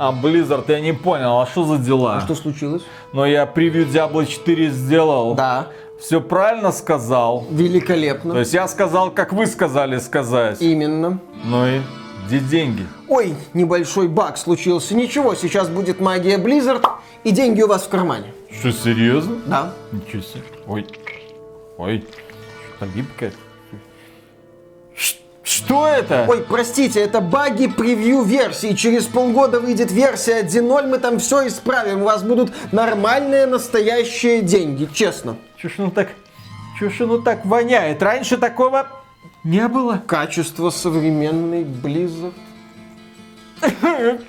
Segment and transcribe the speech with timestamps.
[0.00, 2.18] А, Blizzard, я не понял, а что за дела?
[2.18, 2.82] А что случилось?
[3.12, 5.34] Но я превью Diablo 4 сделал.
[5.34, 5.66] Да.
[5.98, 7.44] Все правильно сказал.
[7.50, 8.34] Великолепно.
[8.34, 10.62] То есть я сказал, как вы сказали сказать.
[10.62, 11.18] Именно.
[11.44, 11.80] Ну и
[12.28, 12.86] где деньги?
[13.08, 14.94] Ой, небольшой баг случился.
[14.94, 16.86] Ничего, сейчас будет магия Blizzard,
[17.24, 18.32] и деньги у вас в кармане.
[18.52, 19.38] Что, серьезно?
[19.46, 19.72] Да.
[19.90, 20.44] Ничего себе.
[20.68, 20.86] Ой.
[21.76, 22.06] Ой.
[22.76, 23.32] Что-то гибкое.
[25.48, 26.26] Что это?
[26.28, 28.74] Ой, простите, это баги превью версии.
[28.74, 32.02] Через полгода выйдет версия 1.0, мы там все исправим.
[32.02, 35.38] У вас будут нормальные настоящие деньги, честно.
[35.56, 36.10] Ж оно так...
[36.78, 38.02] Ж оно так воняет?
[38.02, 38.88] Раньше такого
[39.42, 40.02] не было.
[40.06, 42.34] Качество современной Blizzard.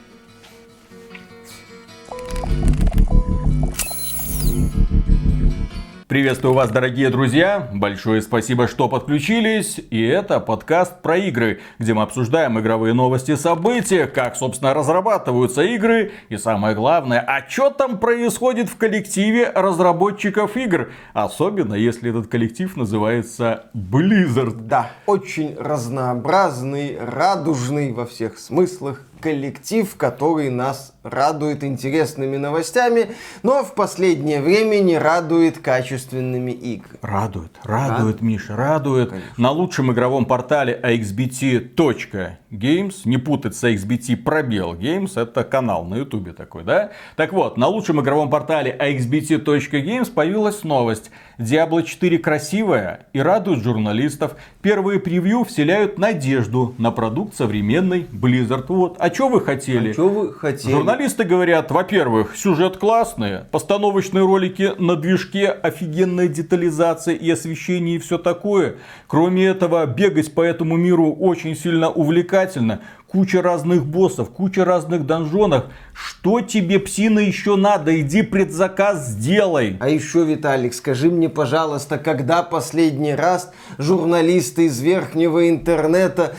[6.09, 7.69] Приветствую вас, дорогие друзья.
[7.71, 9.79] Большое спасибо, что подключились.
[9.91, 16.13] И это подкаст про игры, где мы обсуждаем игровые новости, события, как, собственно, разрабатываются игры.
[16.29, 20.89] И самое главное, а что там происходит в коллективе разработчиков игр.
[21.13, 24.61] Особенно, если этот коллектив называется Blizzard.
[24.61, 33.11] Да, очень разнообразный, радужный во всех смыслах коллектив, который нас радует интересными новостями,
[33.43, 36.99] но в последнее время не радует качественными играми.
[37.01, 39.13] Радует, радует, Миша, радует.
[39.37, 46.33] На лучшем игровом портале axbt.games, не путать с axbt пробел games, это канал на ютубе
[46.33, 46.91] такой, да?
[47.15, 51.11] Так вот, на лучшем игровом портале axbt.games появилась новость.
[51.37, 54.35] Diablo 4 красивая и радует журналистов.
[54.61, 58.65] Первые превью вселяют надежду на продукт современной Blizzard.
[58.67, 58.97] Вот.
[58.99, 59.91] А что вы хотели?
[59.91, 60.88] А что вы хотели?
[60.89, 68.17] Журналисты говорят, во-первых, сюжет классный, постановочные ролики на движке, офигенная детализация и освещение и все
[68.17, 68.77] такое.
[69.05, 75.65] Кроме этого, бегать по этому миру очень сильно увлекательно куча разных боссов, куча разных донжонов.
[75.93, 78.01] Что тебе, псина, еще надо?
[78.01, 79.77] Иди предзаказ сделай.
[79.79, 86.35] А еще, Виталик, скажи мне, пожалуйста, когда последний раз журналисты из верхнего интернета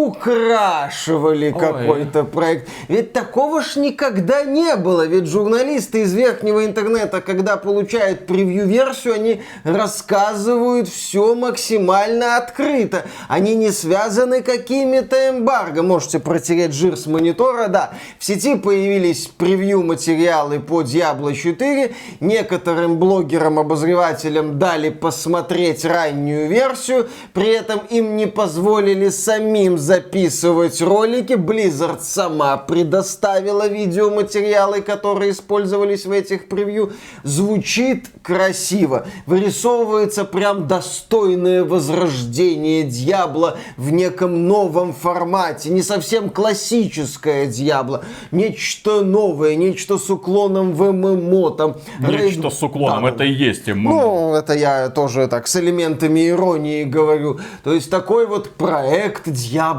[0.00, 2.68] приукрашивали какой-то проект.
[2.88, 5.06] Ведь такого ж никогда не было.
[5.06, 13.04] Ведь журналисты из верхнего интернета, когда получают превью-версию, они рассказывают все максимально открыто.
[13.28, 15.82] Они не связаны какими-то эмбарго.
[15.82, 17.92] Можете протереть жир с монитора, да.
[18.18, 21.94] В сети появились превью-материалы по Diablo 4.
[22.20, 27.08] Некоторым блогерам-обозревателям дали посмотреть раннюю версию.
[27.32, 31.32] При этом им не позволили самим записывать ролики.
[31.32, 36.92] Blizzard сама предоставила видеоматериалы, которые использовались в этих превью.
[37.24, 39.08] Звучит красиво.
[39.26, 45.70] Вырисовывается прям достойное возрождение Дьябла в неком новом формате.
[45.70, 48.04] Не совсем классическое Дьябло.
[48.30, 51.50] Нечто новое, нечто с уклоном в ММО.
[51.50, 52.54] Там, Нечто Рейд...
[52.54, 53.90] с уклоном, да, это и есть ММО.
[53.90, 57.40] Ну, это я тоже так с элементами иронии говорю.
[57.64, 59.26] То есть такой вот проект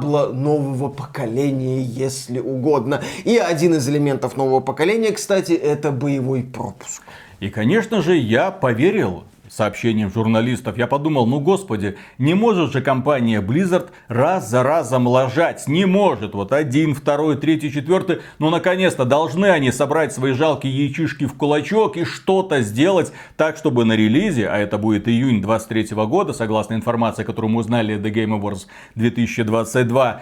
[0.01, 3.03] Дьябло нового поколения, если угодно.
[3.23, 7.03] И один из элементов нового поколения, кстати, это боевой пропуск.
[7.39, 10.77] И, конечно же, я поверил сообщением журналистов.
[10.77, 15.67] Я подумал, ну господи, не может же компания Blizzard раз за разом лажать.
[15.67, 16.33] Не может.
[16.33, 18.21] Вот один, второй, третий, четвертый.
[18.39, 23.83] Ну наконец-то должны они собрать свои жалкие яичишки в кулачок и что-то сделать так, чтобы
[23.83, 28.39] на релизе, а это будет июнь 23 года, согласно информации, которую мы узнали The Game
[28.39, 30.21] Awards 2022,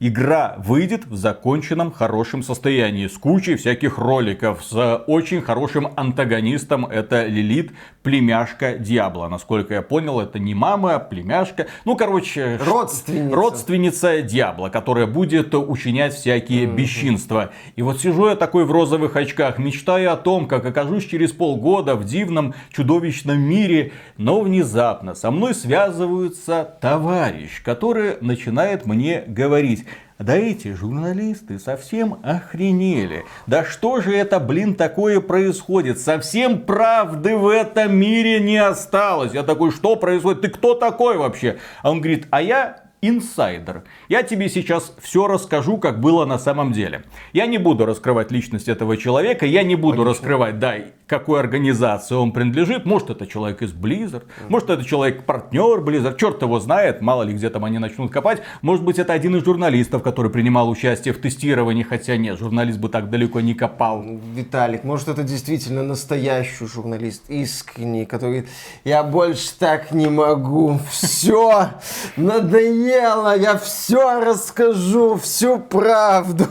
[0.00, 7.26] игра выйдет в законченном хорошем состоянии, с кучей всяких роликов, с очень хорошим антагонистом, это
[7.26, 7.72] Лилит,
[8.02, 9.28] племяшка Диабло.
[9.28, 12.58] Насколько я понял, это не мама, а племяшка, ну, короче...
[12.64, 13.34] Родственница.
[13.34, 16.74] Родственница Диабло, которая будет учинять всякие mm-hmm.
[16.74, 17.50] бесчинства.
[17.76, 21.96] И вот сижу я такой в розовых очках, мечтаю о том, как окажусь через полгода
[21.96, 29.84] в дивном, чудовищном мире, но внезапно со мной связывается товарищ, который начинает мне говорить,
[30.18, 33.24] да эти журналисты совсем охренели.
[33.46, 36.00] Да что же это, блин, такое происходит?
[36.00, 39.32] Совсем правды в этом мире не осталось.
[39.32, 40.40] Я такой, что происходит?
[40.40, 41.58] Ты кто такой вообще?
[41.82, 43.84] А он говорит, а я инсайдер.
[44.08, 47.04] Я тебе сейчас все расскажу, как было на самом деле.
[47.32, 50.10] Я не буду раскрывать личность этого человека, я не буду Конечно.
[50.10, 50.74] раскрывать, да,
[51.06, 52.84] какой организации он принадлежит.
[52.84, 57.50] Может, это человек из Blizzard, может, это человек-партнер Blizzard, черт его знает, мало ли где
[57.50, 58.42] там они начнут копать.
[58.62, 62.88] Может быть, это один из журналистов, который принимал участие в тестировании, хотя нет, журналист бы
[62.88, 64.04] так далеко не копал.
[64.34, 68.46] Виталик, может, это действительно настоящий журналист, искренний, который
[68.84, 71.70] я больше так не могу, все,
[72.16, 72.87] надоело,
[73.34, 76.46] я все расскажу, всю правду.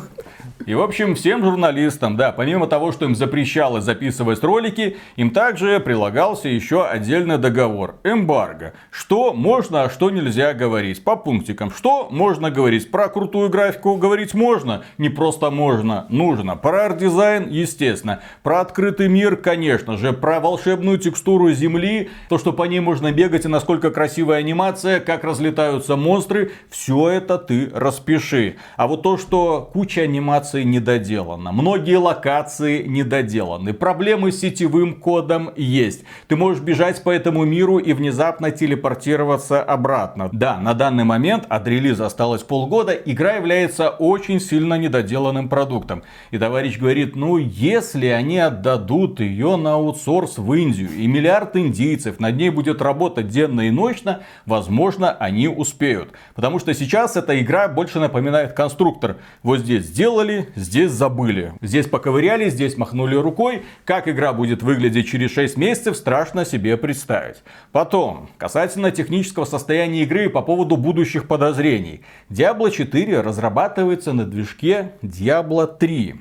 [0.67, 5.79] И, в общем, всем журналистам, да, помимо того, что им запрещалось записывать ролики, им также
[5.79, 7.95] прилагался еще отдельный договор.
[8.03, 8.73] Эмбарго.
[8.91, 11.05] Что можно, а что нельзя говорить.
[11.05, 11.71] По пунктикам.
[11.71, 12.91] Что можно говорить?
[12.91, 14.83] Про крутую графику говорить можно.
[14.97, 16.57] Не просто можно, нужно.
[16.57, 18.19] Про арт-дизайн, естественно.
[18.43, 20.11] Про открытый мир, конечно же.
[20.11, 22.09] Про волшебную текстуру земли.
[22.27, 26.51] То, что по ней можно бегать и насколько красивая анимация, как разлетаются монстры.
[26.69, 28.57] Все это ты распиши.
[28.75, 30.05] А вот то, что куча
[30.61, 31.51] анимации не.
[31.51, 33.73] Многие локации не доделаны.
[33.73, 36.03] Проблемы с сетевым кодом есть.
[36.27, 40.29] Ты можешь бежать по этому миру и внезапно телепортироваться обратно.
[40.31, 42.93] Да, на данный момент от релиза осталось полгода.
[42.93, 46.03] Игра является очень сильно недоделанным продуктом.
[46.31, 52.19] И товарищ говорит, ну если они отдадут ее на аутсорс в Индию, и миллиард индийцев
[52.19, 56.11] над ней будет работать денно и ночно, возможно, они успеют.
[56.35, 59.17] Потому что сейчас эта игра больше напоминает конструктор.
[59.43, 61.53] Вот здесь сделали, здесь забыли.
[61.61, 63.63] Здесь поковыряли, здесь махнули рукой.
[63.85, 67.37] Как игра будет выглядеть через 6 месяцев, страшно себе представить.
[67.71, 72.01] Потом, касательно технического состояния игры по поводу будущих подозрений.
[72.29, 76.15] Diablo 4 разрабатывается на движке Diablo 3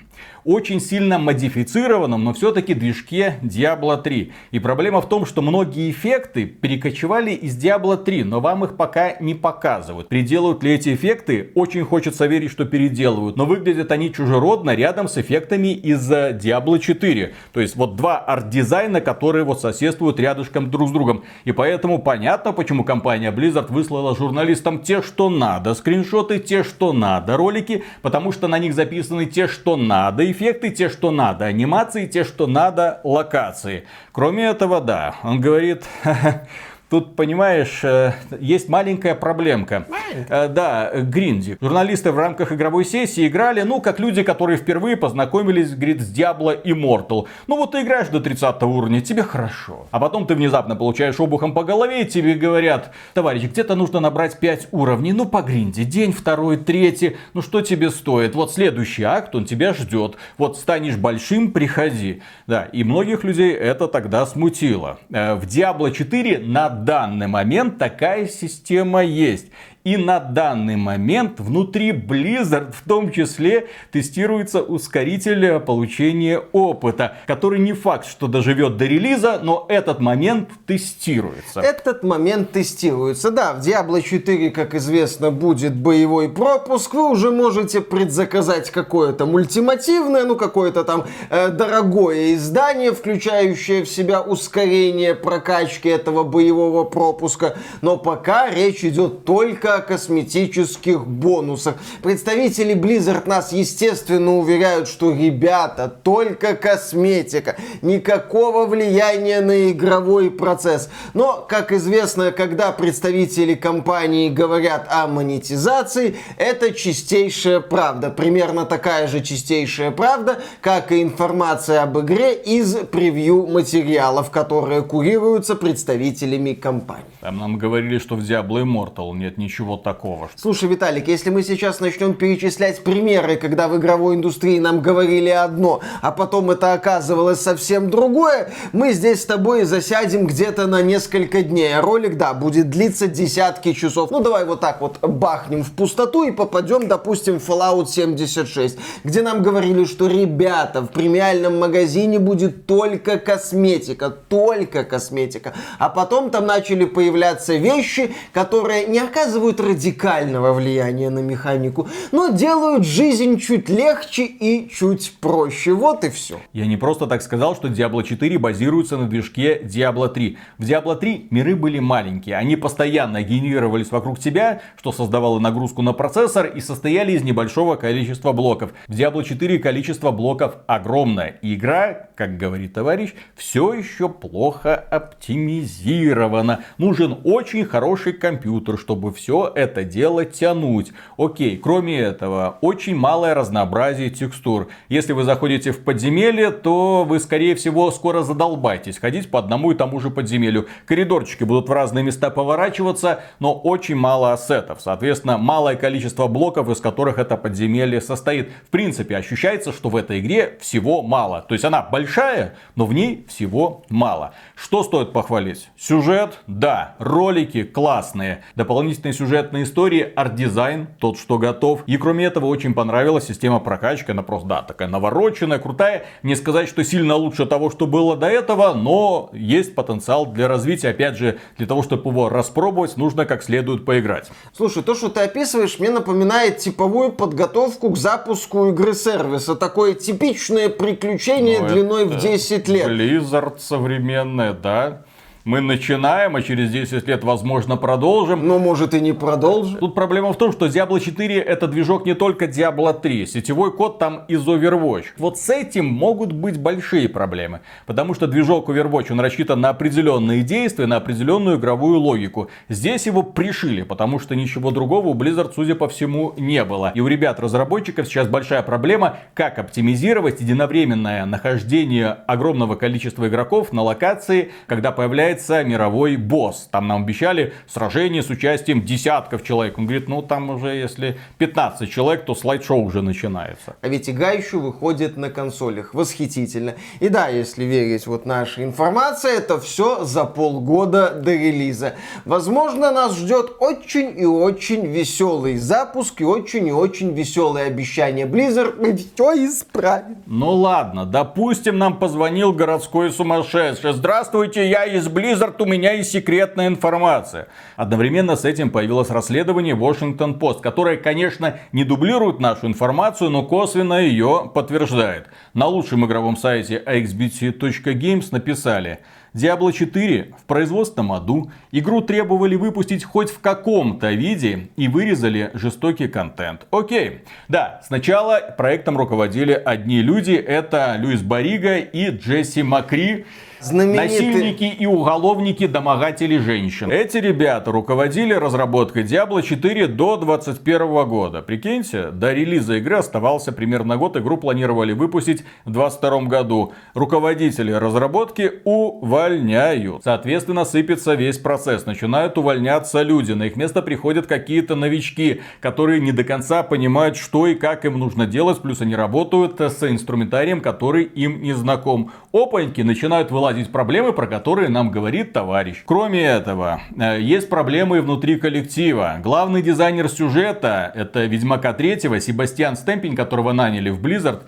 [0.46, 4.32] очень сильно модифицированном, но все-таки движке Diablo 3.
[4.52, 9.16] И проблема в том, что многие эффекты перекочевали из Diablo 3, но вам их пока
[9.18, 10.08] не показывают.
[10.08, 11.50] Переделают ли эти эффекты?
[11.56, 16.78] Очень хочется верить, что переделывают, но выглядят они чужеродно рядом с эффектами из э, Diablo
[16.78, 17.34] 4.
[17.52, 21.24] То есть вот два арт-дизайна, которые вот соседствуют рядышком друг с другом.
[21.44, 27.36] И поэтому понятно, почему компания Blizzard выслала журналистам те, что надо скриншоты, те, что надо
[27.36, 32.24] ролики, потому что на них записаны те, что надо эффекты, те, что надо, анимации, те,
[32.24, 33.86] что надо, локации.
[34.12, 35.84] Кроме этого, да, он говорит,
[36.88, 39.86] Тут, понимаешь, э, есть маленькая проблемка.
[39.88, 40.48] Маленькая.
[40.48, 41.58] Да, Гринди.
[41.60, 46.62] Журналисты в рамках игровой сессии играли, ну, как люди, которые впервые познакомились, говорит, с Diablo
[46.62, 47.26] Immortal.
[47.48, 49.86] Ну, вот ты играешь до 30 уровня, тебе хорошо.
[49.90, 54.38] А потом ты внезапно получаешь обухом по голове, и тебе говорят, товарищ, где-то нужно набрать
[54.38, 55.82] 5 уровней, ну, по Гринди.
[55.82, 58.36] День, второй, третий, ну, что тебе стоит?
[58.36, 60.16] Вот следующий акт, он тебя ждет.
[60.38, 62.22] Вот станешь большим, приходи.
[62.46, 64.98] Да, и многих людей это тогда смутило.
[65.10, 69.46] Э, в Diablo 4 на данный момент такая система есть.
[69.86, 77.72] И на данный момент внутри Blizzard в том числе тестируется ускоритель получения опыта, который не
[77.72, 81.60] факт, что доживет до релиза, но этот момент тестируется.
[81.60, 83.54] Этот момент тестируется, да.
[83.54, 86.92] В Diablo 4, как известно, будет боевой пропуск.
[86.92, 94.20] Вы уже можете предзаказать какое-то мультимативное, ну какое-то там э, дорогое издание, включающее в себя
[94.20, 97.56] ускорение прокачки этого боевого пропуска.
[97.82, 101.76] Но пока речь идет только косметических бонусах.
[102.02, 110.88] Представители Blizzard нас, естественно, уверяют, что, ребята, только косметика, никакого влияния на игровой процесс.
[111.14, 118.10] Но, как известно, когда представители компании говорят о монетизации, это чистейшая правда.
[118.10, 125.56] Примерно такая же чистейшая правда, как и информация об игре из превью материалов, которые курируются
[125.56, 127.04] представителями компании.
[127.20, 130.30] Там нам говорили, что в Diablo Immortal нет ничего такого.
[130.36, 135.80] Слушай, Виталик, если мы сейчас начнем перечислять примеры, когда в игровой индустрии нам говорили одно,
[136.02, 141.76] а потом это оказывалось совсем другое, мы здесь с тобой засядем где-то на несколько дней.
[141.76, 144.10] А ролик, да, будет длиться десятки часов.
[144.10, 149.22] Ну, давай вот так вот бахнем в пустоту и попадем, допустим, в Fallout 76, где
[149.22, 155.54] нам говорили, что, ребята, в премиальном магазине будет только косметика, только косметика.
[155.78, 162.84] А потом там начали появляться вещи, которые не оказывают радикального влияния на механику, но делают
[162.84, 165.72] жизнь чуть легче и чуть проще.
[165.72, 166.40] Вот и все.
[166.52, 170.38] Я не просто так сказал, что Diablo 4 базируется на движке Diablo 3.
[170.58, 175.92] В Diablo 3 миры были маленькие, они постоянно генерировались вокруг тебя, что создавало нагрузку на
[175.92, 178.72] процессор и состояли из небольшого количества блоков.
[178.88, 181.38] В Diablo 4 количество блоков огромное.
[181.42, 186.60] И игра, как говорит товарищ, все еще плохо оптимизирована.
[186.78, 190.92] Нужен очень хороший компьютер, чтобы все это дело тянуть.
[191.16, 194.68] Окей, кроме этого, очень малое разнообразие текстур.
[194.88, 199.74] Если вы заходите в подземелье, то вы, скорее всего, скоро задолбаетесь ходить по одному и
[199.74, 200.66] тому же подземелью.
[200.86, 204.80] Коридорчики будут в разные места поворачиваться, но очень мало ассетов.
[204.80, 208.50] Соответственно, малое количество блоков, из которых это подземелье состоит.
[208.66, 211.44] В принципе, ощущается, что в этой игре всего мало.
[211.46, 214.32] То есть она большая, но в ней всего мало.
[214.54, 215.68] Что стоит похвалить?
[215.76, 216.40] Сюжет?
[216.46, 216.94] Да.
[216.98, 218.42] Ролики классные.
[218.54, 221.82] Дополнительные сюжеты сюжетной истории, арт-дизайн, тот, что готов.
[221.86, 224.12] И кроме этого, очень понравилась система прокачки.
[224.12, 226.06] Она просто, да, такая навороченная, крутая.
[226.22, 230.90] Не сказать, что сильно лучше того, что было до этого, но есть потенциал для развития.
[230.90, 234.30] Опять же, для того, чтобы его распробовать, нужно как следует поиграть.
[234.56, 239.56] Слушай, то, что ты описываешь, мне напоминает типовую подготовку к запуску игры сервиса.
[239.56, 242.86] Такое типичное приключение ну, длиной в 10 лет.
[242.86, 245.02] Blizzard современная, да
[245.46, 248.48] мы начинаем, а через 10 лет, возможно, продолжим.
[248.48, 249.78] Но может и не продолжим.
[249.78, 253.26] Тут проблема в том, что Diablo 4 это движок не только Diablo 3.
[253.26, 255.04] Сетевой код там из Overwatch.
[255.18, 257.60] Вот с этим могут быть большие проблемы.
[257.86, 262.50] Потому что движок Overwatch, он рассчитан на определенные действия, на определенную игровую логику.
[262.68, 266.90] Здесь его пришили, потому что ничего другого у Blizzard, судя по всему, не было.
[266.92, 274.50] И у ребят-разработчиков сейчас большая проблема, как оптимизировать единовременное нахождение огромного количества игроков на локации,
[274.66, 276.68] когда появляется появляется мировой босс.
[276.70, 279.78] Там нам обещали сражение с участием десятков человек.
[279.78, 283.76] Он говорит, ну там уже если 15 человек, то слайд-шоу уже начинается.
[283.82, 285.94] А ведь игра еще выходит на консолях.
[285.94, 286.74] Восхитительно.
[287.00, 291.94] И да, если верить вот нашей информации, это все за полгода до релиза.
[292.24, 298.76] Возможно, нас ждет очень и очень веселый запуск и очень и очень веселые обещания Blizzard.
[298.78, 300.16] Мы все исправим.
[300.26, 303.92] Ну ладно, допустим, нам позвонил городской сумасшедший.
[303.92, 307.48] Здравствуйте, я из Blizzard Blizzard, у меня есть секретная информация.
[307.74, 313.94] Одновременно с этим появилось расследование Washington Post, которое, конечно, не дублирует нашу информацию, но косвенно
[313.94, 315.26] ее подтверждает.
[315.52, 319.00] На лучшем игровом сайте axbt.games написали–
[319.36, 321.50] Diablo 4 в производственном аду.
[321.70, 326.66] Игру требовали выпустить хоть в каком-то виде и вырезали жестокий контент.
[326.70, 327.20] Окей.
[327.46, 330.32] Да, сначала проектом руководили одни люди.
[330.32, 333.26] Это Люис Барига и Джесси Макри.
[333.60, 334.06] Знаменитый...
[334.06, 336.90] Насильники и уголовники домогатели женщин.
[336.90, 341.42] Эти ребята руководили разработкой Diablo 4 до 2021 года.
[341.42, 344.16] Прикиньте, до релиза игры оставался примерно год.
[344.16, 346.72] Игру планировали выпустить в 2022 году.
[346.94, 350.04] Руководители разработки увольняют.
[350.04, 351.86] Соответственно, сыпется весь процесс.
[351.86, 353.32] Начинают увольняться люди.
[353.32, 357.98] На их место приходят какие-то новички, которые не до конца понимают, что и как им
[357.98, 358.60] нужно делать.
[358.60, 362.12] Плюс они работают с инструментарием, который им не знаком.
[362.32, 365.82] Опаньки начинают вылазить уладить проблемы, про которые нам говорит товарищ.
[365.84, 369.20] Кроме этого, э, есть проблемы внутри коллектива.
[369.22, 374.42] Главный дизайнер сюжета, это Ведьмака третьего, Себастьян Стемпень, которого наняли в Blizzard,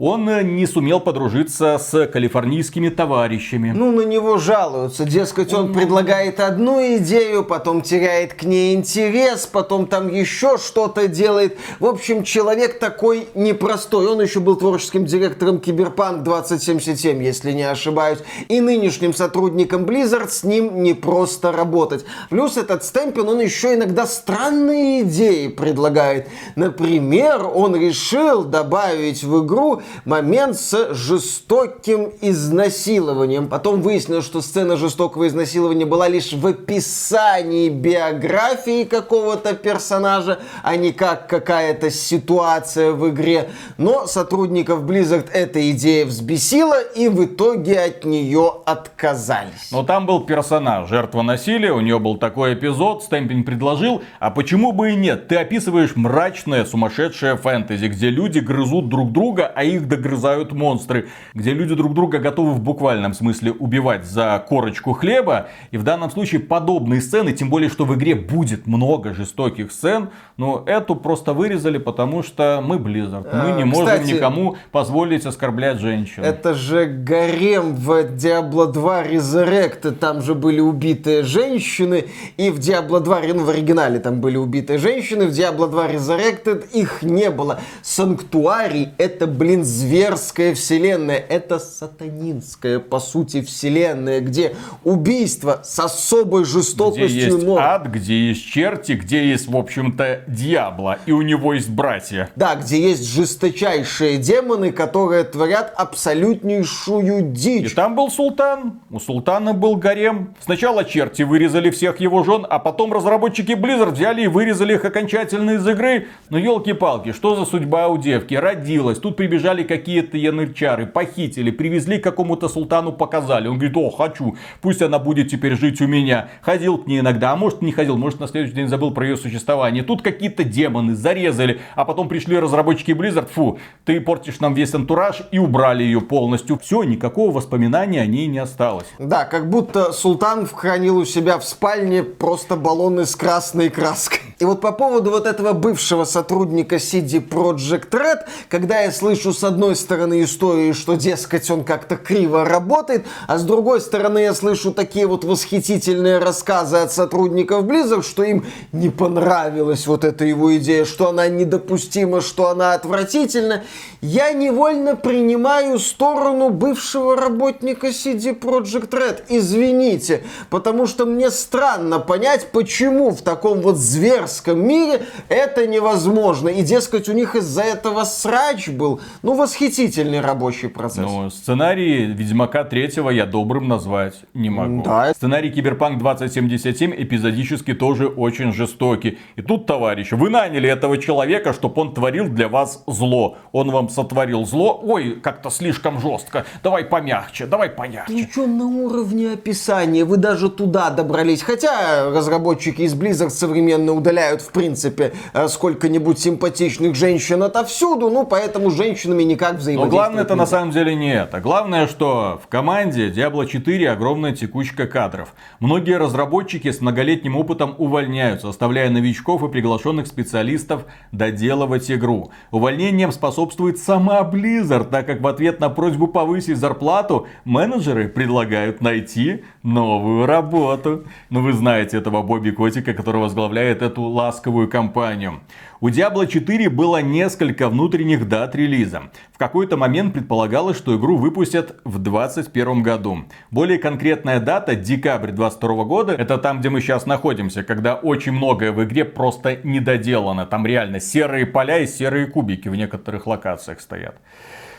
[0.00, 3.72] он э, не сумел подружиться с калифорнийскими товарищами.
[3.76, 5.04] Ну, на него жалуются.
[5.04, 11.58] Дескать, он предлагает одну идею, потом теряет к ней интерес, потом там еще что-то делает.
[11.80, 14.06] В общем, человек такой непростой.
[14.06, 18.20] Он еще был творческим директором Киберпанк 2077, если не ошибаюсь.
[18.48, 22.06] И нынешним сотрудником Blizzard с ним не просто работать.
[22.30, 26.28] Плюс этот Стемпин, он еще иногда странные идеи предлагает.
[26.56, 33.48] Например, он решил добавить в игру момент с жестоким изнасилованием.
[33.48, 40.92] Потом выяснилось, что сцена жестокого изнасилования была лишь в описании биографии какого-то персонажа, а не
[40.92, 43.50] как какая-то ситуация в игре.
[43.78, 49.70] Но сотрудников Blizzard эта идея взбесила, и в итоге от нее отказались.
[49.70, 54.72] Но там был персонаж, жертва насилия, у нее был такой эпизод, Стэмпинг предложил, а почему
[54.72, 55.28] бы и нет?
[55.28, 61.08] Ты описываешь мрачное, сумасшедшее фэнтези, где люди грызут друг друга, а их их догрызают монстры,
[61.34, 65.48] где люди друг друга готовы в буквальном смысле убивать за корочку хлеба.
[65.70, 70.10] И в данном случае подобные сцены, тем более, что в игре будет много жестоких сцен,
[70.36, 73.28] но эту просто вырезали, потому что мы Blizzard.
[73.32, 76.22] Мы не можем Кстати, никому позволить оскорблять женщин.
[76.24, 79.92] Это же гарем в Diablo 2 Resurrected.
[79.92, 82.06] Там же были убитые женщины.
[82.36, 85.26] И в Diablo 2, ну в оригинале там были убитые женщины.
[85.26, 87.60] В Diablo 2 Resurrected их не было.
[87.82, 97.08] Санктуарий это, блин, зверская вселенная, это сатанинская, по сути, вселенная, где убийство с особой жестокостью.
[97.08, 97.56] Где есть но...
[97.58, 102.30] ад, где есть черти, где есть, в общем-то, дьявола, и у него есть братья.
[102.36, 107.72] Да, где есть жесточайшие демоны, которые творят абсолютнейшую дичь.
[107.72, 110.34] И там был султан, у султана был гарем.
[110.40, 115.52] Сначала черти вырезали всех его жен, а потом разработчики Blizzard взяли и вырезали их окончательно
[115.52, 116.08] из игры.
[116.30, 118.34] Ну, елки-палки, что за судьба у девки?
[118.34, 123.48] Родилась, тут прибежали Прибежали какие-то янычары, похитили, привезли к какому-то султану, показали.
[123.48, 126.28] Он говорит, о, хочу, пусть она будет теперь жить у меня.
[126.42, 129.16] Ходил к ней иногда, а может не ходил, может на следующий день забыл про ее
[129.16, 129.82] существование.
[129.82, 135.22] Тут какие-то демоны зарезали, а потом пришли разработчики Blizzard, фу, ты портишь нам весь антураж
[135.32, 136.56] и убрали ее полностью.
[136.56, 138.86] Все, никакого воспоминания о ней не осталось.
[139.00, 144.20] Да, как будто султан хранил у себя в спальне просто баллоны с красной краской.
[144.38, 149.44] И вот по поводу вот этого бывшего сотрудника CD Project Red, когда я слышу с
[149.44, 154.70] одной стороны истории, что, дескать, он как-то криво работает, а с другой стороны я слышу
[154.70, 160.84] такие вот восхитительные рассказы от сотрудников Blizzard, что им не понравилась вот эта его идея,
[160.84, 163.64] что она недопустима, что она отвратительна,
[164.02, 169.22] я невольно принимаю сторону бывшего работника CD Project Red.
[169.28, 176.50] Извините, потому что мне странно понять, почему в таком вот зверском мире это невозможно.
[176.50, 179.00] И, дескать, у них из-за этого срач был.
[179.22, 181.04] Ну, восхитительный рабочий процесс.
[181.04, 184.82] Ну, сценарий Ведьмака третьего я добрым назвать не могу.
[184.82, 185.12] Да.
[185.14, 189.18] Сценарий Киберпанк 2077 эпизодически тоже очень жестокий.
[189.36, 193.38] И тут, товарищи, вы наняли этого человека, чтобы он творил для вас зло.
[193.52, 194.80] Он вам сотворил зло.
[194.82, 196.44] Ой, как-то слишком жестко.
[196.62, 198.12] Давай помягче, давай помягче.
[198.12, 200.04] Причем на уровне описания.
[200.04, 201.42] Вы даже туда добрались.
[201.42, 208.70] Хотя разработчики из Blizzard современно удаляют в принципе, э, сколько-нибудь симпатичных женщин отовсюду, ну, поэтому
[208.70, 208.74] с
[209.20, 211.40] женщинами никак взаимодействовать Но главное это на самом деле не это.
[211.40, 215.34] Главное, что в команде Diablo 4 огромная текучка кадров.
[215.60, 222.30] Многие разработчики с многолетним опытом увольняются, оставляя новичков и приглашенных специалистов доделывать игру.
[222.50, 229.44] Увольнением способствует сама Blizzard, так как в ответ на просьбу повысить зарплату менеджеры предлагают найти
[229.62, 231.04] новую работу.
[231.30, 235.40] Ну вы знаете этого Бобби Котика, который возглавляет эту ласковую компанию.
[235.82, 239.04] У Diablo 4 было несколько внутренних дат релиза.
[239.32, 243.24] В какой-то момент предполагалось, что игру выпустят в 2021 году.
[243.50, 248.72] Более конкретная дата, декабрь 2022 года, это там, где мы сейчас находимся, когда очень многое
[248.72, 250.44] в игре просто недоделано.
[250.44, 254.16] Там реально серые поля и серые кубики в некоторых локациях стоят.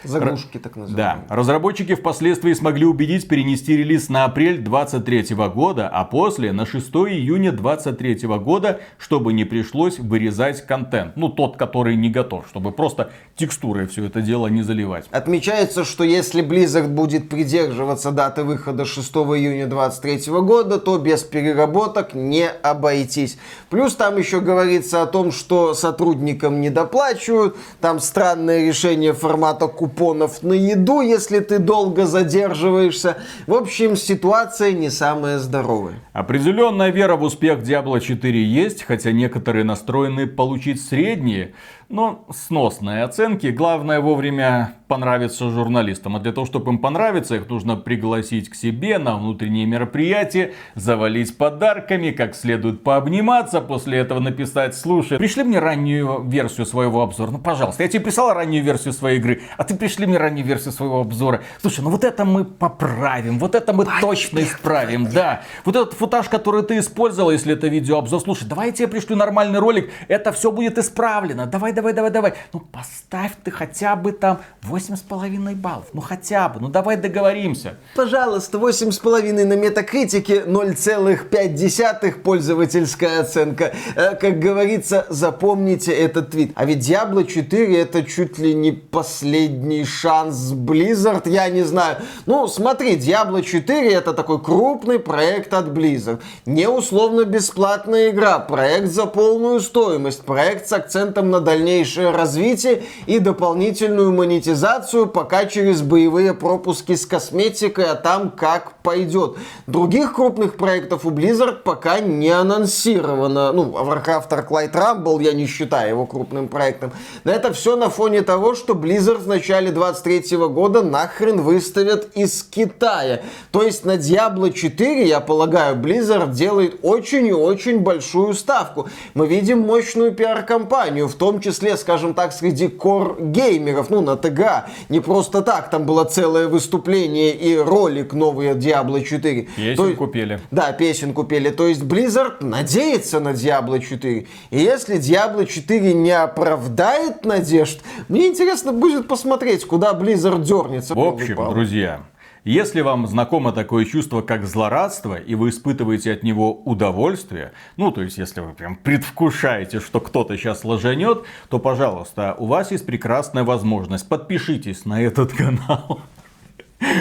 [0.03, 1.25] Заглушки так называемые.
[1.27, 1.35] Да.
[1.35, 7.51] Разработчики впоследствии смогли убедить перенести релиз на апрель 2023 года, а после на 6 июня
[7.51, 11.15] 2023 года, чтобы не пришлось вырезать контент.
[11.15, 15.05] Ну, тот, который не готов, чтобы просто текстурой все это дело не заливать.
[15.11, 22.13] Отмечается, что если Blizzard будет придерживаться даты выхода 6 июня 2023 года, то без переработок
[22.13, 23.37] не обойтись.
[23.69, 29.90] Плюс там еще говорится о том, что сотрудникам не доплачивают, там странное решение формата купона
[29.91, 33.17] купонов на еду, если ты долго задерживаешься.
[33.47, 35.95] В общем, ситуация не самая здоровая.
[36.13, 41.53] Определенная вера в успех Diablo 4 есть, хотя некоторые настроены получить средние
[41.91, 43.47] но сносные оценки.
[43.47, 46.17] Главное вовремя понравиться журналистам.
[46.17, 51.37] А для того, чтобы им понравиться, их нужно пригласить к себе на внутренние мероприятия, завалить
[51.37, 57.31] подарками, как следует пообниматься, после этого написать, слушай, пришли мне раннюю версию своего обзора.
[57.31, 60.73] Ну, пожалуйста, я тебе прислал раннюю версию своей игры, а ты пришли мне раннюю версию
[60.73, 61.41] своего обзора.
[61.61, 64.01] Слушай, ну вот это мы поправим, вот это мы Пойдем.
[64.01, 65.43] точно исправим, да.
[65.63, 69.59] Вот этот футаж, который ты использовал, если это видеообзор, слушай, давай я тебе пришлю нормальный
[69.59, 71.45] ролик, это все будет исправлено.
[71.45, 72.33] Давай, давай, давай, давай.
[72.53, 75.85] Ну, поставь ты хотя бы там 8,5 баллов.
[75.93, 76.59] Ну, хотя бы.
[76.59, 77.75] Ну, давай договоримся.
[77.95, 83.73] Пожалуйста, 8,5 на метакритике, 0,5 пользовательская оценка.
[83.95, 86.51] Э, как говорится, запомните этот твит.
[86.55, 91.97] А ведь Diablo 4 это чуть ли не последний шанс Blizzard, я не знаю.
[92.25, 96.21] Ну, смотри, Diablo 4 это такой крупный проект от Blizzard.
[96.45, 102.83] Не условно бесплатная игра, проект за полную стоимость, проект с акцентом на дальнейшее дальнейшее развитие
[103.05, 109.37] и дополнительную монетизацию, пока через боевые пропуски с косметикой, а там как пойдет.
[109.67, 113.53] Других крупных проектов у Blizzard пока не анонсировано.
[113.53, 116.91] Ну, Warcraft Arclight Rumble я не считаю его крупным проектом.
[117.23, 122.43] Но это все на фоне того, что Blizzard в начале 23 года нахрен выставят из
[122.43, 123.21] Китая.
[123.51, 128.89] То есть на Diablo 4, я полагаю, Blizzard делает очень и очень большую ставку.
[129.13, 134.65] Мы видим мощную пиар-компанию, в том числе числе, скажем так, среди кор-геймеров, ну, на ТГ.
[134.89, 139.47] Не просто так, там было целое выступление и ролик новый Diablo 4.
[139.55, 140.39] Песенку есть, пели.
[140.49, 141.49] Да, песенку пели.
[141.51, 144.27] То есть Blizzard надеется на Diablo 4.
[144.49, 150.95] И если Diablo 4 не оправдает надежд, мне интересно будет посмотреть, куда Blizzard дернется.
[150.95, 152.01] В общем, друзья,
[152.43, 158.01] Если вам знакомо такое чувство, как злорадство, и вы испытываете от него удовольствие, ну, то
[158.01, 163.43] есть, если вы прям предвкушаете, что кто-то сейчас ложанет, то, пожалуйста, у вас есть прекрасная
[163.43, 164.09] возможность.
[164.09, 166.01] Подпишитесь на этот канал.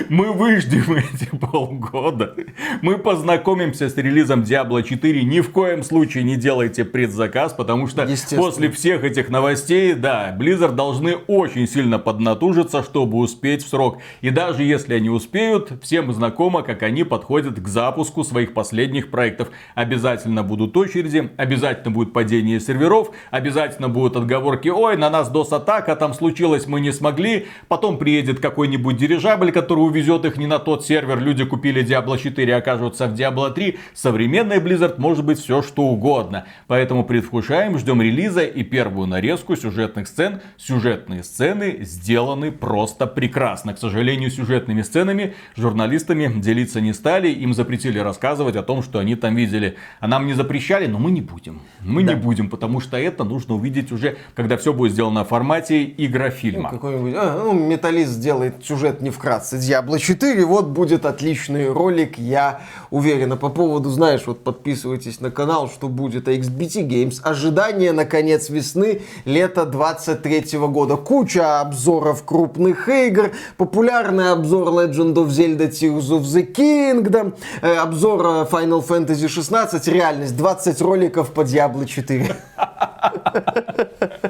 [0.09, 2.35] Мы выждем эти полгода.
[2.83, 5.25] Мы познакомимся с релизом Diablo 4.
[5.25, 10.73] Ни в коем случае не делайте предзаказ, потому что после всех этих новостей, да, Blizzard
[10.73, 13.99] должны очень сильно поднатужиться, чтобы успеть в срок.
[14.21, 19.49] И даже если они успеют, всем знакомо, как они подходят к запуску своих последних проектов.
[19.75, 26.12] Обязательно будут очереди, обязательно будет падение серверов, обязательно будут отговорки, ой, на нас DOS-атака там
[26.12, 27.47] случилось, мы не смогли.
[27.69, 32.18] Потом приедет какой-нибудь дирижабль, который который увезет их не на тот сервер, люди купили Diablo
[32.18, 36.44] 4 и окажутся в Diablo 3, современный Blizzard может быть все что угодно.
[36.66, 40.40] Поэтому предвкушаем, ждем релиза и первую нарезку сюжетных сцен.
[40.56, 43.72] Сюжетные сцены сделаны просто прекрасно.
[43.72, 49.14] К сожалению, сюжетными сценами журналистами делиться не стали, им запретили рассказывать о том, что они
[49.14, 49.76] там видели.
[50.00, 51.61] А нам не запрещали, но мы не будем.
[51.80, 52.14] Мы да.
[52.14, 56.70] не будем, потому что это нужно увидеть уже, когда все будет сделано в формате игрофильма.
[56.72, 62.18] Ну, какой-нибудь, а, ну, металлист сделает сюжет не вкратце Diablo 4, вот будет отличный ролик,
[62.18, 63.37] я уверена.
[63.37, 67.20] По поводу, знаешь, вот подписывайтесь на канал, что будет XBT Games.
[67.23, 70.96] Ожидание, наконец, весны, лета 23 года.
[70.96, 78.49] Куча обзоров крупных игр, популярный обзор Legend of Zelda Tears of the Kingdom, э, обзор
[78.51, 82.37] Final Fantasy 16, реальность, 20 роликов по Diablo 4.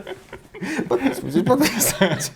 [0.88, 2.32] Подписывайтесь, подписывайтесь.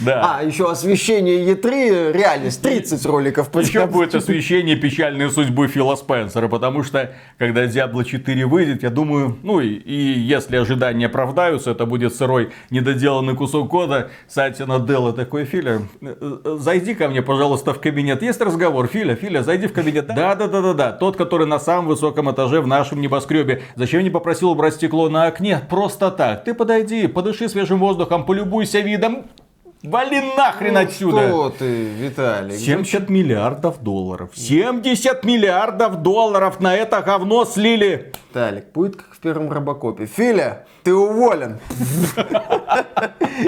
[0.00, 0.38] Да.
[0.38, 3.54] А, еще освещение Е3, реальность, 30 роликов.
[3.56, 9.38] Еще будет освещение печальной судьбы Фила Спенсера, потому что, когда Diablo 4 выйдет, я думаю,
[9.42, 14.10] ну и, и если ожидания оправдаются, это будет сырой, недоделанный кусок кода.
[14.28, 15.82] Сатина Делла такой, Филя,
[16.44, 18.22] зайди ко мне, пожалуйста, в кабинет.
[18.22, 20.06] Есть разговор, Филя, Филя, зайди в кабинет.
[20.06, 20.92] Да, да, да, да, да.
[20.92, 23.62] Тот, который на самом высоком этаже в нашем небоскребе.
[23.76, 25.60] Зачем не попросил убрать стекло на окне?
[25.70, 26.44] Просто так.
[26.44, 29.24] Ты подойди, подыши свежим воздухом, полюбуйся видом.
[29.82, 31.26] Вали нахрен ну, отсюда!
[31.26, 32.56] Что ты, Виталий?
[32.56, 34.30] 70 миллиардов долларов.
[34.34, 38.12] 70 миллиардов долларов на это говно слили.
[38.28, 40.06] Виталик, будет как в первом Робокопе.
[40.06, 41.58] Филя, ты уволен.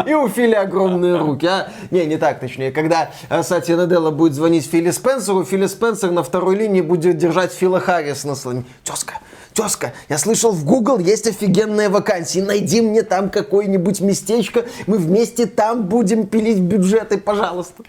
[0.07, 1.47] И у Фили огромные руки.
[1.47, 1.69] А?
[1.93, 2.73] Не, не так точнее.
[2.73, 7.53] Когда э, Сатья Наделла будет звонить Фили Спенсеру, Фили Спенсер на второй линии будет держать
[7.53, 8.65] Фила Харрис на слоне.
[8.83, 9.15] Тезка,
[9.55, 12.41] Тезка, я слышал, в Google есть офигенные вакансии.
[12.41, 14.65] Найди мне там какое-нибудь местечко.
[14.89, 17.85] Мы вместе там будем пилить бюджеты, пожалуйста.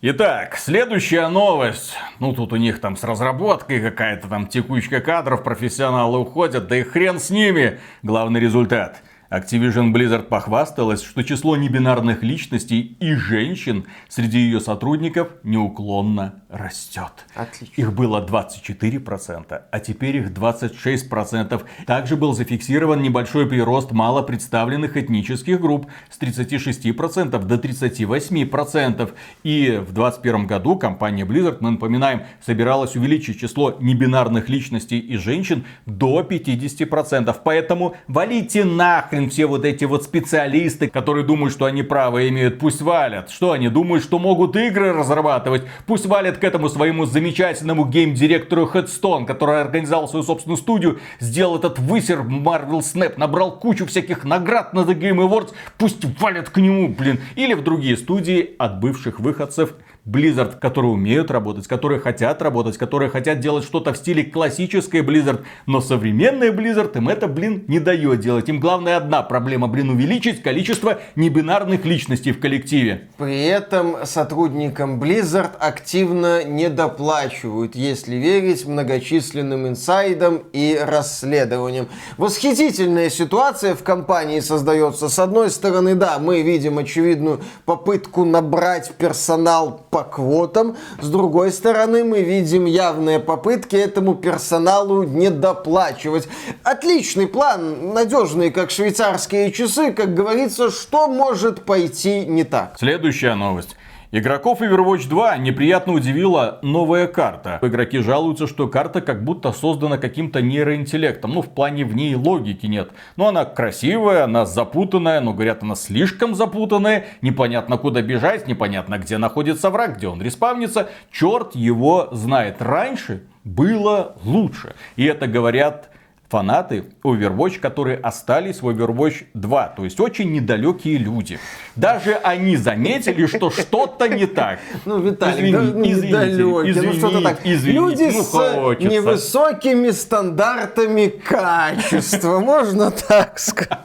[0.00, 1.94] Итак, следующая новость.
[2.20, 6.82] Ну, тут у них там с разработкой какая-то там текучка кадров, профессионалы уходят, да и
[6.82, 7.80] хрен с ними.
[8.02, 16.42] Главный результат– Activision Blizzard похвасталась, что число небинарных личностей и женщин среди ее сотрудников неуклонно
[16.50, 17.12] растет.
[17.34, 17.80] Отлично.
[17.80, 21.62] Их было 24%, а теперь их 26%.
[21.86, 29.12] Также был зафиксирован небольшой прирост мало представленных этнических групп с 36% до 38%.
[29.44, 35.64] И в 2021 году компания Blizzard, мы напоминаем, собиралась увеличить число небинарных личностей и женщин
[35.86, 37.34] до 50%.
[37.42, 42.58] Поэтому валите нахрен нахрен все вот эти вот специалисты, которые думают, что они право имеют,
[42.58, 43.30] пусть валят.
[43.30, 45.62] Что они думают, что могут игры разрабатывать?
[45.86, 51.78] Пусть валят к этому своему замечательному гейм-директору Headstone, который организовал свою собственную студию, сделал этот
[51.78, 55.52] высер Marvel Snap, набрал кучу всяких наград на The Game Awards.
[55.78, 57.20] Пусть валят к нему, блин.
[57.36, 59.74] Или в другие студии от бывших выходцев
[60.04, 65.44] Blizzard, которые умеют работать, которые хотят работать, которые хотят делать что-то в стиле классической Blizzard.
[65.66, 68.48] Но современная Blizzard им это, блин, не дает делать.
[68.48, 73.08] Им главное одна проблема, блин, увеличить количество небинарных личностей в коллективе.
[73.16, 81.88] При этом сотрудникам Blizzard активно недоплачивают, если верить многочисленным инсайдам и расследованиям.
[82.16, 85.08] Восхитительная ситуация в компании создается.
[85.08, 90.76] С одной стороны, да, мы видим очевидную попытку набрать персонал по квотам.
[91.00, 96.28] С другой стороны, мы видим явные попытки этому персоналу недоплачивать.
[96.62, 99.92] Отличный план, надежный, как швейцарские часы.
[99.92, 102.76] Как говорится, что может пойти не так?
[102.78, 103.76] Следующая новость.
[104.14, 107.58] Игроков Overwatch 2 неприятно удивила новая карта.
[107.62, 111.32] Игроки жалуются, что карта как будто создана каким-то нейроинтеллектом.
[111.32, 112.90] Ну, в плане в ней логики нет.
[113.16, 117.06] Но она красивая, она запутанная, но говорят, она слишком запутанная.
[117.22, 120.90] Непонятно куда бежать, непонятно где находится враг, где он респавнится.
[121.10, 122.60] Черт его знает.
[122.60, 124.74] Раньше было лучше.
[124.96, 125.88] И это говорят
[126.32, 129.68] фанаты Overwatch, которые остались в Overwatch 2.
[129.76, 131.38] То есть очень недалекие люди.
[131.76, 134.58] Даже они заметили, что что-то не так.
[134.86, 137.40] Ну, Виталий, извините, извините, недалекие, извините, ну что-то так.
[137.44, 138.88] Извините, люди ну, с хочется.
[138.88, 143.78] невысокими стандартами качества, можно так сказать.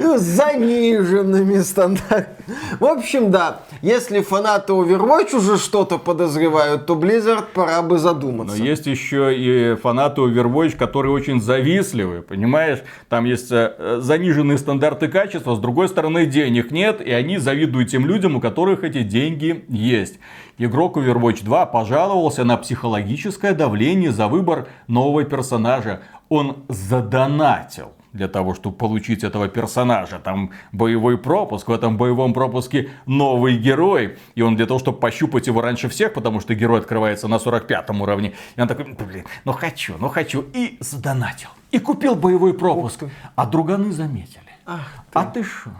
[0.00, 2.38] Ну, с заниженными стандартами.
[2.80, 8.56] В общем, да, если фанаты Overwatch уже что-то подозревают, то Blizzard пора бы задуматься.
[8.56, 12.78] Но есть еще и фанаты Overwatch, которые очень завистливы, понимаешь?
[13.08, 18.06] Там есть э, заниженные стандарты качества, с другой стороны денег нет, и они завидуют тем
[18.06, 20.18] людям, у которых эти деньги есть.
[20.58, 26.00] Игрок Overwatch 2 пожаловался на психологическое давление за выбор нового персонажа.
[26.28, 30.18] Он задонатил для того, чтобы получить этого персонажа.
[30.18, 34.18] Там боевой пропуск, в этом боевом пропуске новый герой.
[34.34, 37.90] И он для того, чтобы пощупать его раньше всех, потому что герой открывается на 45
[37.90, 38.34] уровне.
[38.56, 40.44] И он такой, блин, ну хочу, ну хочу.
[40.52, 41.48] И задонатил.
[41.70, 43.04] И купил боевой пропуск.
[43.36, 44.42] А друганы заметили.
[44.66, 45.18] Ах ты.
[45.18, 45.70] А ты что?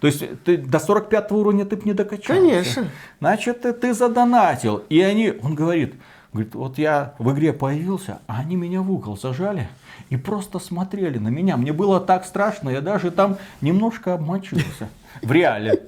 [0.00, 2.40] То есть ты до 45 уровня ты бы не докачался.
[2.40, 2.88] Конечно.
[3.20, 4.78] Значит, ты, ты задонатил.
[4.88, 5.94] И они, он говорит,
[6.32, 9.68] говорит, вот я в игре появился, а они меня в угол зажали
[10.08, 11.56] и просто смотрели на меня.
[11.56, 14.88] Мне было так страшно, я даже там немножко обмочился.
[15.22, 15.82] В реале.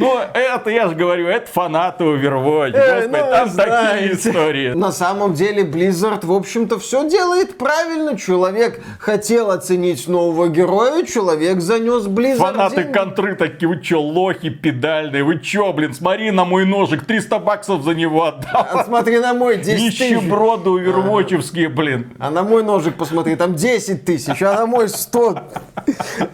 [0.00, 2.72] Ну, это я же говорю, это фанаты Overwatch.
[2.74, 4.72] Э, Господи, ну, там такие истории.
[4.72, 8.16] На самом деле, Blizzard, в общем-то, все делает правильно.
[8.16, 12.92] Человек хотел оценить нового героя, человек занес Blizzard Фанаты деньги.
[12.92, 17.82] контры такие, вы че, лохи педальные, вы че, блин, смотри на мой ножик, 300 баксов
[17.82, 18.66] за него отдал.
[18.72, 19.66] А смотри на мой, 10
[19.98, 20.00] тысяч.
[20.00, 22.10] Нищеброды овервотчевские, блин.
[22.18, 25.42] А на мой ножик посмотри, там 10 тысяч, а на мой 100.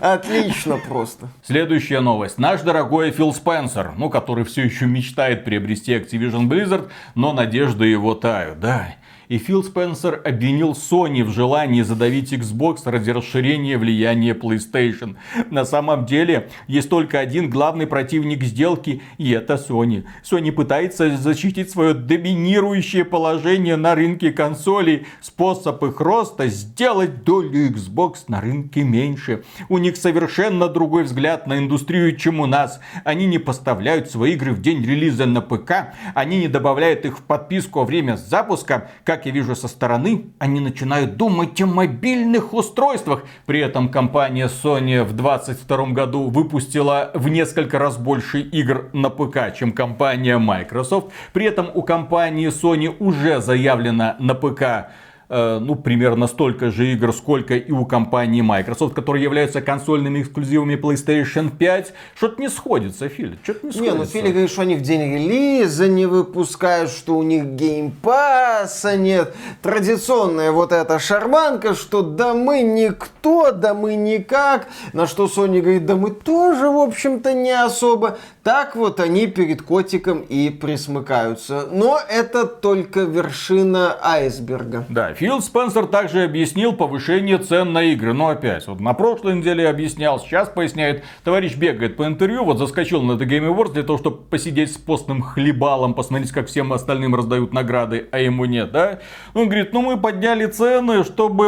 [0.00, 1.28] Отлично просто.
[1.44, 2.38] Следующая новость.
[2.38, 8.14] Наш дорогой Фил Спенсер, ну, который все еще мечтает приобрести Activision Blizzard, но надежды его
[8.14, 8.60] тают.
[8.60, 8.94] Да,
[9.28, 15.16] и Фил Спенсер обвинил Sony в желании задавить Xbox ради расширения влияния PlayStation.
[15.50, 20.04] На самом деле, есть только один главный противник сделки, и это Sony.
[20.22, 25.06] Sony пытается защитить свое доминирующее положение на рынке консолей.
[25.20, 29.44] Способ их роста сделать долю Xbox на рынке меньше.
[29.68, 32.80] У них совершенно другой взгляд на индустрию, чем у нас.
[33.04, 37.22] Они не поставляют свои игры в день релиза на ПК, они не добавляют их в
[37.22, 42.52] подписку во время запуска, как как я вижу со стороны, они начинают думать о мобильных
[42.52, 43.24] устройствах.
[43.46, 49.56] При этом компания Sony в 2022 году выпустила в несколько раз больше игр на ПК,
[49.58, 51.12] чем компания Microsoft.
[51.32, 54.90] При этом у компании Sony уже заявлено на ПК
[55.28, 61.50] ну, примерно столько же игр, сколько и у компании Microsoft, которые являются консольными эксклюзивами PlayStation
[61.56, 61.92] 5.
[62.16, 63.94] Что-то не сходится, Филя, что-то не сходится.
[63.94, 68.96] Не, ну Филя говорит, что они в день релиза не выпускают, что у них геймпасса
[68.96, 69.34] нет.
[69.62, 74.68] Традиционная вот эта шарманка, что да мы никто, да мы никак.
[74.92, 78.18] На что Sony говорит, да мы тоже, в общем-то, не особо.
[78.42, 81.68] Так вот они перед котиком и присмыкаются.
[81.72, 84.84] Но это только вершина айсберга.
[84.88, 88.12] Да, Фил Спенсер также объяснил повышение цен на игры.
[88.12, 91.04] Но опять, вот на прошлой неделе объяснял, сейчас поясняет.
[91.24, 94.76] Товарищ бегает по интервью, вот заскочил на The Game Awards для того, чтобы посидеть с
[94.76, 98.98] постным хлебалом, посмотреть, как всем остальным раздают награды, а ему нет, да?
[99.32, 101.46] Он говорит, ну мы подняли цены, чтобы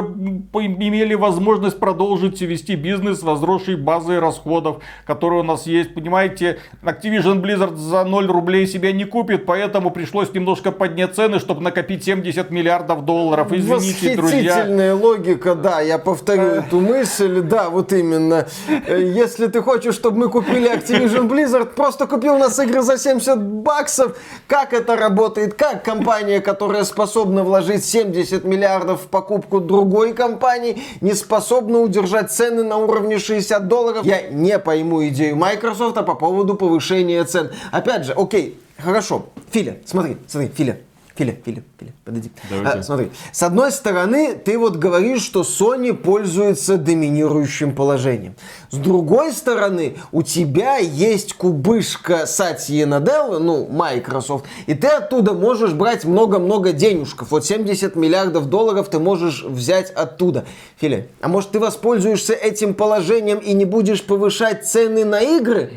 [0.54, 7.42] имели возможность продолжить вести бизнес с возросшей базой расходов, которые у нас есть, понимаете, Activision
[7.42, 12.50] Blizzard за 0 рублей себя не купит, поэтому пришлось немножко поднять цены, чтобы накопить 70
[12.50, 13.52] миллиардов долларов.
[13.58, 14.54] Извините, друзья.
[14.54, 18.46] Восхитительная логика, да, я повторю эту мысль, да, вот именно.
[18.86, 22.98] Э, если ты хочешь, чтобы мы купили Activision Blizzard, просто купи у нас игры за
[22.98, 24.16] 70 баксов.
[24.46, 25.54] Как это работает?
[25.54, 32.62] Как компания, которая способна вложить 70 миллиардов в покупку другой компании, не способна удержать цены
[32.62, 34.04] на уровне 60 долларов?
[34.04, 37.50] Я не пойму идею Microsoft по поводу повышения цен.
[37.72, 39.26] Опять же, окей, хорошо.
[39.50, 40.78] Филя, смотри, смотри, Филя.
[41.18, 42.30] Филя, Филя, Филя, подойди.
[42.64, 48.36] А, смотри, с одной стороны, ты вот говоришь, что Sony пользуется доминирующим положением.
[48.70, 55.72] С другой стороны, у тебя есть кубышка Сатьи Наделла, ну, Microsoft, и ты оттуда можешь
[55.72, 57.32] брать много-много денежков.
[57.32, 60.44] Вот 70 миллиардов долларов ты можешь взять оттуда.
[60.76, 65.72] Филя, а может ты воспользуешься этим положением и не будешь повышать цены на игры?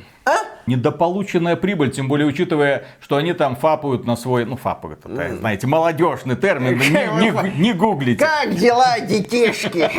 [0.68, 5.68] Недополученная прибыль, тем более учитывая, что они там фапают на свой, ну фапают, это, знаете,
[5.68, 8.24] молодежный термин, не, не, не гуглите.
[8.24, 9.90] Как дела, детишки?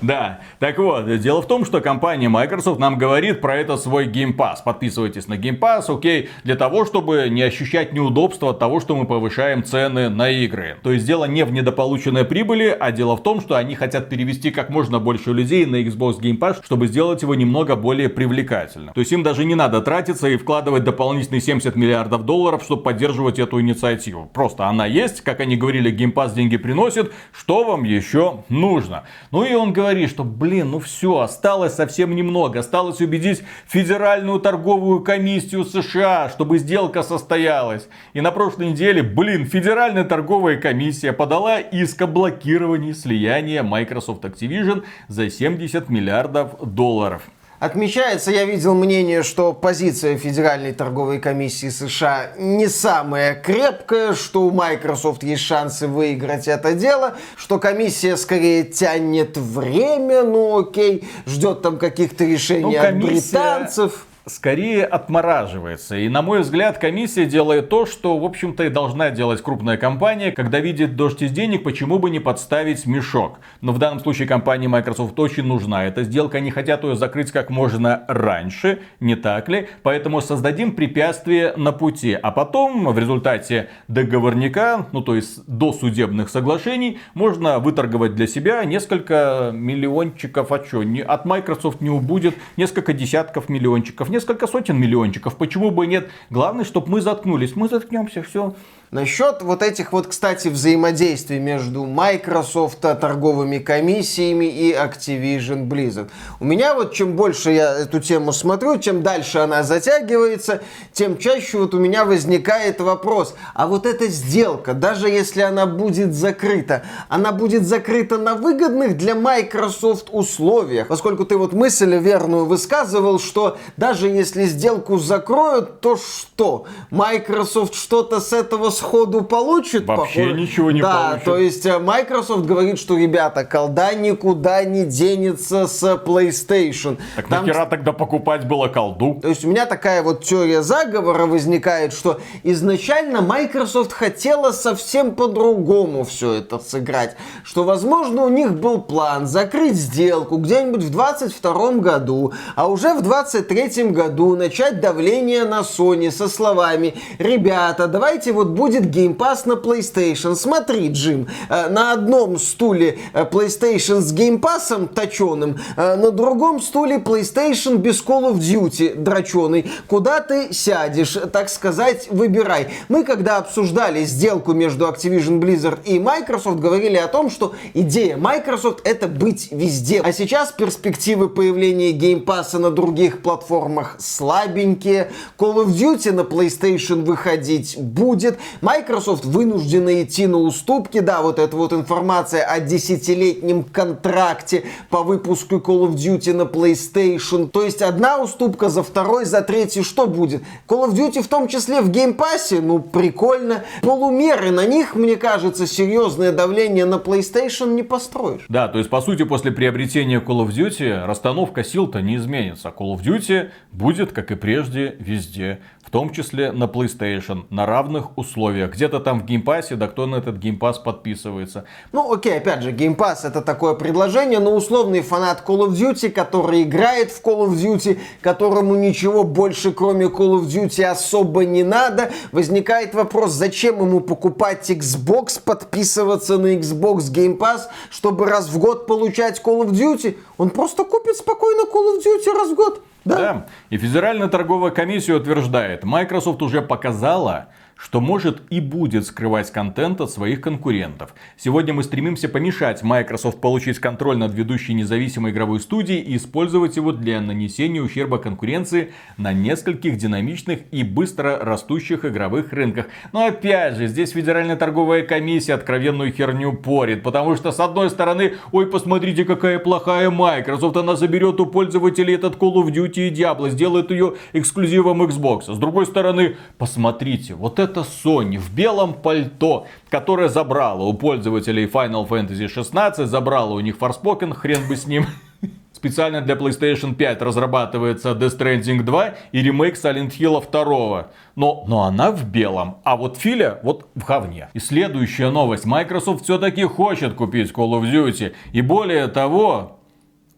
[0.00, 4.34] Да, так вот, дело в том, что компания Microsoft нам говорит про это свой Game
[4.34, 4.56] Pass.
[4.64, 9.06] Подписывайтесь на Game Pass, окей, для того, чтобы не ощущать неудобства от того, что мы
[9.06, 10.76] повышаем цены на игры.
[10.82, 14.50] То есть дело не в недополученной прибыли, а дело в том, что они хотят перевести
[14.50, 18.94] как можно больше людей на Xbox Game Pass, чтобы сделать его немного более привлекательным.
[18.94, 23.38] То есть им даже не надо тратиться и вкладывать дополнительные 70 миллиардов долларов, чтобы поддерживать
[23.38, 24.30] эту инициативу.
[24.32, 29.04] Просто она есть, как они говорили, Pass деньги приносит, что вам еще нужно?
[29.30, 32.60] Ну и он говорит, что, блин, ну все, осталось совсем немного.
[32.60, 37.88] Осталось убедить Федеральную торговую комиссию США, чтобы сделка состоялась.
[38.12, 44.84] И на прошлой неделе, блин, Федеральная торговая комиссия подала иск о блокировании слияния Microsoft Activision
[45.08, 47.22] за 70 миллиардов долларов.
[47.60, 54.50] Отмечается, я видел мнение, что позиция Федеральной торговой комиссии США не самая крепкая, что у
[54.50, 61.76] Microsoft есть шансы выиграть это дело, что комиссия скорее тянет время, ну окей, ждет там
[61.76, 63.36] каких-то решений ну, комиссия...
[63.36, 65.96] от британцев скорее отмораживается.
[65.96, 70.32] И на мой взгляд, комиссия делает то, что, в общем-то, и должна делать крупная компания,
[70.32, 73.40] когда видит дождь из денег, почему бы не подставить мешок.
[73.60, 77.50] Но в данном случае компании Microsoft очень нужна эта сделка, они хотят ее закрыть как
[77.50, 79.68] можно раньше, не так ли?
[79.82, 86.28] Поэтому создадим препятствие на пути, а потом в результате договорника, ну то есть до судебных
[86.28, 93.48] соглашений, можно выторговать для себя несколько миллиончиков, а что, от Microsoft не убудет несколько десятков
[93.48, 95.36] миллиончиков несколько сотен миллиончиков.
[95.36, 96.10] Почему бы нет?
[96.30, 97.56] Главное, чтобы мы заткнулись.
[97.56, 98.54] Мы заткнемся, все.
[98.90, 106.10] Насчет вот этих вот, кстати, взаимодействий между Microsoft, торговыми комиссиями и Activision Blizzard.
[106.40, 111.58] У меня вот чем больше я эту тему смотрю, чем дальше она затягивается, тем чаще
[111.58, 117.30] вот у меня возникает вопрос, а вот эта сделка, даже если она будет закрыта, она
[117.30, 124.08] будет закрыта на выгодных для Microsoft условиях, поскольку ты вот мысль верную высказывал, что даже
[124.08, 126.66] если сделку закроют, то что?
[126.90, 129.86] Microsoft что-то с этого сходу получит.
[129.86, 130.40] Вообще похоже.
[130.40, 131.24] ничего не да, получит.
[131.24, 136.98] то есть э, Microsoft говорит, что, ребята, колда никуда не денется с PlayStation.
[137.16, 137.46] Так Там...
[137.46, 139.18] нахера тогда покупать было колду?
[139.22, 146.04] То есть у меня такая вот теория заговора возникает, что изначально Microsoft хотела совсем по-другому
[146.04, 147.16] все это сыграть.
[147.44, 153.02] Что, возможно, у них был план закрыть сделку где-нибудь в 22 году, а уже в
[153.02, 159.40] 23 году начать давление на Sony со словами «Ребята, давайте вот будем будет Game Pass
[159.46, 160.36] на PlayStation.
[160.36, 166.60] Смотри, Джим, э, на одном стуле э, PlayStation с Game Pass точеным, э, на другом
[166.60, 169.68] стуле PlayStation без Call of Duty дроченый.
[169.88, 172.68] Куда ты сядешь, так сказать, выбирай.
[172.88, 178.86] Мы, когда обсуждали сделку между Activision Blizzard и Microsoft, говорили о том, что идея Microsoft
[178.86, 180.00] это быть везде.
[180.00, 185.10] А сейчас перспективы появления Game Pass на других платформах слабенькие.
[185.36, 188.38] Call of Duty на PlayStation выходить будет.
[188.60, 191.00] Microsoft вынуждена идти на уступки.
[191.00, 197.48] Да, вот эта вот информация о десятилетнем контракте по выпуску Call of Duty на PlayStation.
[197.48, 200.42] То есть одна уступка за второй, за третий что будет?
[200.68, 202.60] Call of Duty в том числе в Game Pass е?
[202.60, 203.64] Ну, прикольно.
[203.82, 208.44] Полумеры на них, мне кажется, серьезное давление на PlayStation не построишь.
[208.48, 212.68] Да, то есть, по сути, после приобретения Call of Duty расстановка сил-то не изменится.
[212.68, 218.16] Call of Duty будет, как и прежде, везде в том числе на PlayStation, на равных
[218.16, 218.70] условиях.
[218.74, 221.64] Где-то там в Game Pass е, да кто на этот Game Pass подписывается.
[221.90, 226.10] Ну окей, опять же, Game Pass это такое предложение, но условный фанат Call of Duty,
[226.10, 231.64] который играет в Call of Duty, которому ничего больше кроме Call of Duty особо не
[231.64, 238.60] надо, возникает вопрос, зачем ему покупать Xbox, подписываться на Xbox Game Pass, чтобы раз в
[238.60, 240.16] год получать Call of Duty?
[240.38, 242.80] Он просто купит спокойно Call of Duty раз в год.
[243.04, 243.16] Да.
[243.16, 243.46] да.
[243.70, 247.48] И Федеральная торговая комиссия утверждает, Microsoft уже показала,
[247.80, 251.14] что может и будет скрывать контент от своих конкурентов.
[251.38, 256.92] Сегодня мы стремимся помешать Microsoft получить контроль над ведущей независимой игровой студией и использовать его
[256.92, 262.86] для нанесения ущерба конкуренции на нескольких динамичных и быстро растущих игровых рынках.
[263.12, 268.34] Но опять же, здесь Федеральная торговая комиссия откровенную херню порит, потому что с одной стороны,
[268.52, 273.48] ой, посмотрите, какая плохая Microsoft, она заберет у пользователей этот Call of Duty и Diablo,
[273.48, 275.52] сделает ее эксклюзивом Xbox.
[275.54, 281.66] С другой стороны, посмотрите, вот это это Sony в белом пальто, которая забрала у пользователей
[281.66, 285.06] Final Fantasy 16, забрала у них Forspoken, хрен бы с ним.
[285.72, 291.10] специально для PlayStation 5 разрабатывается Death Stranding 2 и ремейк Silent Hill 2.
[291.36, 294.50] Но, но она в белом, а вот Филя вот в говне.
[294.52, 295.64] И следующая новость.
[295.64, 298.34] Microsoft все-таки хочет купить Call of Duty.
[298.52, 299.78] И более того,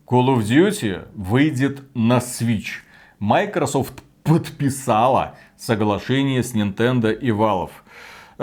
[0.07, 2.83] Call of Duty выйдет на Switch.
[3.19, 7.71] Microsoft подписала соглашение с Nintendo и Valve.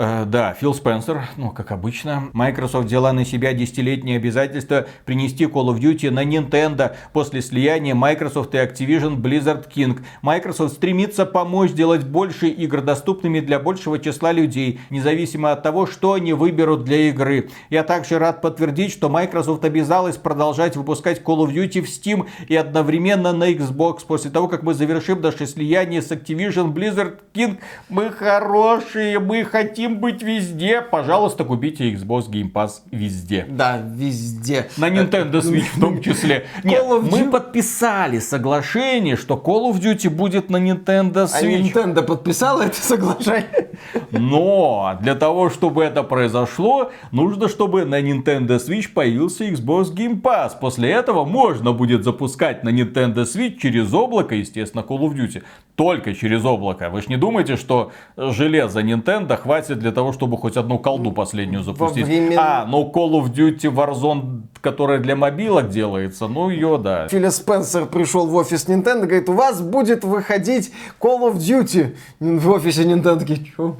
[0.02, 2.30] Э, да, Фил Спенсер, ну, как обычно.
[2.32, 8.54] Microsoft взяла на себя десятилетнее обязательство принести Call of Duty на Nintendo после слияния Microsoft
[8.54, 10.00] и Activision Blizzard King.
[10.22, 16.14] Microsoft стремится помочь сделать больше игр доступными для большего числа людей, независимо от того, что
[16.14, 17.50] они выберут для игры.
[17.68, 22.56] Я также рад подтвердить, что Microsoft обязалась продолжать выпускать Call of Duty в Steam и
[22.56, 23.98] одновременно на Xbox.
[24.06, 27.58] После того, как мы завершим наше слияние с Activision Blizzard King,
[27.90, 33.46] мы хорошие, мы хотим хотим быть везде, пожалуйста, купите Xbox Game Pass везде.
[33.48, 34.68] Да, везде.
[34.76, 36.46] На Nintendo Switch в том числе.
[36.64, 41.74] Нет, мы подписали соглашение, что Call of Duty будет на Nintendo а Switch.
[41.74, 43.70] А Nintendo подписала это соглашение?
[44.10, 50.52] Но для того, чтобы это произошло, нужно, чтобы на Nintendo Switch появился Xbox Game Pass.
[50.60, 55.42] После этого можно будет запускать на Nintendo Switch через облако, естественно, Call of Duty.
[55.80, 56.90] Только через облако.
[56.90, 61.62] Вы же не думаете, что железо Nintendo хватит для того, чтобы хоть одну колду последнюю
[61.62, 62.04] запустить?
[62.04, 62.38] Времен...
[62.38, 67.08] А, ну Call of Duty Warzone, которая для мобилок делается, ну ее, да.
[67.08, 70.70] Филя Спенсер пришел в офис Nintendo, говорит, у вас будет выходить
[71.00, 71.96] Call of Duty.
[72.20, 73.78] В офисе Nintendo такие, что?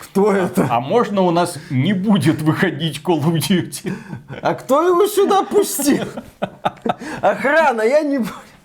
[0.00, 0.66] Кто это?
[0.68, 3.92] А можно у нас не будет выходить Call of Duty?
[4.42, 6.06] А кто его сюда пустил?
[7.20, 8.18] Охрана, я не...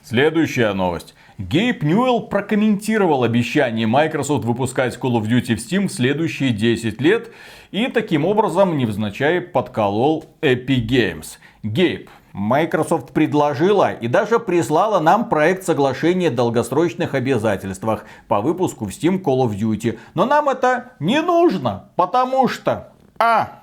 [0.03, 1.13] Следующая новость.
[1.41, 7.31] Гейб Ньюэлл прокомментировал обещание Microsoft выпускать Call of Duty в Steam в следующие 10 лет
[7.71, 11.39] и таким образом невзначай подколол Epic Games.
[11.63, 18.89] Гейб, Microsoft предложила и даже прислала нам проект соглашения о долгосрочных обязательствах по выпуску в
[18.89, 19.97] Steam Call of Duty.
[20.13, 22.93] Но нам это не нужно, потому что...
[23.17, 23.60] А.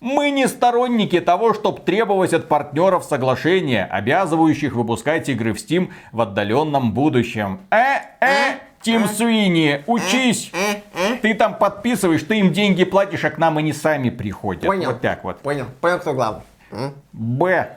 [0.00, 6.20] Мы не сторонники того, чтобы требовать от партнеров соглашения, обязывающих выпускать игры в Steam в
[6.20, 7.60] отдаленном будущем.
[7.70, 10.52] Э-э, Тим Суини, учись!
[11.22, 14.66] Ты там подписываешь, ты им деньги платишь, а к нам они сами приходят.
[14.66, 14.90] Понял.
[14.90, 15.38] Вот так вот.
[15.40, 15.66] Понял.
[15.80, 16.42] Понял, кто главный.
[17.12, 17.76] Б.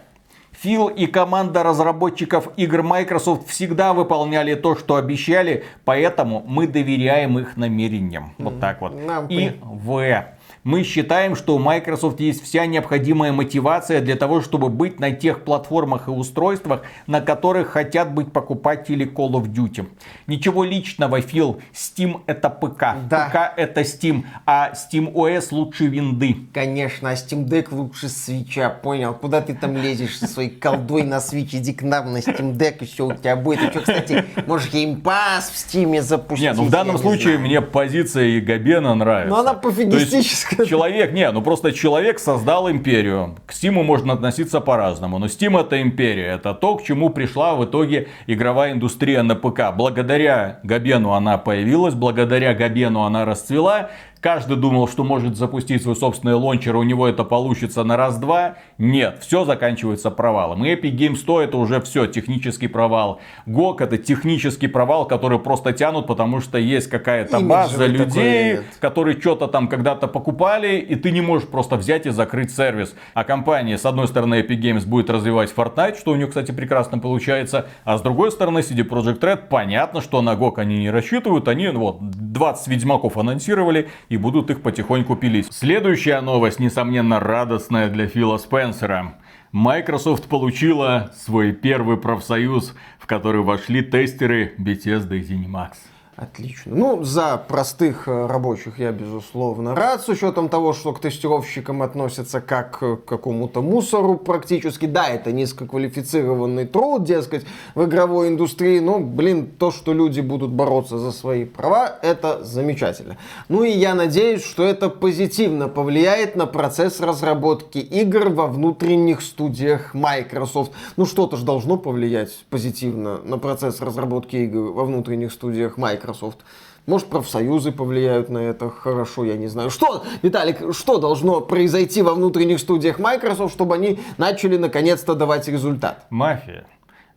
[0.51, 7.55] Фил и команда разработчиков игр Microsoft всегда выполняли то, что обещали, поэтому мы доверяем их
[7.55, 8.33] намерениям.
[8.37, 8.93] Вот так вот.
[9.29, 10.25] И В.
[10.69, 15.43] Мы считаем, что у Microsoft есть вся необходимая мотивация для того, чтобы быть на тех
[15.43, 19.87] платформах и устройствах, на которых хотят быть покупатели Call of Duty.
[20.27, 21.59] Ничего личного, Фил.
[21.73, 22.97] Steam это ПК.
[23.09, 23.29] Да.
[23.29, 26.35] ПК это Steam, а Steam OS лучше винды.
[26.53, 29.15] Конечно, а Steam Deck лучше свеча, понял?
[29.15, 31.49] Куда ты там лезешь со своей колдой на Switch?
[31.53, 33.63] Иди к нам на Steam Deck, и все у тебя будет.
[33.63, 36.47] И что, кстати, можешь Pass в Steam запустить?
[36.47, 39.31] Не, ну в данном случае мне позиция Габена нравится.
[39.31, 43.35] Но она пофигистическая человек, не, ну просто человек создал империю.
[43.45, 46.33] К Стиму можно относиться по-разному, но Steam это империя.
[46.35, 49.75] Это то, к чему пришла в итоге игровая индустрия на ПК.
[49.75, 53.89] Благодаря Габену она появилась, благодаря Габену она расцвела.
[54.21, 58.55] Каждый думал, что может запустить свой собственный лончер, у него это получится на раз-два.
[58.77, 60.65] Нет, все заканчивается провалом.
[60.65, 63.21] И Epic Games 100 это уже все, технический провал.
[63.47, 69.47] GOG это технический провал, который просто тянут, потому что есть какая-то база людей, которые что-то
[69.47, 72.95] там когда-то покупали, и ты не можешь просто взять и закрыть сервис.
[73.13, 76.99] А компания, с одной стороны, Epic Games будет развивать Fortnite, что у нее, кстати, прекрасно
[76.99, 81.47] получается, а с другой стороны, CD Projekt Red, понятно, что на GOG они не рассчитывают,
[81.47, 85.47] они вот 20 Ведьмаков анонсировали, и будут их потихоньку пилить.
[85.51, 89.15] Следующая новость, несомненно, радостная для Фила Спенсера.
[89.51, 95.71] Microsoft получила свой первый профсоюз, в который вошли тестеры Bethesda и ZeniMax.
[96.19, 96.75] Отлично.
[96.75, 102.41] Ну, за простых э, рабочих я, безусловно, рад, с учетом того, что к тестировщикам относятся
[102.41, 104.85] как к какому-то мусору практически.
[104.85, 110.97] Да, это низкоквалифицированный труд, дескать, в игровой индустрии, но, блин, то, что люди будут бороться
[110.97, 113.15] за свои права, это замечательно.
[113.47, 119.93] Ну и я надеюсь, что это позитивно повлияет на процесс разработки игр во внутренних студиях
[119.93, 120.73] Microsoft.
[120.97, 126.08] Ну, что-то же должно повлиять позитивно на процесс разработки игр во внутренних студиях Microsoft.
[126.09, 126.39] Microsoft.
[126.85, 129.69] Может, профсоюзы повлияют на это хорошо, я не знаю.
[129.69, 136.05] Что, Виталик, что должно произойти во внутренних студиях Microsoft, чтобы они начали наконец-то давать результат?
[136.09, 136.65] Мафия.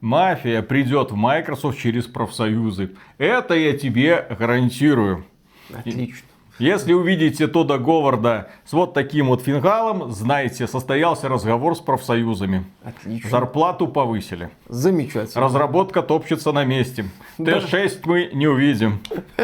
[0.01, 2.91] Мафия придет в Microsoft через профсоюзы.
[3.19, 5.25] Это я тебе гарантирую.
[5.73, 6.27] Отлично.
[6.59, 12.65] Если увидите Тода Говарда с вот таким вот фингалом, знайте, состоялся разговор с профсоюзами.
[12.85, 13.31] Отлично.
[13.31, 14.51] Зарплату повысили.
[14.69, 15.45] Замечательно.
[15.45, 17.07] Разработка топчется на месте.
[17.39, 19.01] Т6 мы не увидим.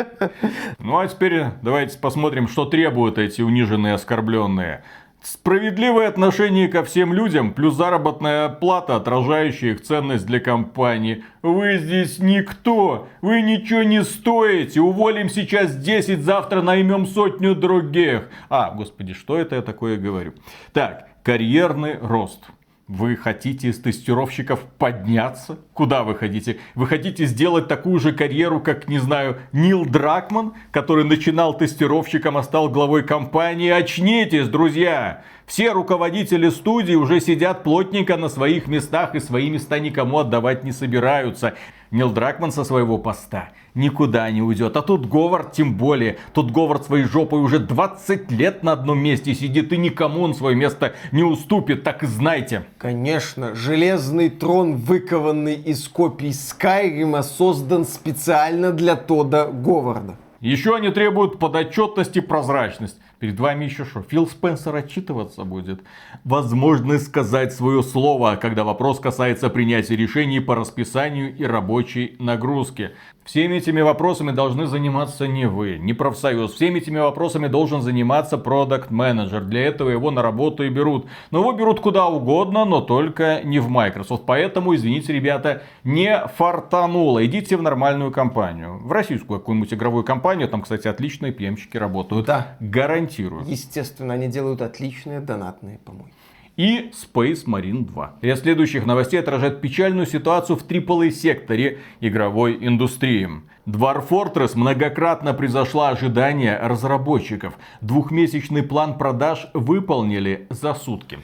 [0.78, 4.82] Ну а теперь давайте посмотрим, что требуют эти униженные оскорбленные.
[5.30, 11.22] Справедливое отношение ко всем людям, плюс заработная плата, отражающая их ценность для компании.
[11.42, 18.30] Вы здесь никто, вы ничего не стоите, уволим сейчас 10, завтра наймем сотню других.
[18.48, 20.32] А, господи, что это я такое говорю?
[20.72, 22.46] Так, карьерный рост.
[22.88, 25.58] Вы хотите из тестировщиков подняться?
[25.74, 26.56] Куда вы хотите?
[26.74, 32.42] Вы хотите сделать такую же карьеру, как, не знаю, Нил Дракман, который начинал тестировщиком, а
[32.42, 33.68] стал главой компании?
[33.68, 35.22] Очнитесь, друзья!
[35.44, 40.72] Все руководители студии уже сидят плотненько на своих местах и свои места никому отдавать не
[40.72, 41.56] собираются.
[41.90, 44.76] Нил Дракман со своего поста никуда не уйдет.
[44.76, 46.18] А тут Говард тем более.
[46.34, 50.56] Тут Говард своей жопой уже 20 лет на одном месте сидит и никому он свое
[50.56, 52.64] место не уступит, так и знайте.
[52.76, 60.16] Конечно, железный трон, выкованный из копий Скайрима, создан специально для Тода Говарда.
[60.40, 62.96] Еще они требуют подотчетность и прозрачность.
[63.18, 64.02] Перед вами еще что?
[64.02, 65.80] Фил Спенсер отчитываться будет.
[66.22, 72.92] Возможность сказать свое слово, когда вопрос касается принятия решений по расписанию и рабочей нагрузке.
[73.28, 76.54] Всеми этими вопросами должны заниматься не вы, не профсоюз.
[76.54, 81.04] Всеми этими вопросами должен заниматься продукт менеджер Для этого его на работу и берут.
[81.30, 84.22] Но его берут куда угодно, но только не в Microsoft.
[84.24, 87.22] Поэтому, извините, ребята, не фартануло.
[87.26, 88.78] Идите в нормальную компанию.
[88.78, 90.48] В российскую какую-нибудь игровую компанию.
[90.48, 92.24] Там, кстати, отличные пьемчики работают.
[92.24, 92.56] Да.
[92.60, 93.44] Гарантирую.
[93.44, 96.17] Естественно, они делают отличные донатные помойки
[96.58, 98.16] и Space Marine 2.
[98.20, 103.30] Ряд следующих новостей отражает печальную ситуацию в AAA секторе игровой индустрии.
[103.64, 107.54] Dwarf Fortress многократно превзошла ожидания разработчиков.
[107.80, 111.20] Двухмесячный план продаж выполнили за сутки.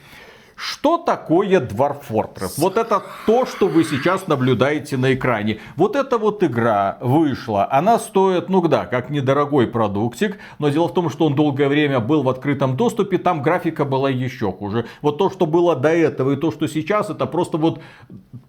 [0.55, 2.53] Что такое Dwarf Fortress?
[2.57, 5.59] Вот это то, что вы сейчас наблюдаете на экране.
[5.75, 7.67] Вот эта вот игра вышла.
[7.69, 10.39] Она стоит, ну да, как недорогой продуктик.
[10.59, 13.17] Но дело в том, что он долгое время был в открытом доступе.
[13.17, 14.85] Там графика была еще хуже.
[15.01, 17.81] Вот то, что было до этого и то, что сейчас, это просто вот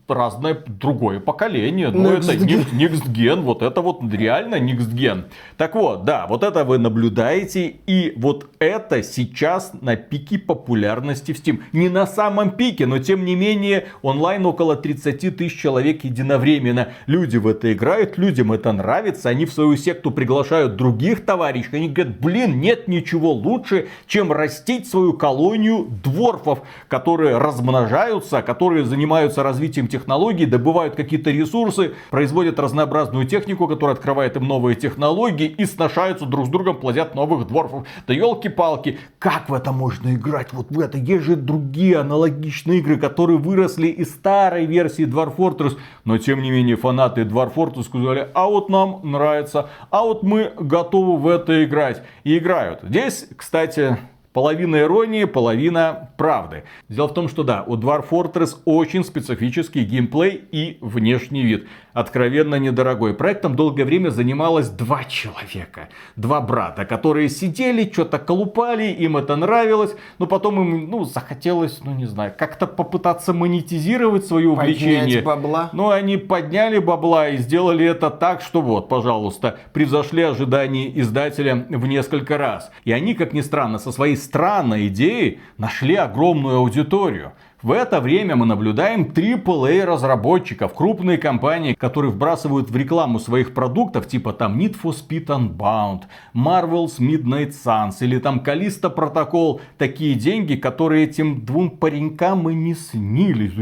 [0.09, 1.89] разное другое поколение.
[1.89, 5.25] Ну, это Gen, вот это вот реально Gen.
[5.57, 11.43] Так вот, да, вот это вы наблюдаете, и вот это сейчас на пике популярности в
[11.43, 11.61] Steam.
[11.73, 16.89] Не на самом пике, но тем не менее онлайн около 30 тысяч человек единовременно.
[17.07, 21.89] Люди в это играют, людям это нравится, они в свою секту приглашают других товарищей, они
[21.89, 29.89] говорят, блин, нет ничего лучше, чем растить свою колонию дворфов, которые размножаются, которые занимаются развитием
[29.89, 36.45] технологий, добывают какие-то ресурсы, производят разнообразную технику, которая открывает им новые технологии и сношаются друг
[36.45, 37.87] с другом, плодят новых дворфов.
[38.07, 40.53] Да елки-палки, как в это можно играть?
[40.53, 45.77] Вот в это есть же другие аналогичные игры, которые выросли из старой версии Dwarf Fortress,
[46.05, 50.53] но тем не менее фанаты Dwarf Fortress сказали, а вот нам нравится, а вот мы
[50.59, 52.03] готовы в это играть.
[52.25, 52.81] И играют.
[52.83, 53.99] Здесь, кстати,
[54.37, 56.65] Половина иронии, половина правды.
[56.91, 61.67] Дело в том, что да, у Dwarf Fortress очень специфический геймплей и внешний вид
[61.97, 63.15] откровенно недорогой.
[63.15, 65.89] Проектом долгое время занималось два человека.
[66.15, 71.95] Два брата, которые сидели, что-то колупали, им это нравилось, но потом им, ну, захотелось, ну,
[71.95, 75.23] не знаю, как-то попытаться монетизировать свое увлечение.
[75.23, 75.71] Поднять бабла.
[75.73, 81.87] Но они подняли бабла и сделали это так, что вот, пожалуйста, превзошли ожидания издателя в
[81.87, 82.71] несколько раз.
[82.85, 87.33] И они, как ни странно, со своей странной идеей нашли огромную аудиторию.
[87.63, 94.07] В это время мы наблюдаем AAA разработчиков, крупные компании, которые вбрасывают в рекламу своих продуктов,
[94.07, 96.03] типа там Need for Speed Unbound,
[96.35, 102.75] Marvel's Midnight Suns или там Callisto Protocol, такие деньги, которые этим двум паренькам и не
[102.75, 103.53] снились.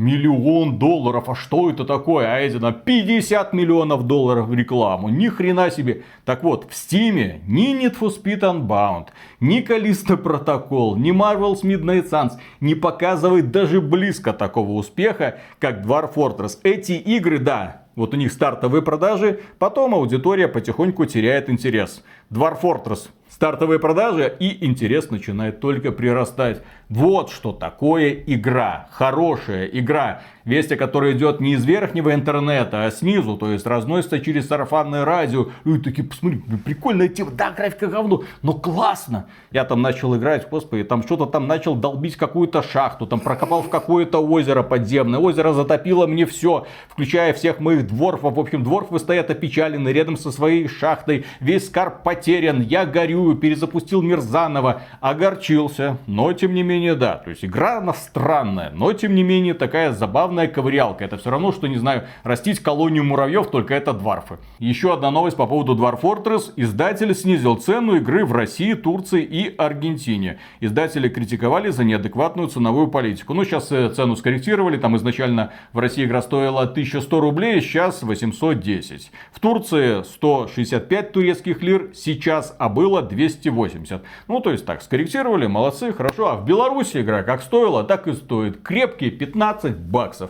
[0.00, 2.26] Миллион долларов, а что это такое?
[2.26, 6.04] А эти на 50 миллионов долларов в рекламу, ни хрена себе.
[6.24, 9.08] Так вот, в Стиме ни Need for Speed Unbound,
[9.40, 16.14] ни Callisto Protocol, ни Marvel's Midnight Suns не показывает даже близко такого успеха, как Dwarf
[16.14, 16.56] Fortress.
[16.62, 22.02] Эти игры, да, вот у них стартовые продажи, потом аудитория потихоньку теряет интерес.
[22.30, 23.10] Dwarf Fortress
[23.40, 26.60] стартовые продажи и интерес начинает только прирастать.
[26.90, 28.88] Вот что такое игра.
[28.92, 30.20] Хорошая игра.
[30.50, 35.46] Вести, которая идет не из верхнего интернета, а снизу, то есть разносится через сарафанное радио.
[35.64, 39.26] И такие, посмотри, прикольная тема, да, графика говно, но классно.
[39.52, 43.68] Я там начал играть, господи, там что-то там начал долбить какую-то шахту, там прокопал в
[43.68, 45.20] какое-то озеро подземное.
[45.20, 48.34] Озеро затопило мне все, включая всех моих дворфов.
[48.34, 51.26] В общем, дворфы стоят опечалены рядом со своей шахтой.
[51.38, 54.82] Весь скарб потерян, я горюю, перезапустил мир заново.
[55.00, 57.18] Огорчился, но тем не менее, да.
[57.18, 61.04] То есть игра она странная, но тем не менее такая забавная ковырялка.
[61.04, 64.38] Это все равно, что, не знаю, растить колонию муравьев, только это дварфы.
[64.58, 66.52] Еще одна новость по поводу Dwarf Fortress.
[66.56, 70.38] Издатель снизил цену игры в России, Турции и Аргентине.
[70.60, 73.34] Издатели критиковали за неадекватную ценовую политику.
[73.34, 74.76] Ну, сейчас э, цену скорректировали.
[74.76, 79.10] Там изначально в России игра стоила 1100 рублей, сейчас 810.
[79.32, 84.02] В Турции 165 турецких лир сейчас, а было 280.
[84.28, 86.28] Ну, то есть так, скорректировали, молодцы, хорошо.
[86.28, 88.62] А в Беларуси игра как стоила, так и стоит.
[88.62, 90.29] Крепкие 15 баксов.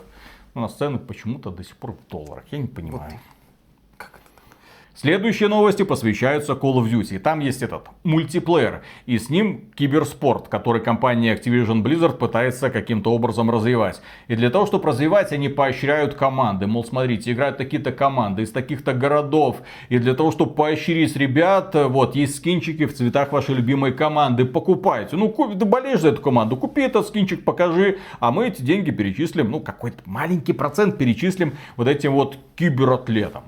[0.55, 2.45] У нас цены почему-то до сих пор в долларах.
[2.51, 3.13] Я не понимаю.
[3.13, 3.21] Вот
[5.01, 7.19] Следующие новости посвящаются Call of Duty.
[7.21, 8.83] Там есть этот мультиплеер.
[9.07, 14.03] И с ним киберспорт, который компания Activision Blizzard пытается каким-то образом развивать.
[14.29, 16.67] И для того, чтобы развивать, они поощряют команды.
[16.67, 19.63] Мол, смотрите, играют такие-то команды из таких-то городов.
[19.89, 24.45] И для того, чтобы поощрить ребят, вот, есть скинчики в цветах вашей любимой команды.
[24.45, 25.17] Покупайте.
[25.17, 28.01] Ну, купи, ты болеешь за эту команду, купи этот скинчик, покажи.
[28.19, 33.45] А мы эти деньги перечислим, ну, какой-то маленький процент перечислим вот этим вот кибератлетам.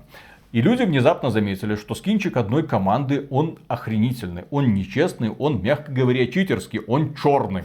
[0.53, 6.27] И люди внезапно заметили, что скинчик одной команды, он охренительный, он нечестный, он, мягко говоря,
[6.27, 7.65] читерский, он черный.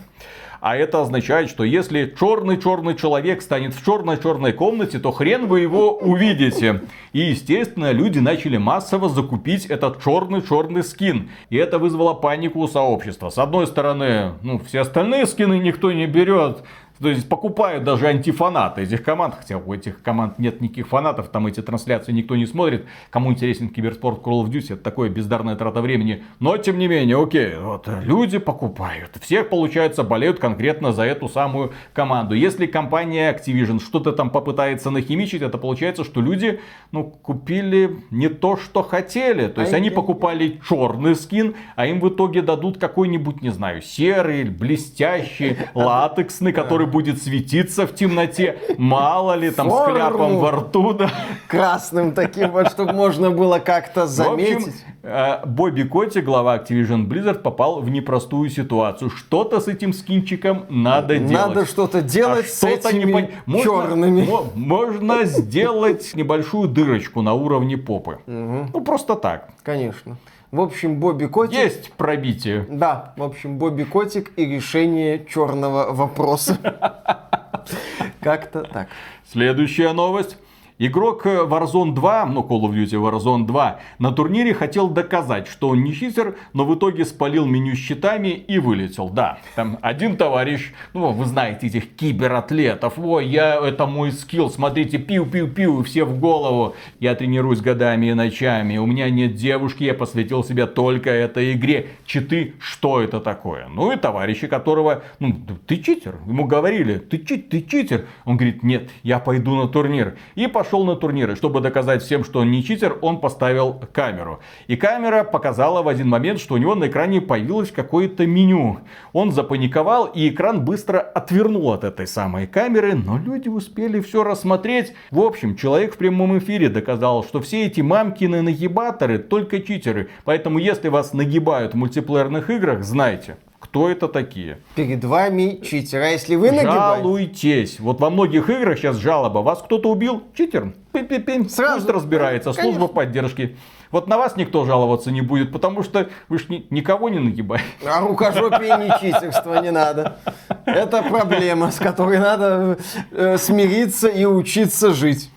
[0.59, 5.97] А это означает, что если черный-черный человек станет в черной-черной комнате, то хрен вы его
[5.97, 6.81] увидите.
[7.13, 11.29] И, естественно, люди начали массово закупить этот черный-черный скин.
[11.49, 13.29] И это вызвало панику у сообщества.
[13.29, 16.63] С одной стороны, ну, все остальные скины никто не берет.
[16.99, 21.47] То есть покупают даже антифанаты этих команд, хотя у этих команд нет никаких фанатов, там
[21.47, 22.85] эти трансляции никто не смотрит.
[23.09, 26.23] Кому интересен киберспорт Call of Duty, это такое бездарная трата времени.
[26.39, 29.11] Но тем не менее, окей, вот люди покупают.
[29.21, 32.35] Все, получается, болеют конкретно за эту самую команду.
[32.35, 36.59] Если компания Activision что-то там попытается нахимичить, это получается, что люди,
[36.91, 39.47] ну, купили не то, что хотели.
[39.47, 43.81] То есть а они покупали черный скин, а им в итоге дадут какой-нибудь, не знаю,
[43.81, 48.57] серый, блестящий, латексный, который будет светиться в темноте.
[48.77, 49.93] Мало ли, там Форму.
[49.93, 50.93] с кляпом во рту.
[50.93, 51.11] Да.
[51.47, 54.65] Красным таким вот, чтобы можно было как-то заметить.
[54.65, 54.73] В общем,
[55.03, 59.09] э, Бобби Котти, глава Activision Blizzard, попал в непростую ситуацию.
[59.09, 61.47] Что-то с этим скинчиком надо делать.
[61.47, 64.27] Надо что-то делать а с что этими не можно, черными.
[64.55, 68.19] Можно сделать небольшую дырочку на уровне попы.
[68.25, 68.69] Угу.
[68.73, 69.49] Ну, просто так.
[69.63, 70.17] Конечно.
[70.51, 71.57] В общем, Бобби Котик...
[71.57, 72.65] Есть пробитие.
[72.69, 76.57] Да, в общем, Бобби Котик и решение черного вопроса.
[78.21, 78.87] Как-то так.
[79.29, 80.37] Следующая новость.
[80.79, 85.83] Игрок Warzone 2, ну Call of Duty Warzone 2, на турнире хотел доказать, что он
[85.83, 89.09] не читер, но в итоге спалил меню щитами и вылетел.
[89.09, 94.99] Да, там один товарищ, ну вы знаете этих кибератлетов, ой, я, это мой скилл, смотрите,
[94.99, 96.75] пиу-пиу-пиу, все в голову.
[96.99, 101.87] Я тренируюсь годами и ночами, у меня нет девушки, я посвятил себя только этой игре.
[102.05, 103.67] Читы, что это такое?
[103.67, 108.05] Ну и товарищи, которого, ну ты читер, ему говорили, ты, чит, ты читер.
[108.25, 110.17] Он говорит, нет, я пойду на турнир.
[110.35, 111.37] И пошел пошел на турниры.
[111.37, 114.41] Чтобы доказать всем, что он не читер, он поставил камеру.
[114.67, 118.79] И камера показала в один момент, что у него на экране появилось какое-то меню.
[119.13, 124.93] Он запаниковал, и экран быстро отвернул от этой самой камеры, но люди успели все рассмотреть.
[125.09, 130.09] В общем, человек в прямом эфире доказал, что все эти мамкины нагибаторы только читеры.
[130.25, 133.37] Поэтому, если вас нагибают в мультиплеерных играх, знайте,
[133.69, 134.59] кто это такие?
[134.75, 136.01] Перед вами читер.
[136.01, 137.03] А если вы нагибаете...
[137.03, 137.79] Жалуйтесь.
[137.79, 139.39] Вот во многих играх сейчас жалоба.
[139.39, 140.23] Вас кто-то убил?
[140.33, 140.73] Читер.
[140.93, 141.49] Пи-пи-пи.
[141.49, 142.53] Сразу Пусть разбирается.
[142.53, 142.79] Конечно.
[142.79, 143.57] Служба поддержки.
[143.91, 147.65] Вот на вас никто жаловаться не будет, потому что вы ж ни, никого не нагибаете.
[147.85, 150.17] А рукожопие не читерство не надо.
[150.65, 152.77] Это проблема, с которой надо
[153.11, 155.29] э, смириться и учиться жить.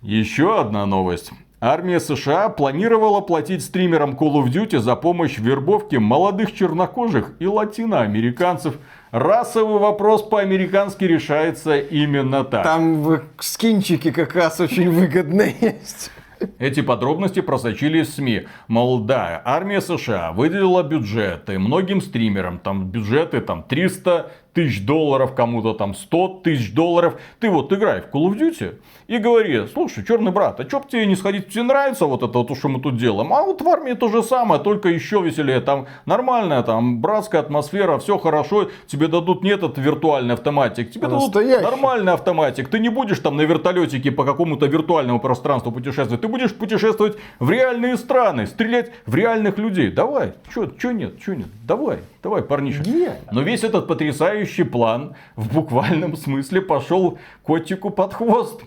[0.00, 1.32] Еще одна новость.
[1.66, 7.46] Армия США планировала платить стримерам Call of Duty за помощь в вербовке молодых чернокожих и
[7.46, 8.74] латиноамериканцев.
[9.12, 12.64] Расовый вопрос по-американски решается именно так.
[12.64, 16.10] Там скинчики как раз очень выгодные есть.
[16.58, 18.42] Эти подробности просочились в СМИ.
[18.68, 22.58] Мол, да, армия США выделила бюджеты многим стримерам.
[22.58, 27.20] Там бюджеты там 300 тысяч долларов, кому-то там 100 тысяч долларов.
[27.40, 28.76] Ты вот играй в Call of Duty
[29.08, 32.38] и говори, слушай, черный брат, а чё б тебе не сходить, тебе нравится вот это
[32.38, 33.32] вот, что мы тут делаем?
[33.32, 35.60] А вот в армии то же самое, только еще веселее.
[35.60, 38.70] Там нормальная, там братская атмосфера, все хорошо.
[38.86, 42.68] Тебе дадут не этот виртуальный автоматик, тебе дадут нормальный автоматик.
[42.68, 46.20] Ты не будешь там на вертолетике по какому-то виртуальному пространству путешествовать.
[46.20, 49.90] Ты будешь путешествовать в реальные страны, стрелять в реальных людей.
[49.90, 51.98] Давай, чё, чё нет, чё нет, давай.
[52.24, 52.82] Давай, парниша.
[52.82, 53.28] Гениально.
[53.32, 58.62] Но весь этот потрясающий план в буквальном смысле пошел котику под хвост.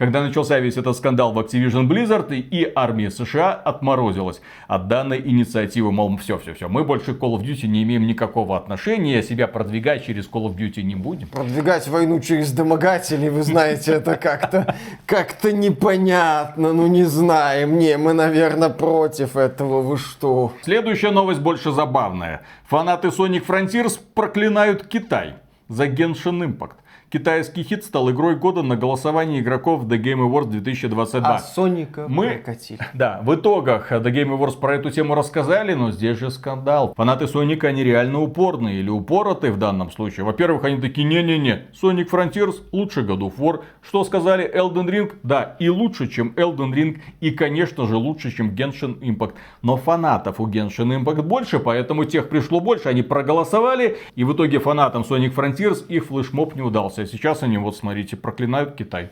[0.00, 5.92] Когда начался весь этот скандал в Activision Blizzard и армия США отморозилась от данной инициативы.
[5.92, 9.46] Мол, все, все, все, мы больше к Call of Duty не имеем никакого отношения, себя
[9.46, 11.28] продвигать через Call of Duty не будем.
[11.28, 14.74] Продвигать войну через домогателей, вы знаете, это как-то
[15.04, 17.78] как-то непонятно, ну не знаем.
[17.78, 20.54] Не, мы, наверное, против этого, вы что?
[20.62, 22.40] Следующая новость больше забавная.
[22.68, 25.34] Фанаты Sonic Frontiers проклинают Китай
[25.68, 26.76] за Genshin Impact.
[27.12, 31.28] Китайский хит стал игрой года на голосовании игроков The Game Awards 2022.
[31.28, 32.78] А Соника Мы, прокатили.
[32.94, 36.94] да, в итогах The Game Awards про эту тему рассказали, но здесь же скандал.
[36.96, 40.24] Фанаты Соника, они реально упорные или упоротые в данном случае.
[40.24, 43.64] Во-первых, они такие, не-не-не, Sonic Frontiers лучше God of War.
[43.82, 45.12] Что сказали Elden Ring?
[45.24, 49.34] Да, и лучше, чем Elden Ring, и, конечно же, лучше, чем Genshin Impact.
[49.62, 54.60] Но фанатов у Genshin Impact больше, поэтому тех пришло больше, они проголосовали, и в итоге
[54.60, 56.99] фанатам Sonic Frontiers их флешмоб не удался.
[57.00, 59.10] А сейчас они, вот смотрите, проклинают Китай.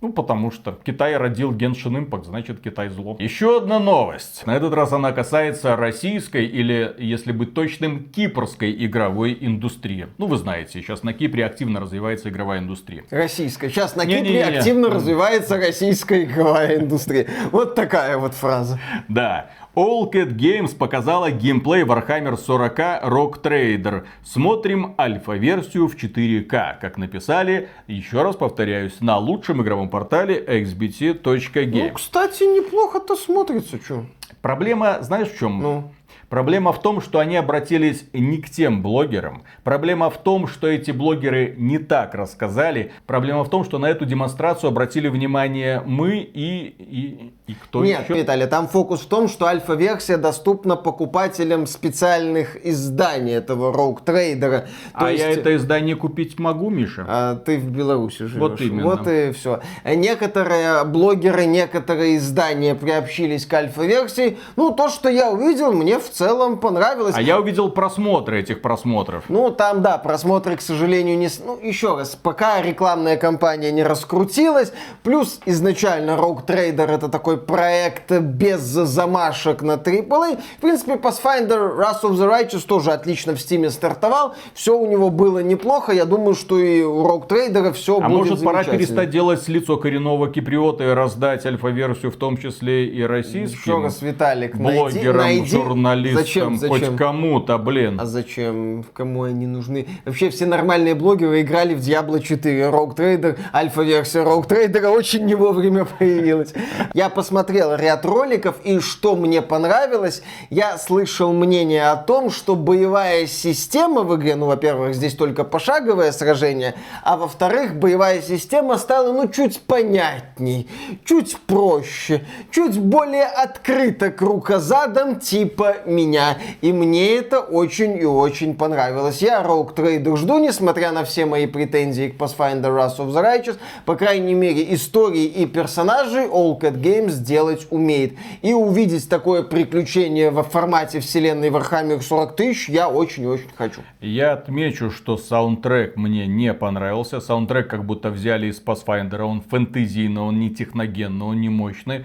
[0.00, 3.16] Ну, потому что Китай родил Genshin Impact, значит Китай зло.
[3.18, 4.44] Еще одна новость.
[4.44, 10.08] На этот раз она касается российской или, если быть точным, кипрской игровой индустрии.
[10.18, 13.04] Ну, вы знаете, сейчас на Кипре активно развивается игровая индустрия.
[13.10, 13.70] Российская.
[13.70, 14.42] Сейчас на Не-не-не.
[14.42, 17.26] Кипре активно развивается российская игровая индустрия.
[17.50, 18.78] Вот такая вот фраза.
[19.08, 19.50] Да.
[19.74, 24.04] All Cat Games показала геймплей Warhammer 40 Rock Trader.
[24.22, 31.88] Смотрим альфа-версию в 4К, как написали, еще раз повторяюсь, на лучшем игровом портале xbt.game.
[31.88, 34.06] Ну, кстати, неплохо-то смотрится, что.
[34.42, 35.60] Проблема, знаешь в чем?
[35.60, 35.92] Ну.
[36.34, 39.44] Проблема в том, что они обратились не к тем блогерам.
[39.62, 42.90] Проблема в том, что эти блогеры не так рассказали.
[43.06, 48.02] Проблема в том, что на эту демонстрацию обратили внимание мы и, и, и кто Нет,
[48.02, 48.14] еще.
[48.14, 54.66] Виталий, там фокус в том, что альфа-версия доступна покупателям специальных изданий этого Rogue Trader.
[54.92, 57.06] а я это издание купить могу, Миша?
[57.06, 58.40] А ты в Беларуси живешь.
[58.40, 58.82] Вот именно.
[58.82, 59.60] Вот и все.
[59.84, 64.36] Некоторые блогеры, некоторые издания приобщились к альфа-версии.
[64.56, 66.23] Ну, то, что я увидел, мне в целом
[66.56, 67.14] понравилось.
[67.16, 69.24] А я увидел просмотры этих просмотров.
[69.28, 71.28] Ну, там, да, просмотры, к сожалению, не...
[71.44, 74.72] Ну, еще раз, пока рекламная кампания не раскрутилась,
[75.02, 80.40] плюс изначально Rogue Trader это такой проект без замашек на AAA.
[80.58, 84.34] В принципе, Pathfinder Wrath of the Righteous тоже отлично в Стиме стартовал.
[84.54, 85.92] Все у него было неплохо.
[85.92, 89.76] Я думаю, что и у Rogue Trader все А будет может пора перестать делать лицо
[89.76, 95.82] коренного киприота и раздать альфа-версию, в том числе и Еще российским раз, Виталик, найди, блогерам,
[95.82, 96.03] найди...
[96.12, 96.88] журналистам, Зачем, зачем?
[96.90, 98.00] хоть кому-то, блин.
[98.00, 98.84] А зачем?
[98.92, 99.86] Кому они нужны?
[100.04, 102.62] Вообще все нормальные блогеры играли в Diablo 4.
[102.70, 106.52] Rogue Trader, альфа-версия Rogue Trader очень не вовремя появилась.
[106.92, 113.26] Я посмотрел ряд роликов, и что мне понравилось, я слышал мнение о том, что боевая
[113.26, 119.28] система в игре, ну, во-первых, здесь только пошаговое сражение, а во-вторых, боевая система стала, ну,
[119.28, 120.68] чуть понятней,
[121.04, 126.38] чуть проще, чуть более открыто к рукозадам типа меня.
[126.60, 129.22] И мне это очень и очень понравилось.
[129.22, 133.56] Я Rogue Trader жду, несмотря на все мои претензии к Pathfinder Wrath of the Righteous.
[133.84, 138.14] По крайней мере, истории и персонажей All Cat Games сделать умеет.
[138.42, 143.80] И увидеть такое приключение в формате вселенной Warhammer 40 тысяч я очень и очень хочу.
[144.00, 147.20] Я отмечу, что саундтрек мне не понравился.
[147.20, 149.22] Саундтрек как будто взяли из Pathfinder.
[149.22, 152.04] Он фэнтезийный, он не техногенный, он не мощный.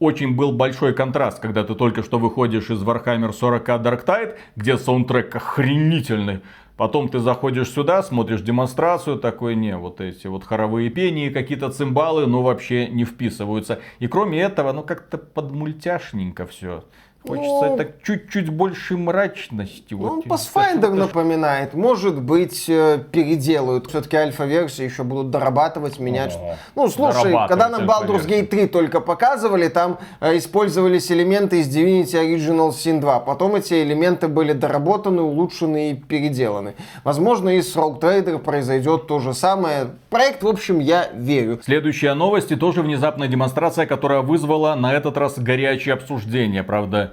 [0.00, 4.76] Очень был большой контраст, когда ты только что выходишь из Warhammer 40 Dark Tide, где
[4.76, 6.40] саундтрек охренительный.
[6.76, 12.26] Потом ты заходишь сюда, смотришь демонстрацию, такой, не, вот эти вот хоровые пения, какие-то цимбалы,
[12.26, 13.80] ну вообще не вписываются.
[13.98, 16.84] И кроме этого, ну как-то подмультяшненько все.
[17.26, 19.94] Хочется Ну, так чуть-чуть больше мрачности.
[19.94, 20.26] Ну, вот.
[20.26, 21.74] Pathfinder напоминает.
[21.74, 23.86] Может быть, э, переделают.
[23.88, 26.34] Все-таки альфа-версии еще будут дорабатывать, менять.
[26.34, 28.26] О, Ну, слушай, когда нам Baldur's.
[28.26, 33.20] Gate 3 только показывали, там э, использовались элементы из Divinity Original Sin 2.
[33.20, 36.74] Потом эти элементы были доработаны, улучшены и переделаны.
[37.04, 39.90] Возможно, и с Rogue Trader произойдет то же самое.
[40.10, 41.60] Проект, в общем, я верю.
[41.64, 47.11] Следующая новость и тоже внезапная демонстрация, которая вызвала на этот раз горячее обсуждение, правда.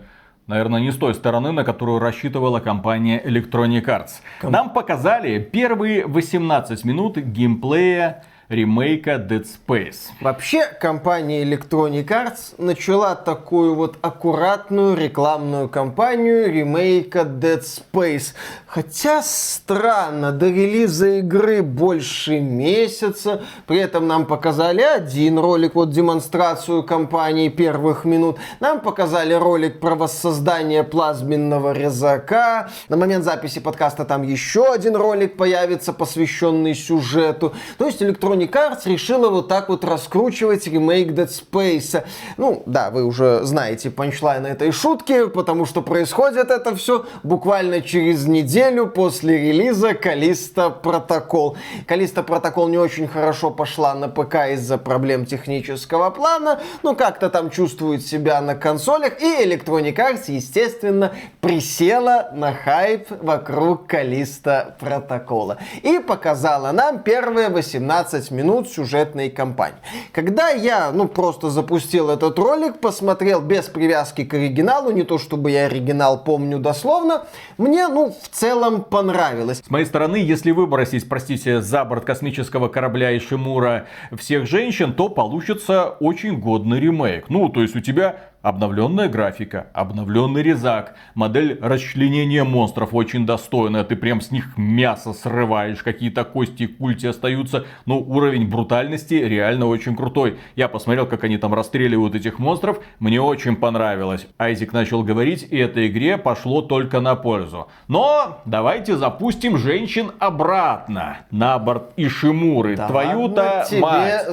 [0.49, 4.13] Наверное, не с той стороны, на которую рассчитывала компания Electronic Arts.
[4.41, 10.09] Нам показали первые 18 минут геймплея ремейка Dead Space.
[10.21, 18.33] Вообще, компания Electronic Arts начала такую вот аккуратную рекламную кампанию ремейка Dead Space.
[18.65, 26.81] Хотя странно, до релиза игры больше месяца, при этом нам показали один ролик, вот демонстрацию
[26.83, 34.23] кампании первых минут, нам показали ролик про воссоздание плазменного резака, на момент записи подкаста там
[34.23, 37.53] еще один ролик появится, посвященный сюжету.
[37.77, 42.03] То есть Electronic Electronic Arts решила вот так вот раскручивать ремейк Dead Space.
[42.37, 48.25] Ну, да, вы уже знаете панчлайн этой шутки, потому что происходит это все буквально через
[48.25, 51.57] неделю после релиза Калиста Протокол.
[51.85, 57.49] Калиста Протокол не очень хорошо пошла на ПК из-за проблем технического плана, но как-то там
[57.49, 65.99] чувствует себя на консолях, и Electronic Arts, естественно, присела на хайп вокруг Калиста Протокола и
[65.99, 69.77] показала нам первые 18 15 минут сюжетной кампании.
[70.11, 75.51] Когда я, ну, просто запустил этот ролик, посмотрел без привязки к оригиналу, не то чтобы
[75.51, 77.25] я оригинал помню дословно,
[77.57, 79.61] мне, ну, в целом понравилось.
[79.65, 85.95] С моей стороны, если выбросить, простите, за борт космического корабля Ишимура всех женщин, то получится
[85.99, 87.29] очень годный ремейк.
[87.29, 93.97] Ну, то есть у тебя Обновленная графика, обновленный резак, модель расчленения монстров очень достойная, ты
[93.97, 99.93] прям с них мясо срываешь, какие-то кости и культи остаются, но уровень брутальности реально очень
[99.93, 100.37] крутой.
[100.55, 104.25] Я посмотрел, как они там расстреливают этих монстров, мне очень понравилось.
[104.37, 107.67] Айзик начал говорить, и этой игре пошло только на пользу.
[107.89, 112.77] Но давайте запустим женщин обратно на борт Ишимуры.
[112.77, 114.27] Да Твою-то мать.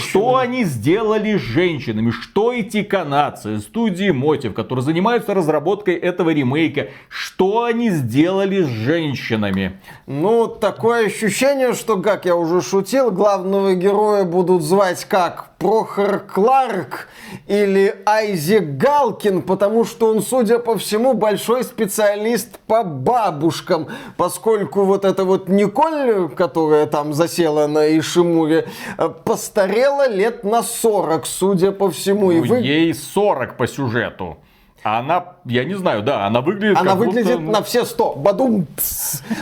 [0.00, 2.10] Что они сделали с женщинами?
[2.10, 3.43] Что эти канадцы?
[3.44, 6.88] Организации, студии Мотив, которые занимаются разработкой этого ремейка.
[7.08, 9.80] Что они сделали с женщинами?
[10.06, 17.08] Ну, такое ощущение, что, как я уже шутил, главного героя будут звать как Прохор Кларк
[17.46, 25.04] или Айзек Галкин, потому что он, судя по всему, большой специалист по бабушкам, поскольку вот
[25.04, 28.66] эта вот Николь, которая там засела на Ишимуре,
[28.98, 32.26] э, постарела лет на 40, судя по всему.
[32.26, 32.58] Ну, и вы...
[32.58, 34.43] Ей 40 по сюжету.
[34.84, 37.52] А она, я не знаю, да, она выглядит Она выглядит будто...
[37.52, 38.12] на все сто.
[38.12, 38.66] Бадум.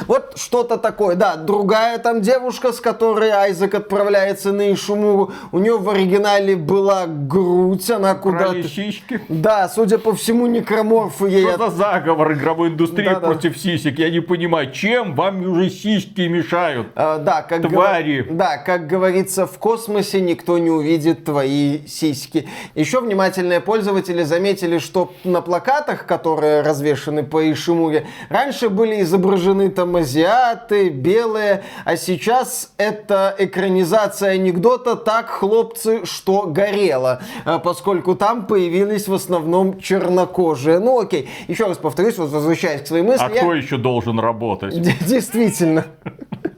[0.07, 1.17] Вот что-то такое.
[1.17, 7.07] Да, другая там девушка, с которой Айзек отправляется на Ишумуру, у нее в оригинале была
[7.09, 8.63] грудь, она куда-то...
[8.63, 9.21] сиськи.
[9.29, 11.45] Да, судя по всему, некроморфы ей...
[11.45, 13.59] Что за заговор игровой индустрии да, против да.
[13.59, 13.99] сисек?
[13.99, 16.87] Я не понимаю, чем вам уже сиськи мешают?
[16.95, 18.23] А, да, как Твари.
[18.23, 18.37] Гов...
[18.37, 22.49] Да, как говорится, в космосе никто не увидит твои сиськи.
[22.77, 29.97] Еще внимательные пользователи заметили, что на плакатах, которые развешаны по Ишимуре, раньше были изображены там
[29.97, 39.09] азиаты, белые, а сейчас это экранизация анекдота «Так, хлопцы, что горело», а, поскольку там появились
[39.09, 40.79] в основном чернокожие.
[40.79, 43.25] Ну окей, еще раз повторюсь, вот возвращаясь к своей мысли.
[43.25, 43.43] А я...
[43.43, 44.81] кто еще должен работать?
[45.07, 45.87] Действительно.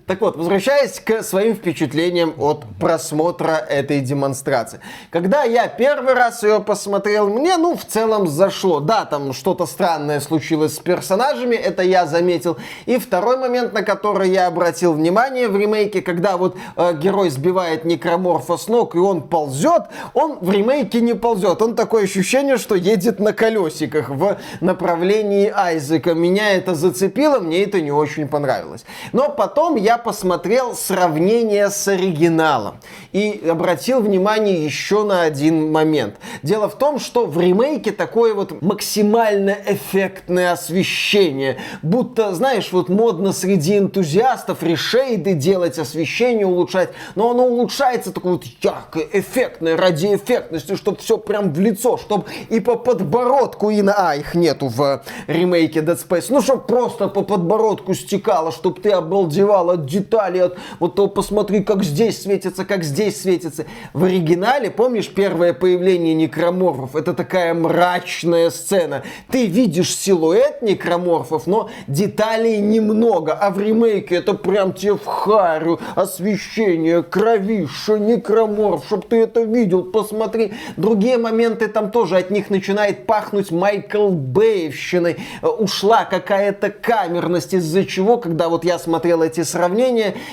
[0.07, 4.81] Так вот, возвращаясь к своим впечатлениям от просмотра этой демонстрации.
[5.09, 8.81] Когда я первый раз ее посмотрел, мне, ну, в целом зашло.
[8.81, 12.59] Да, там что-то странное случилось с персонажами, это я заметил.
[12.85, 17.87] И второй момент, на который я обратил внимание в ремейке, когда вот э, герой сбивает
[17.87, 21.63] некроморфа с ног, и он ползет, он в ремейке не ползет.
[21.63, 26.13] Он такое ощущение, что едет на колесиках в направлении Айзека.
[26.13, 28.85] Меня это зацепило, мне это не очень понравилось.
[29.13, 32.81] Но потом я я посмотрел сравнение с оригиналом
[33.13, 36.17] и обратил внимание еще на один момент.
[36.43, 41.59] Дело в том, что в ремейке такое вот максимально эффектное освещение.
[41.83, 48.45] Будто, знаешь, вот модно среди энтузиастов решейды делать, освещение улучшать, но оно улучшается такое вот
[48.61, 53.95] яркое, эффектное, ради эффектности, чтобы все прям в лицо, чтобы и по подбородку, и на...
[53.97, 56.27] А, их нету в ремейке Dead Space.
[56.31, 61.07] Ну, чтобы просто по подбородку стекало, чтобы ты обалдевал от от деталей, от вот то
[61.09, 63.67] посмотри, как здесь светится, как здесь светится.
[63.93, 69.03] В оригинале, помнишь, первое появление некроморфов, это такая мрачная сцена.
[69.31, 75.81] Ты видишь силуэт некроморфов, но деталей немного, а в ремейке это прям тебе в харю,
[75.95, 80.55] освещение, кровища, некроморф, чтоб ты это видел, посмотри.
[80.77, 85.17] Другие моменты там тоже от них начинает пахнуть Майкл Бэйвщиной.
[85.43, 89.74] Ушла какая-то камерность, из-за чего, когда вот я смотрел эти сравнения,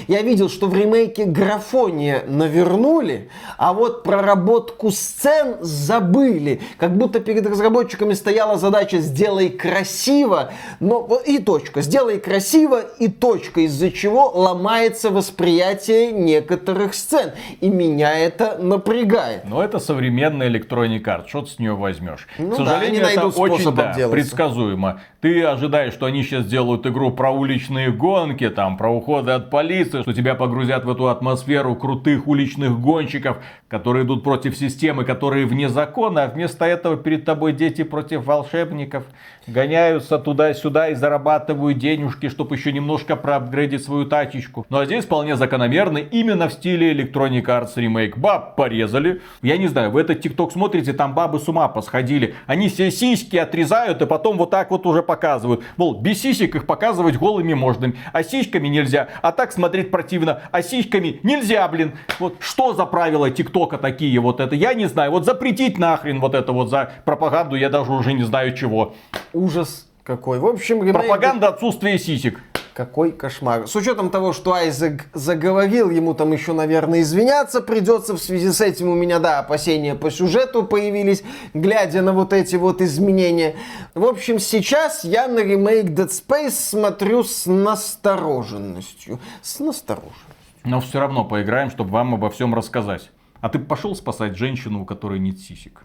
[0.07, 6.61] я видел, что в ремейке графония навернули, а вот проработку сцен забыли.
[6.77, 11.81] Как будто перед разработчиками стояла задача «сделай красиво», но и точка.
[11.81, 17.31] «Сделай красиво» и точка, из-за чего ломается восприятие некоторых сцен.
[17.59, 19.43] И меня это напрягает.
[19.45, 22.27] Но это современная Electronic Arts, что ты с нее возьмешь?
[22.37, 25.01] Ну К да, сожалению, они это очень да, предсказуемо.
[25.21, 28.89] Ты ожидаешь, что они сейчас делают игру про уличные гонки, там, про
[29.31, 34.57] уходы от полиции, что тебя погрузят в эту атмосферу крутых уличных гонщиков, которые идут против
[34.57, 39.03] системы, которые вне закона, а вместо этого перед тобой дети против волшебников
[39.47, 44.65] гоняются туда-сюда и зарабатывают денежки, чтобы еще немножко проапгрейдить свою тачечку.
[44.69, 48.13] Ну а здесь вполне закономерно именно в стиле Electronic Arts Remake.
[48.17, 49.21] Баб порезали.
[49.41, 52.35] Я не знаю, вы этот ТикТок смотрите, там бабы с ума посходили.
[52.45, 55.63] Они все сиськи отрезают и потом вот так вот уже показывают.
[55.77, 59.07] Мол, без сисек их показывать голыми можно, а сиськами нельзя.
[59.21, 61.93] А так смотреть противно, а сиськами нельзя, блин.
[62.19, 64.55] Вот что за правила ТикТока такие вот это?
[64.55, 65.11] Я не знаю.
[65.11, 68.95] Вот запретить нахрен вот это вот за пропаганду, я даже уже не знаю чего.
[69.33, 70.39] Ужас какой.
[70.39, 70.91] В общем.
[70.91, 72.41] Пропаганда отсутствия сисек.
[72.73, 73.67] Какой кошмар.
[73.67, 78.15] С учетом того, что Айзек заговорил, ему там еще, наверное, извиняться придется.
[78.15, 81.21] В связи с этим у меня, да, опасения по сюжету появились,
[81.53, 83.55] глядя на вот эти вот изменения.
[83.93, 89.19] В общем, сейчас я на ремейк Dead Space смотрю с настороженностью.
[89.41, 90.21] С настороженностью.
[90.63, 93.11] Но все равно поиграем, чтобы вам обо всем рассказать.
[93.41, 95.83] А ты пошел спасать женщину, у которой нет сисек?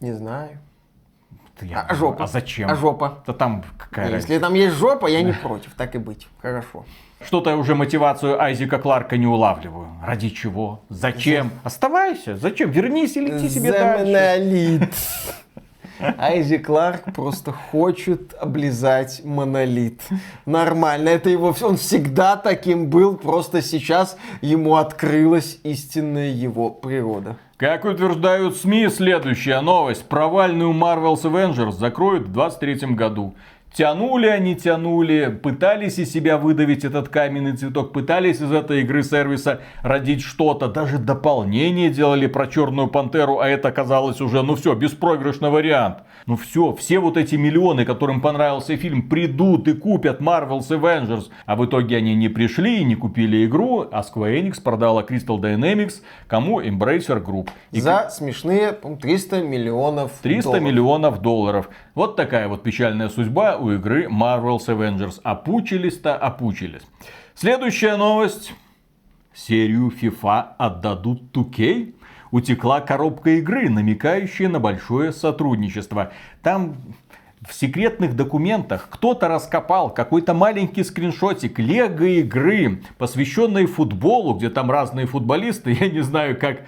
[0.00, 0.60] Не знаю.
[1.62, 2.24] Я А жопа?
[2.24, 2.70] А зачем?
[2.70, 3.18] А жопа?
[3.26, 4.32] Да там какая разница.
[4.32, 5.72] Если там есть жопа, я не против.
[5.74, 6.26] Так и быть.
[6.42, 6.84] Хорошо.
[7.24, 9.88] Что-то я уже мотивацию Айзека Кларка не улавливаю.
[10.04, 10.82] Ради чего?
[10.90, 11.50] Зачем?
[11.64, 12.36] Оставайся.
[12.36, 12.70] Зачем?
[12.70, 14.04] Вернись и лети себе За дальше.
[14.04, 14.94] монолит.
[16.18, 20.02] Айзи Кларк просто хочет облизать монолит.
[20.44, 21.08] Нормально.
[21.08, 27.36] Это его, он всегда таким был, просто сейчас ему открылась истинная его природа.
[27.58, 30.06] Как утверждают СМИ, следующая новость.
[30.10, 33.34] Провальную Marvel's Avengers закроют в 2023 году.
[33.74, 39.60] Тянули они, тянули, пытались из себя выдавить этот каменный цветок, пытались из этой игры сервиса
[39.82, 45.50] родить что-то, даже дополнение делали про Черную Пантеру, а это оказалось уже, ну все, беспроигрышный
[45.50, 45.98] вариант.
[46.24, 51.26] Ну все, все вот эти миллионы, которым понравился фильм, придут и купят Marvel's Avengers.
[51.44, 55.38] А в итоге они не пришли и не купили игру, а Square Enix продала Crystal
[55.38, 57.50] Dynamics, кому Embracer Group.
[57.72, 60.64] И За смешные по-моему, 300 миллионов 300 долларов.
[60.64, 61.68] миллионов долларов.
[61.94, 65.20] Вот такая вот печальная судьба у игры Marvel's Avengers.
[65.22, 66.82] Опучились-то, опучились.
[67.34, 68.54] Следующая новость.
[69.34, 71.94] Серию FIFA отдадут 2K.
[72.30, 76.12] Утекла коробка игры, намекающая на большое сотрудничество.
[76.42, 76.76] Там
[77.46, 85.06] в секретных документах кто-то раскопал какой-то маленький скриншотик лего игры, посвященной футболу, где там разные
[85.06, 85.72] футболисты.
[85.80, 86.62] Я не знаю, как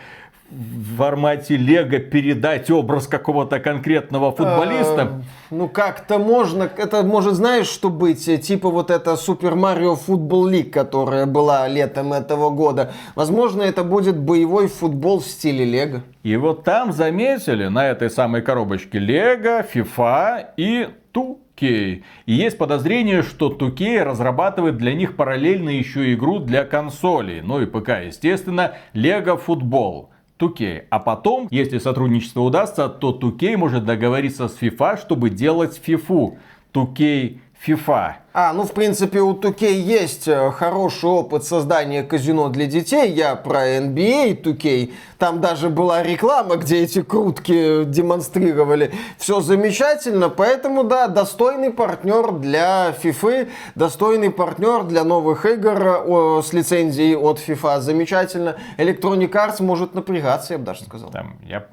[0.51, 5.03] в формате лего передать образ какого-то конкретного футболиста.
[5.03, 10.47] Э, Ну как-то можно, это может знаешь что быть, типа вот эта Супер Марио Футбол
[10.47, 12.93] Лиг, которая была летом этого года.
[13.15, 16.03] Возможно, это будет боевой футбол в стиле Лего.
[16.23, 22.03] И вот там заметили на этой самой коробочке Лего, FIFA и 2K.
[22.25, 27.43] И есть подозрение, что 2K разрабатывает для них параллельно еще игру для консолей.
[27.43, 30.11] Ну и ПК, естественно, Лего Футбол.
[30.39, 30.85] 2K.
[30.91, 36.39] А потом, если сотрудничество удастся, то 2K может договориться с FIFA, чтобы делать FIFA.
[36.73, 38.13] 2K FIFA.
[38.33, 43.11] А, ну в принципе у 2K есть э, хороший опыт создания казино для детей.
[43.13, 44.93] Я про NBA 2K.
[45.19, 48.93] Там даже была реклама, где эти крутки демонстрировали.
[49.19, 57.17] Все замечательно, поэтому да, достойный партнер для FIFA, достойный партнер для новых игр с лицензией
[57.17, 57.81] от FIFA.
[57.81, 58.57] Замечательно.
[58.77, 61.11] Electronic Arts может напрягаться, я бы даже сказал.
[61.11, 61.67] Там я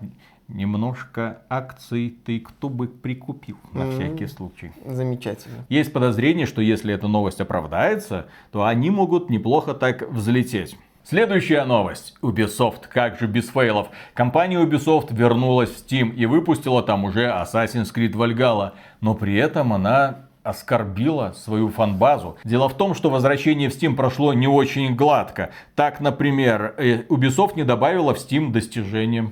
[0.48, 4.72] немножко акций ты кто бы прикупил на всякий случай.
[4.86, 5.66] Замечательно.
[5.70, 10.78] Есть подозрение, что если эта новость оправдается, то они могут неплохо так взлететь.
[11.04, 12.16] Следующая новость.
[12.24, 12.88] Ubisoft.
[12.89, 13.89] Как же без фейлов.
[14.16, 18.72] Компания Ubisoft вернулась в Steam и выпустила там уже Assassin's Creed Valhalla.
[19.02, 22.38] Но при этом она оскорбила свою фанбазу.
[22.43, 25.52] Дело в том, что возвращение в Steam прошло не очень гладко.
[25.76, 29.32] Так, например, э, Ubisoft не добавила в Steam достижения.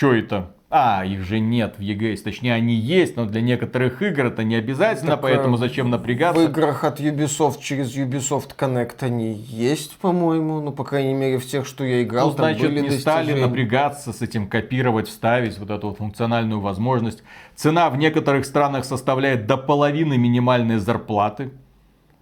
[0.00, 0.46] Что это?
[0.70, 2.22] А, их же нет в EGS.
[2.22, 6.40] Точнее, они есть, но для некоторых игр это не обязательно, так, поэтому зачем напрягаться?
[6.40, 10.62] В играх от Ubisoft через Ubisoft Connect они есть, по-моему.
[10.62, 13.00] Ну, по крайней мере, в тех, что я играл, ну, значит, были не достижения.
[13.00, 17.22] стали напрягаться с этим, копировать, вставить вот эту вот функциональную возможность.
[17.54, 21.50] Цена в некоторых странах составляет до половины минимальной зарплаты.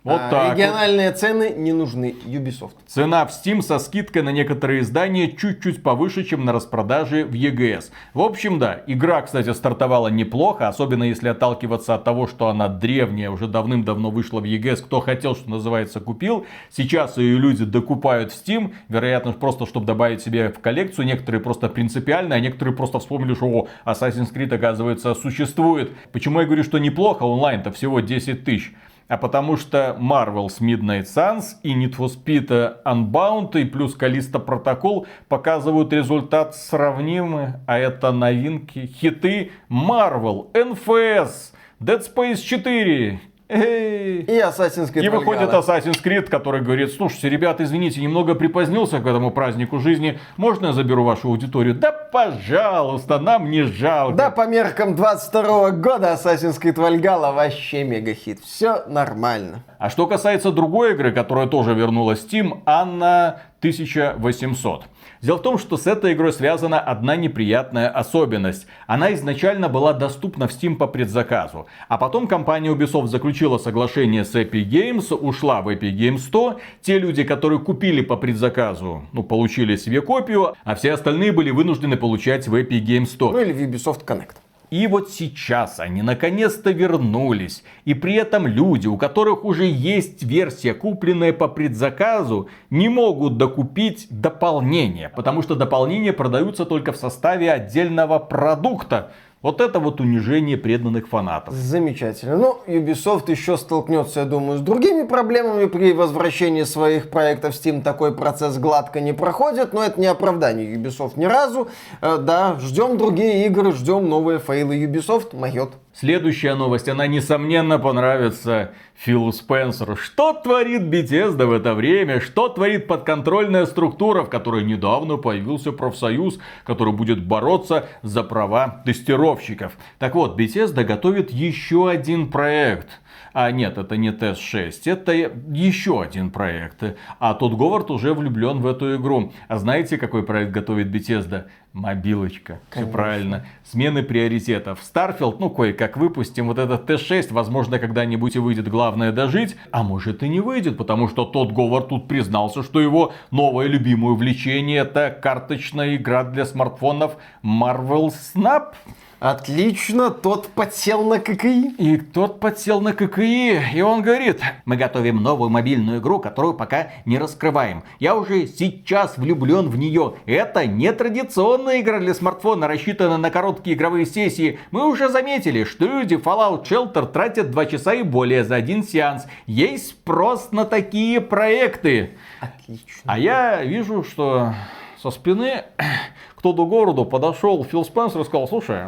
[0.08, 1.18] Вот а, так региональные вот.
[1.18, 2.72] цены не нужны Ubisoft.
[2.86, 7.90] Цена в Steam со скидкой на некоторые издания чуть-чуть повыше, чем на распродаже в EGS.
[8.14, 13.28] В общем, да, игра, кстати, стартовала неплохо, особенно если отталкиваться от того, что она древняя,
[13.28, 14.76] уже давным-давно вышла в EGS.
[14.76, 16.46] Кто хотел, что называется, купил.
[16.70, 21.04] Сейчас ее люди докупают в Steam, вероятно, просто чтобы добавить себе в коллекцию.
[21.04, 25.92] Некоторые просто принципиально, а некоторые просто вспомнили, что о, Assassin's Creed, оказывается, существует.
[26.12, 27.24] Почему я говорю, что неплохо?
[27.24, 28.72] Онлайн-то всего 10 тысяч
[29.08, 35.06] а потому что Marvel's Midnight Suns и Need for Speed Unbound и плюс Callisto Protocol
[35.28, 44.20] показывают результат сравнимый, а это новинки, хиты Marvel, NFS, Dead Space 4, Эй.
[44.22, 45.04] И Assassin's Creed.
[45.04, 50.18] И выходит Assassin's Creed, который говорит, слушайте, ребята, извините, немного припозднился к этому празднику жизни,
[50.36, 51.74] можно я заберу вашу аудиторию?
[51.74, 54.16] Да, пожалуйста, нам не жалко.
[54.16, 58.40] Да, по меркам 22 года Assassin's Creed Valhalla вообще мегахит.
[58.40, 59.62] Все нормально.
[59.78, 64.84] А что касается другой игры, которая тоже вернулась в Steam, Анна 1800.
[65.20, 68.66] Дело в том, что с этой игрой связана одна неприятная особенность.
[68.86, 71.66] Она изначально была доступна в Steam по предзаказу.
[71.88, 76.60] А потом компания Ubisoft заключила соглашение с Epic Games, ушла в Epic Games 100.
[76.82, 81.96] Те люди, которые купили по предзаказу, ну, получили себе копию, а все остальные были вынуждены
[81.96, 83.32] получать в Epic Games 100.
[83.32, 84.36] Ну или в Ubisoft Connect.
[84.70, 87.64] И вот сейчас они наконец-то вернулись.
[87.84, 94.06] И при этом люди, у которых уже есть версия, купленная по предзаказу, не могут докупить
[94.10, 95.08] дополнение.
[95.08, 99.12] Потому что дополнения продаются только в составе отдельного продукта.
[99.48, 101.54] Вот это вот унижение преданных фанатов.
[101.54, 102.36] Замечательно.
[102.36, 107.80] Ну, Ubisoft еще столкнется, я думаю, с другими проблемами при возвращении своих проектов в Steam.
[107.80, 111.68] Такой процесс гладко не проходит, но это не оправдание Ubisoft ни разу.
[112.02, 115.34] Э, да, ждем другие игры, ждем новые фейлы Ubisoft.
[115.34, 115.72] Майот.
[115.98, 119.96] Следующая новость, она несомненно понравится Филу Спенсеру.
[119.96, 122.20] Что творит Bethesda в это время?
[122.20, 129.72] Что творит подконтрольная структура, в которой недавно появился профсоюз, который будет бороться за права тестировщиков?
[129.98, 132.88] Так вот, Bethesda готовит еще один проект–
[133.32, 136.82] а нет, это не TES-6, это еще один проект.
[137.18, 139.32] А тот Говард уже влюблен в эту игру.
[139.48, 141.44] А знаете, какой проект готовит Bethesda?
[141.78, 142.58] Мобилочка.
[142.70, 143.46] Все правильно.
[143.62, 144.80] Смены приоритетов.
[144.82, 146.48] Starfield, ну, кое-как выпустим.
[146.48, 148.66] Вот этот Т6, возможно, когда-нибудь и выйдет.
[148.66, 149.54] Главное дожить.
[149.70, 154.14] А может и не выйдет, потому что тот Говард тут признался, что его новое любимое
[154.14, 158.74] увлечение это карточная игра для смартфонов Marvel Snap.
[159.20, 161.74] Отлично, тот подсел на ККИ.
[161.76, 166.92] И тот подсел на ККИ, и он говорит, мы готовим новую мобильную игру, которую пока
[167.04, 167.82] не раскрываем.
[167.98, 170.14] Я уже сейчас влюблен в нее.
[170.24, 174.60] Это не традиционная игра для смартфона, рассчитанная на короткие игровые сессии.
[174.70, 179.26] Мы уже заметили, что люди Fallout Shelter тратят 2 часа и более за один сеанс.
[179.46, 182.16] Есть спрос на такие проекты.
[182.38, 183.02] Отлично.
[183.04, 184.54] А я вижу, что
[185.02, 185.64] со спины
[186.36, 188.84] кто-то городу подошел Фил Спенсер и сказал, слушай,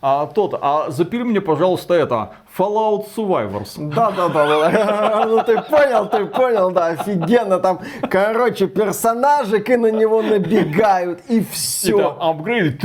[0.00, 3.74] а тот, а запили мне, пожалуйста, это, Fallout Survivors.
[3.76, 5.24] Да, да, да, да.
[5.26, 7.58] Ну ты понял, ты понял, да, офигенно.
[7.60, 7.80] Там,
[8.10, 11.96] короче, персонажик и на него набегают, и все.
[11.96, 12.82] И там апгрейд,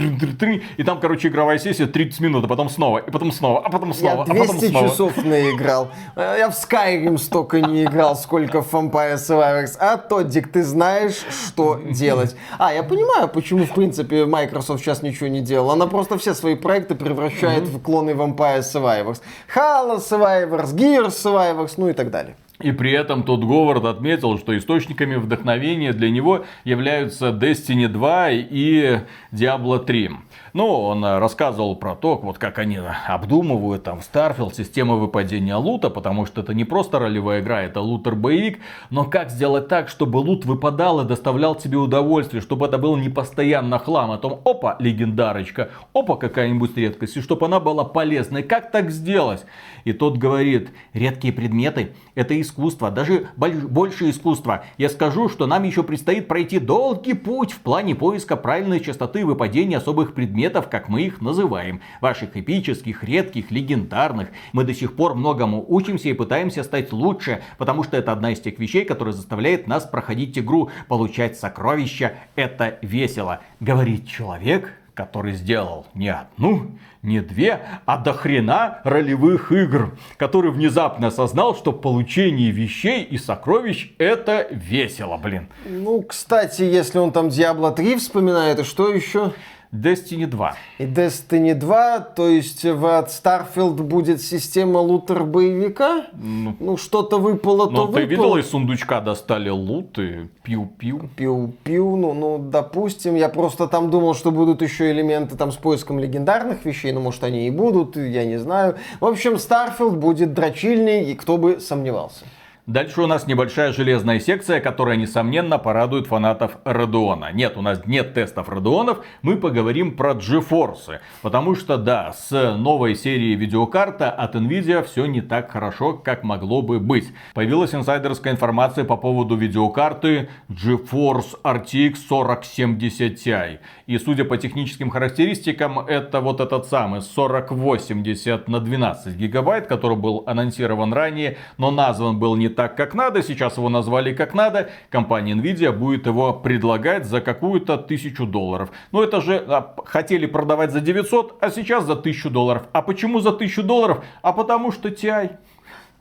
[0.77, 3.93] и там, короче, игровая сессия 30 минут, а потом снова, и потом снова, а потом
[3.93, 4.89] снова, Я 200 а потом снова.
[4.89, 5.87] часов наиграл.
[6.15, 9.75] Я в Skyrim столько не играл, сколько в Vampire Survivors.
[9.79, 12.35] А Тоддик, ты знаешь, что делать.
[12.59, 15.71] А, я понимаю, почему, в принципе, Microsoft сейчас ничего не делал.
[15.71, 19.21] Она просто все свои проекты превращает в клоны Vampire Survivors.
[19.63, 22.35] Halo Survivors, Gears Survivors, ну и так далее.
[22.59, 28.99] И при этом тот Говард отметил, что источниками вдохновения для него являются Destiny 2 и
[29.31, 30.11] Diablo 3.
[30.53, 36.27] Ну, он рассказывал про то, вот как они обдумывают там Starfield, систему выпадения лута, потому
[36.27, 38.59] что это не просто ролевая игра, это лутер-боевик,
[38.91, 43.09] но как сделать так, чтобы лут выпадал и доставлял тебе удовольствие, чтобы это был не
[43.09, 48.43] постоянно хлам, а том, опа, легендарочка, опа, какая-нибудь редкость, и чтобы она была полезной.
[48.43, 49.45] Как так сделать?
[49.85, 54.65] И тот говорит, редкие предметы, это искусство, даже больше искусства.
[54.77, 59.77] Я скажу, что нам еще предстоит пройти долгий путь в плане поиска правильной частоты выпадения
[59.77, 61.81] особых предметов, как мы их называем.
[62.01, 64.29] Ваших эпических, редких, легендарных.
[64.51, 68.39] Мы до сих пор многому учимся и пытаемся стать лучше, потому что это одна из
[68.39, 70.69] тех вещей, которая заставляет нас проходить игру.
[70.87, 73.41] Получать сокровища– это весело.
[73.59, 76.71] Говорит человек, который сделал не одну,
[77.01, 83.91] не две, а до хрена ролевых игр, который внезапно осознал, что получение вещей и сокровищ
[83.97, 85.49] это весело, блин.
[85.65, 89.33] Ну, кстати, если он там Diablo 3 вспоминает, и что еще?
[89.73, 90.55] Destiny 2.
[90.77, 96.05] И Destiny 2, то есть в от Starfield будет система лутер-боевика?
[96.13, 98.05] Ну, ну что-то выпало, ну, то ты выпало.
[98.05, 101.09] видел, из сундучка достали лут и пиу-пиу?
[101.17, 103.15] Пиу-пиу, ну, ну, допустим.
[103.15, 107.23] Я просто там думал, что будут еще элементы там с поиском легендарных вещей, но может
[107.23, 108.75] они и будут, я не знаю.
[108.99, 112.25] В общем, Starfield будет дрочильней, и кто бы сомневался.
[112.65, 117.33] Дальше у нас небольшая железная секция, которая, несомненно, порадует фанатов Radeon.
[117.33, 120.99] Нет, у нас нет тестов Radeon, мы поговорим про GeForce.
[121.21, 126.61] Потому что, да, с новой серией видеокарта от Nvidia все не так хорошо, как могло
[126.61, 127.11] бы быть.
[127.33, 133.59] Появилась инсайдерская информация по поводу видеокарты GeForce RTX 4070 Ti.
[133.87, 140.23] И судя по техническим характеристикам, это вот этот самый 4080 на 12 гигабайт, который был
[140.27, 143.21] анонсирован ранее, но назван был не так, как надо.
[143.23, 144.69] Сейчас его назвали как надо.
[144.89, 148.69] Компания Nvidia будет его предлагать за какую-то тысячу долларов.
[148.91, 152.63] Но это же а, хотели продавать за 900, а сейчас за тысячу долларов.
[152.71, 154.03] А почему за тысячу долларов?
[154.21, 155.37] А потому что TI.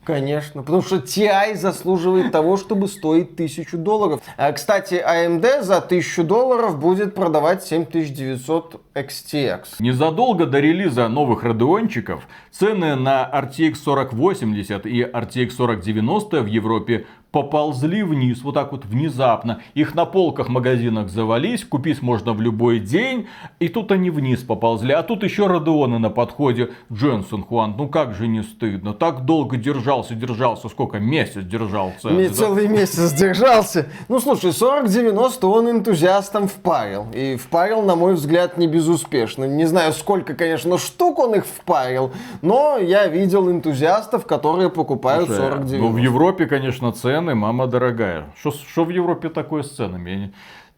[0.05, 4.21] Конечно, потому что TI заслуживает того, чтобы стоить тысячу долларов.
[4.37, 9.65] А, кстати, AMD за тысячу долларов будет продавать 7900 XTX.
[9.79, 18.03] Незадолго до релиза новых радиончиков цены на RTX 4080 и RTX 4090 в Европе поползли
[18.03, 19.63] вниз, вот так вот внезапно.
[19.75, 23.27] Их на полках магазинах завались, купить можно в любой день.
[23.59, 24.93] И тут они вниз поползли.
[24.93, 26.71] А тут еще Родеоны на подходе.
[26.93, 28.93] Дженсен Хуан, ну как же не стыдно.
[28.93, 30.69] Так долго держался, держался.
[30.69, 30.99] Сколько?
[30.99, 32.11] Месяц держался.
[32.11, 33.87] Не целый месяц держался.
[34.09, 37.07] Ну слушай, 40-90 он энтузиастам впарил.
[37.15, 39.45] И впарил, на мой взгляд, не безуспешно.
[39.45, 42.13] Не знаю, сколько, конечно, штук он их впарил.
[42.43, 45.79] Но я видел энтузиастов, которые покупают 40-90.
[45.79, 48.33] Ну в Европе, конечно, цены цены, мама дорогая.
[48.37, 50.35] Что в Европе такое с ценами?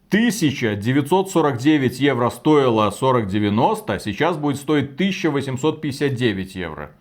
[0.09, 6.91] 1949 евро стоило 4090, а сейчас будет стоить 1859 евро.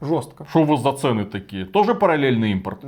[0.00, 0.46] Жестко.
[0.48, 1.66] Что у вас за цены такие?
[1.66, 2.82] Тоже параллельный импорт?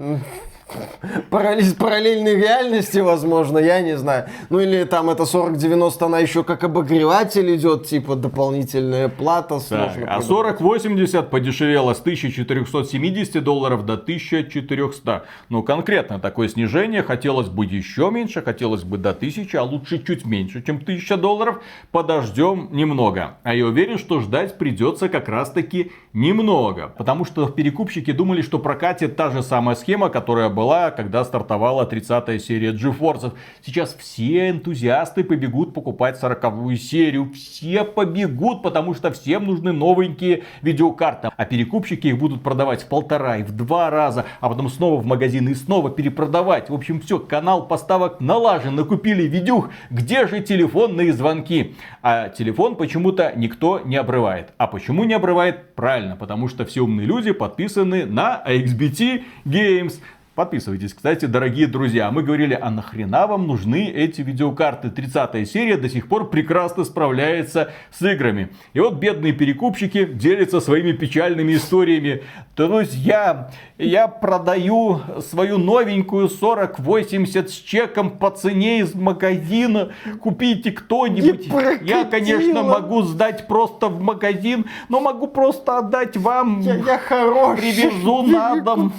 [1.31, 4.29] Параллель, параллельной реальности, возможно, я не знаю.
[4.51, 9.61] Ну или там это 4090, она еще как обогреватель идет, типа дополнительная плата.
[9.69, 15.25] Так, а 4080 подешевело с 1470 долларов до 1400.
[15.49, 20.25] Ну конкретно такое снижение, хотелось бы еще меньше, хотелось бы до 1000, а лучше чуть
[20.25, 21.63] меньше, чем 1000 долларов.
[21.91, 23.37] Подождем немного.
[23.43, 26.93] А я уверен, что ждать придется как раз таки немного.
[26.97, 32.39] Потому что перекупщики думали, что прокатит та же самая схема, которая была, когда стартовала 30-я
[32.39, 33.33] серия GeForce.
[33.65, 37.33] Сейчас все энтузиасты побегут покупать 40-ю серию.
[37.33, 41.31] Все побегут, потому что всем нужны новенькие видеокарты.
[41.37, 45.05] А перекупщики их будут продавать в полтора и в два раза, а потом снова в
[45.05, 46.71] магазин и снова перепродавать.
[46.71, 49.71] В общем, все, канал поставок налажен, накупили видюх.
[49.91, 51.75] Где же телефонные звонки?
[52.03, 54.53] А телефон почему-то никто не обрывает.
[54.57, 55.75] А почему не обрывает?
[55.75, 60.01] Правильно, потому что все умные люди подписаны на AXBT Games.
[60.35, 62.11] Подписывайтесь, кстати, дорогие друзья.
[62.11, 64.91] Мы говорили, а нахрена вам нужны эти видеокарты?
[64.91, 68.49] 30 серия до сих пор прекрасно справляется с играми.
[68.73, 72.25] И вот бедные перекупщики делятся своими печальными историями.
[72.57, 79.93] То есть я, я продаю свою новенькую 4080 с чеком по цене из магазина.
[80.21, 81.47] Купите кто-нибудь.
[81.83, 86.59] Я, конечно, могу сдать просто в магазин, но могу просто отдать вам.
[86.63, 87.73] Я, я хороший.
[87.73, 88.93] Привезу на дом.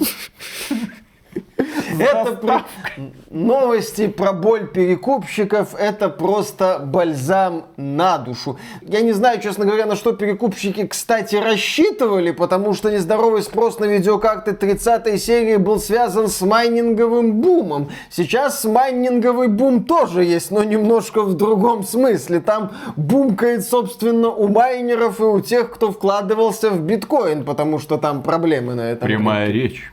[1.98, 2.64] Это про...
[3.30, 8.58] новости про боль перекупщиков, это просто бальзам на душу.
[8.82, 13.86] Я не знаю, честно говоря, на что перекупщики, кстати, рассчитывали, потому что нездоровый спрос на
[13.86, 17.88] видеокарты 30 серии был связан с майнинговым бумом.
[18.10, 22.40] Сейчас майнинговый бум тоже есть, но немножко в другом смысле.
[22.40, 28.22] Там бумкает, собственно, у майнеров и у тех, кто вкладывался в биткоин, потому что там
[28.22, 29.06] проблемы на этом.
[29.06, 29.58] Прямая рынке.
[29.58, 29.92] речь.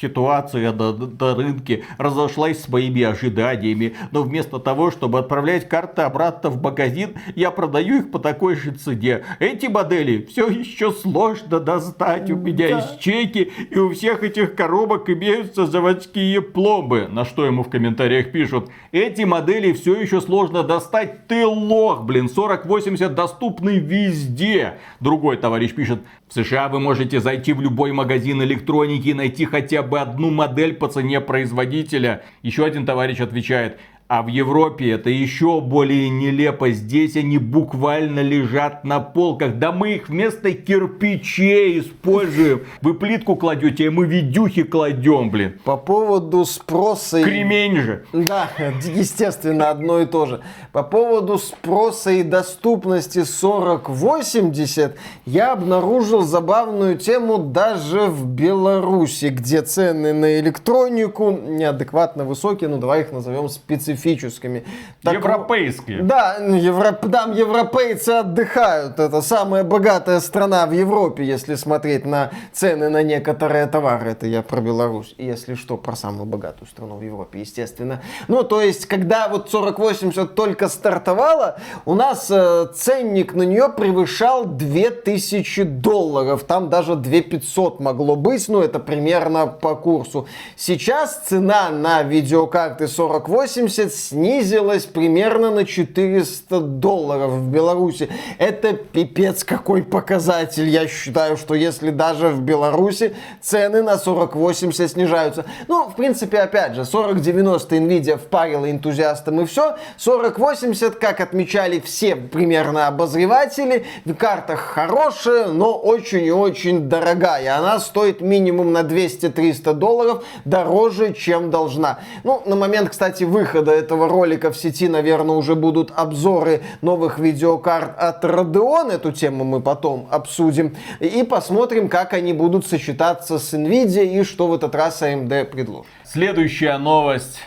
[0.00, 6.50] Ситуация на, на рынке разошлась с моими ожиданиями, но вместо того, чтобы отправлять карты обратно
[6.50, 9.24] в магазин, я продаю их по такой же цене.
[9.38, 12.30] Эти модели все еще сложно достать.
[12.30, 12.76] У меня да.
[12.78, 17.08] есть чеки, и у всех этих коробок имеются заводские пломбы.
[17.10, 22.28] На что ему в комментариях пишут, эти модели все еще сложно достать, ты лох, блин,
[22.28, 24.74] 4080 доступны везде.
[25.00, 29.82] Другой товарищ пишет, в США вы можете зайти в любой магазин электроники и найти хотя
[29.82, 32.22] бы одну модель по цене производителя.
[32.42, 33.78] Еще один товарищ отвечает,
[34.08, 36.70] а в Европе это еще более нелепо.
[36.70, 39.58] Здесь они буквально лежат на полках.
[39.58, 42.62] Да мы их вместо кирпичей используем.
[42.80, 45.60] Вы плитку кладете, а мы видюхи кладем, блин.
[45.62, 47.22] По поводу спроса...
[47.22, 48.04] Кремень же.
[48.14, 48.48] Да,
[48.82, 50.40] естественно, одно и то же.
[50.72, 60.14] По поводу спроса и доступности 4080 я обнаружил забавную тему даже в Беларуси, где цены
[60.14, 64.64] на электронику неадекватно высокие, ну давай их назовем специфическими специфическими.
[65.02, 66.02] Так, Европейские.
[66.02, 68.98] Да, Европ, там европейцы отдыхают.
[68.98, 74.10] Это самая богатая страна в Европе, если смотреть на цены на некоторые товары.
[74.10, 75.14] Это я про Беларусь.
[75.18, 78.02] Если что, про самую богатую страну в Европе, естественно.
[78.28, 84.44] Ну, то есть, когда вот 4080 только стартовала, у нас э, ценник на нее превышал
[84.44, 86.44] 2000 долларов.
[86.44, 90.26] Там даже 2500 могло быть, ну, это примерно по курсу.
[90.56, 98.08] Сейчас цена на видеокарты 4080 снизилась примерно на 400 долларов в Беларуси.
[98.38, 100.68] Это пипец какой показатель.
[100.68, 105.44] Я считаю, что если даже в Беларуси цены на 4080 снижаются.
[105.68, 109.76] Ну, в принципе, опять же, 4090 Nvidia впарила энтузиастам и все.
[109.98, 117.58] 4080, как отмечали все примерно обозреватели, в картах хорошая, но очень и очень дорогая.
[117.58, 122.00] Она стоит минимум на 200-300 долларов дороже, чем должна.
[122.24, 127.98] Ну, на момент, кстати, выхода этого ролика в сети, наверное, уже будут обзоры новых видеокарт
[127.98, 128.92] от Radeon.
[128.92, 130.76] Эту тему мы потом обсудим.
[131.00, 135.86] И посмотрим, как они будут сочетаться с Nvidia и что в этот раз AMD предложит.
[136.04, 137.40] Следующая новость.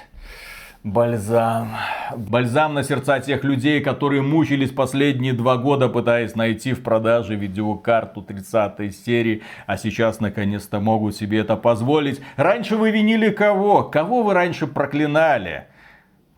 [0.84, 1.78] Бальзам.
[2.18, 8.24] Бальзам на сердца тех людей, которые мучились последние два года, пытаясь найти в продаже видеокарту
[8.24, 12.20] 30 серии, а сейчас наконец-то могут себе это позволить.
[12.36, 13.84] Раньше вы винили кого?
[13.84, 15.68] Кого вы раньше проклинали?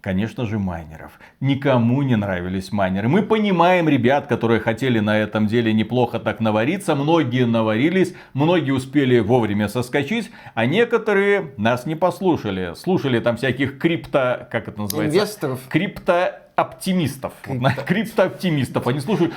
[0.04, 1.18] Конечно же, майнеров.
[1.40, 3.08] Никому не нравились майнеры.
[3.08, 6.94] Мы понимаем ребят, которые хотели на этом деле неплохо так навариться.
[6.94, 12.74] Многие наварились, многие успели вовремя соскочить, а некоторые нас не послушали.
[12.76, 14.46] Слушали там всяких крипто...
[14.52, 15.18] Как это называется?
[15.18, 15.62] Инвесторов.
[15.70, 17.34] Крипто оптимистов.
[17.42, 17.82] Крипто.
[17.86, 18.88] Криптооптимистов.
[18.88, 19.34] Они слушают,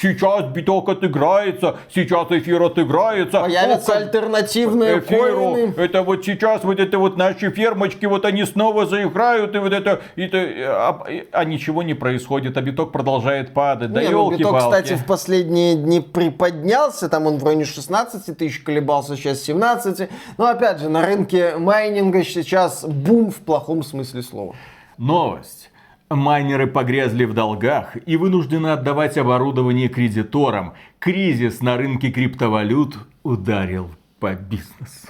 [0.00, 3.40] сейчас биток отыграется, сейчас эфир отыграется.
[3.40, 5.54] Появятся О, альтернативные эфиру.
[5.54, 5.74] Коины.
[5.78, 10.02] Это вот сейчас вот это вот наши фермочки, вот они снова заиграют, и вот это,
[10.16, 13.92] это а, а ничего не происходит, а биток продолжает падать.
[13.92, 18.62] Да не, ну, биток, кстати, в последние дни приподнялся, там он в районе 16 тысяч
[18.62, 20.10] колебался, сейчас 17.
[20.36, 24.54] Но опять же, на рынке майнинга сейчас бум в плохом смысле слова.
[24.98, 25.67] Новость.
[26.10, 30.74] Майнеры погрязли в долгах и вынуждены отдавать оборудование кредиторам.
[30.98, 35.08] Кризис на рынке криптовалют ударил по бизнесу.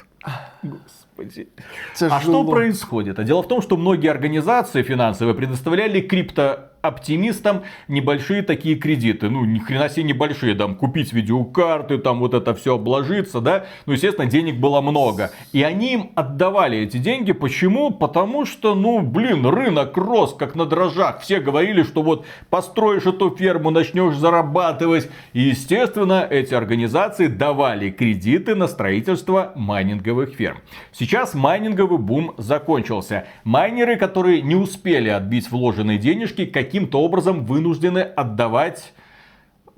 [0.62, 1.48] Господи.
[1.94, 2.16] Тяжело.
[2.16, 3.18] А что происходит?
[3.18, 9.28] А дело в том, что многие организации финансовые предоставляли крипто оптимистам небольшие такие кредиты.
[9.28, 13.66] Ну, ни хрена себе небольшие, там, купить видеокарты, там, вот это все обложиться, да.
[13.86, 15.30] Ну, естественно, денег было много.
[15.52, 17.32] И они им отдавали эти деньги.
[17.32, 17.90] Почему?
[17.90, 21.20] Потому что, ну, блин, рынок рос, как на дрожжах.
[21.20, 25.10] Все говорили, что вот построишь эту ферму, начнешь зарабатывать.
[25.32, 30.59] И, естественно, эти организации давали кредиты на строительство майнинговых ферм.
[30.92, 33.26] Сейчас майнинговый бум закончился.
[33.44, 38.92] Майнеры, которые не успели отбить вложенные денежки, каким каким-то образом вынуждены отдавать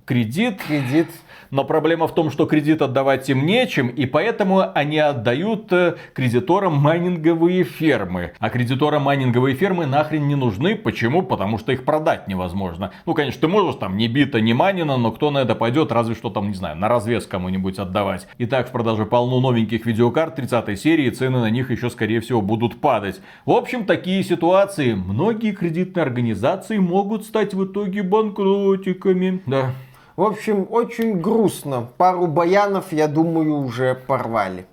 [0.04, 0.60] кредит.
[0.66, 1.06] Кредит
[1.51, 6.74] но проблема в том, что кредит отдавать им нечем, и поэтому они отдают э, кредиторам
[6.74, 8.32] майнинговые фермы.
[8.39, 10.77] А кредиторам майнинговые фермы нахрен не нужны.
[10.77, 11.22] Почему?
[11.22, 12.93] Потому что их продать невозможно.
[13.06, 16.14] Ну, конечно, ты можешь там не бита, не манина, но кто на это пойдет, разве
[16.14, 18.27] что там, не знаю, на развес кому-нибудь отдавать.
[18.39, 22.81] Итак, в продаже полно новеньких видеокарт 30 серии, цены на них еще, скорее всего, будут
[22.81, 23.20] падать.
[23.44, 24.94] В общем, такие ситуации.
[24.94, 29.43] Многие кредитные организации могут стать в итоге банкротиками.
[29.47, 29.72] Да.
[30.16, 31.89] В общем, очень грустно.
[31.97, 34.66] Пару баянов, я думаю, уже порвали.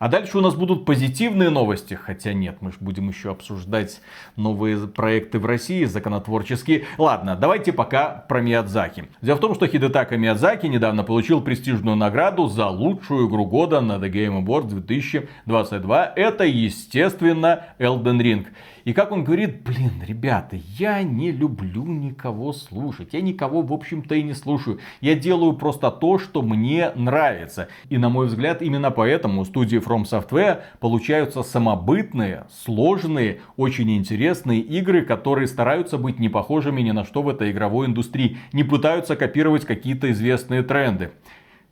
[0.00, 1.92] А дальше у нас будут позитивные новости.
[1.92, 4.00] Хотя нет, мы же будем еще обсуждать
[4.34, 6.86] новые проекты в России, законотворческие.
[6.96, 9.10] Ладно, давайте пока про Миядзаки.
[9.20, 13.98] Дело в том, что Хидетака Миядзаки недавно получил престижную награду за лучшую игру года на
[13.98, 16.12] The Game Awards 2022.
[16.16, 18.46] Это, естественно, Elden Ring.
[18.90, 23.10] И как он говорит, блин, ребята, я не люблю никого слушать.
[23.12, 24.80] Я никого, в общем-то, и не слушаю.
[25.00, 27.68] Я делаю просто то, что мне нравится.
[27.88, 35.02] И, на мой взгляд, именно поэтому студии From Software получаются самобытные, сложные, очень интересные игры,
[35.02, 38.38] которые стараются быть не похожими ни на что в этой игровой индустрии.
[38.52, 41.12] Не пытаются копировать какие-то известные тренды.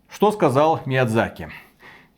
[0.08, 1.48] Что сказал Миядзаки?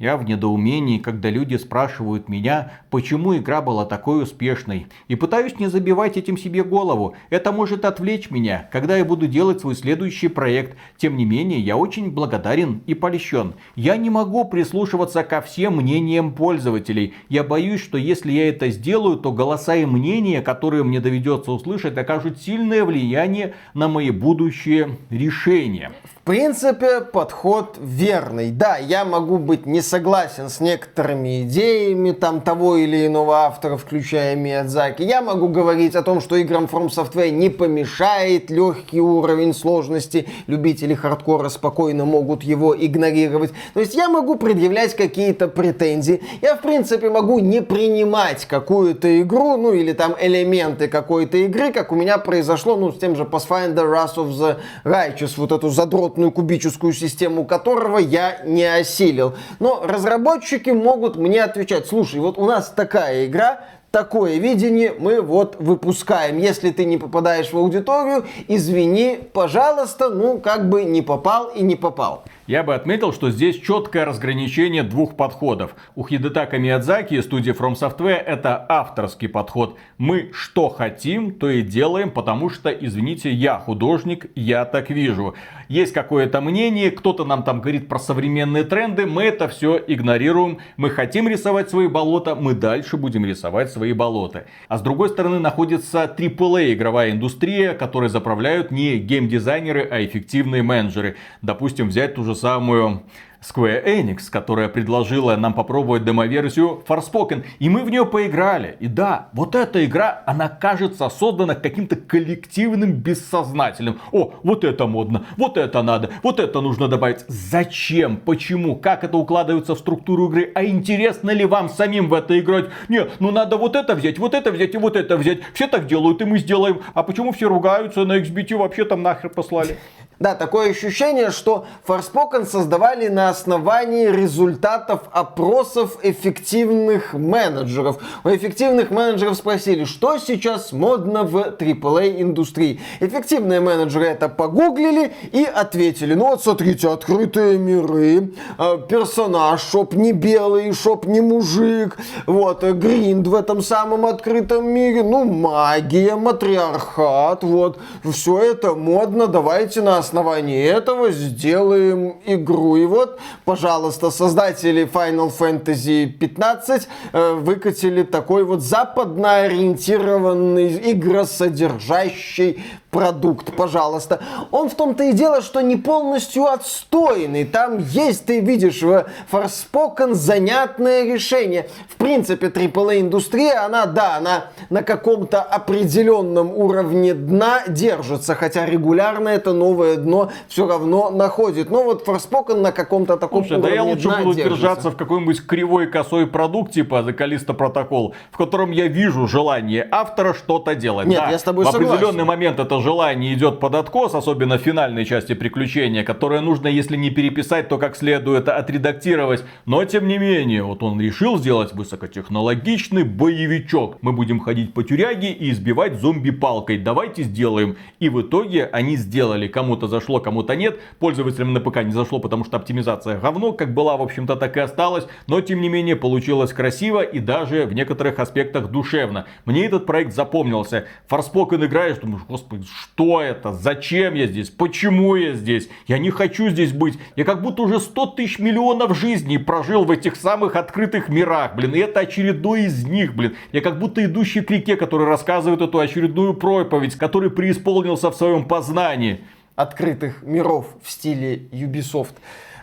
[0.01, 4.87] Я в недоумении, когда люди спрашивают меня, почему игра была такой успешной.
[5.09, 7.15] И пытаюсь не забивать этим себе голову.
[7.29, 10.75] Это может отвлечь меня, когда я буду делать свой следующий проект.
[10.97, 13.53] Тем не менее, я очень благодарен и польщен.
[13.77, 17.13] Я не могу прислушиваться ко всем мнениям пользователей.
[17.29, 21.99] Я боюсь, что если я это сделаю, то голоса и мнения, которые мне доведется услышать,
[21.99, 25.93] окажут сильное влияние на мои будущие решения.
[26.31, 28.53] Принципе, подход верный.
[28.53, 34.37] Да, я могу быть не согласен с некоторыми идеями там того или иного автора, включая
[34.37, 35.03] Миядзаки.
[35.03, 40.29] Я могу говорить о том, что играм From Software не помешает легкий уровень сложности.
[40.47, 43.51] Любители хардкора спокойно могут его игнорировать.
[43.75, 46.23] То есть я могу предъявлять какие-то претензии.
[46.43, 51.91] Я, в принципе, могу не принимать какую-то игру, ну или там элементы какой-то игры, как
[51.91, 56.20] у меня произошло, ну, с тем же Pathfinder Wrath of the Righteous, вот эту задротную
[56.29, 59.35] кубическую систему которого я не осилил.
[59.59, 63.61] Но разработчики могут мне отвечать, слушай, вот у нас такая игра,
[63.91, 66.39] такое видение мы вот выпускаем.
[66.39, 71.77] Если ты не попадаешь в аудиторию, извини, пожалуйста, ну как бы не попал и не
[71.77, 72.25] попал.
[72.51, 75.77] Я бы отметил, что здесь четкое разграничение двух подходов.
[75.95, 79.79] У Хидетака Миядзаки и студии From Software это авторский подход.
[79.99, 85.37] Мы что хотим, то и делаем, потому что, извините, я художник, я так вижу.
[85.69, 90.59] Есть какое-то мнение, кто-то нам там говорит про современные тренды, мы это все игнорируем.
[90.77, 94.47] Мы хотим рисовать свои болота, мы дальше будем рисовать свои болота.
[94.67, 101.15] А с другой стороны находится AAA игровая индустрия, которой заправляют не геймдизайнеры, а эффективные менеджеры.
[101.43, 103.03] Допустим, взять ту же самую
[103.43, 107.45] Square Enix, которая предложила нам попробовать демоверсию Forspoken.
[107.59, 108.77] И мы в нее поиграли.
[108.81, 113.99] И да, вот эта игра, она кажется создана каким-то коллективным бессознательным.
[114.13, 117.25] О, вот это модно, вот это надо, вот это нужно добавить.
[117.29, 118.19] Зачем?
[118.19, 118.77] Почему?
[118.77, 120.53] Как это укладывается в структуру игры?
[120.55, 122.67] А интересно ли вам самим в это играть?
[122.89, 125.41] Нет, ну надо вот это взять, вот это взять и вот это взять.
[125.55, 126.81] Все так делают, и мы сделаем.
[126.93, 129.79] А почему все ругаются на XBT вообще там нахер послали?
[130.21, 137.97] Да, такое ощущение, что Forspoken создавали на основании результатов опросов эффективных менеджеров.
[138.23, 142.83] У эффективных менеджеров спросили, что сейчас модно в AAA индустрии.
[143.01, 150.13] Эффективные менеджеры это погуглили и ответили, ну вот смотрите, открытые миры, э, персонаж, шоп не
[150.13, 157.43] белый, шоп не мужик, вот, э, гринд в этом самом открытом мире, ну магия, матриархат,
[157.43, 162.77] вот, все это модно, давайте на основании этого сделаем игру.
[162.77, 172.61] И вот, пожалуйста, создатели Final Fantasy 15 э, выкатили такой вот западно ориентированный игросодержащий
[172.91, 174.21] продукт, пожалуйста.
[174.51, 177.45] Он в том-то и дело, что не полностью отстойный.
[177.45, 181.69] Там есть, ты видишь, в Forspoken занятное решение.
[181.89, 189.53] В принципе, AAA-индустрия, она, да, она на каком-то определенном уровне дна держится, хотя регулярно это
[189.53, 191.71] новое дно все равно находит.
[191.71, 195.47] Но вот Forspoken на каком-то таком Слушай, уровне да я лучше буду держаться в какой-нибудь
[195.47, 201.07] кривой косой продукт типа The Callisto Protocol, в котором я вижу желание автора что-то делать.
[201.07, 201.95] Нет, Да, я с тобой в согласен.
[201.95, 206.97] определенный момент это желание идет под откос, особенно в финальной части приключения, которое нужно, если
[206.97, 209.45] не переписать, то как следует отредактировать.
[209.67, 213.99] Но тем не менее, вот он решил сделать высокотехнологичный боевичок.
[214.03, 216.79] Мы будем ходить по тюряге и избивать зомби палкой.
[216.79, 217.77] Давайте сделаем.
[217.99, 219.49] И в итоге они сделали.
[219.49, 220.81] Кому-то зашло, кому-то нет.
[220.99, 224.61] Пользователям на ПК не зашло, потому что оптимизация говно, как была, в общем-то, так и
[224.61, 225.07] осталась.
[225.27, 229.27] Но тем не менее, получилось красиво и даже в некоторых аспектах душевно.
[229.45, 230.87] Мне этот проект запомнился.
[231.09, 233.53] Форспокен играешь, думаешь, господи, что это?
[233.53, 234.51] Зачем я здесь?
[234.51, 235.69] Почему я здесь?
[235.87, 236.99] Я не хочу здесь быть.
[237.17, 241.75] Я как будто уже 100 тысяч миллионов жизней прожил в этих самых открытых мирах, блин.
[241.75, 243.35] И это очередной из них, блин.
[243.53, 248.45] Я как будто идущий к реке, который рассказывает эту очередную проповедь, который преисполнился в своем
[248.45, 249.21] познании.
[249.57, 252.15] Открытых миров в стиле Ubisoft.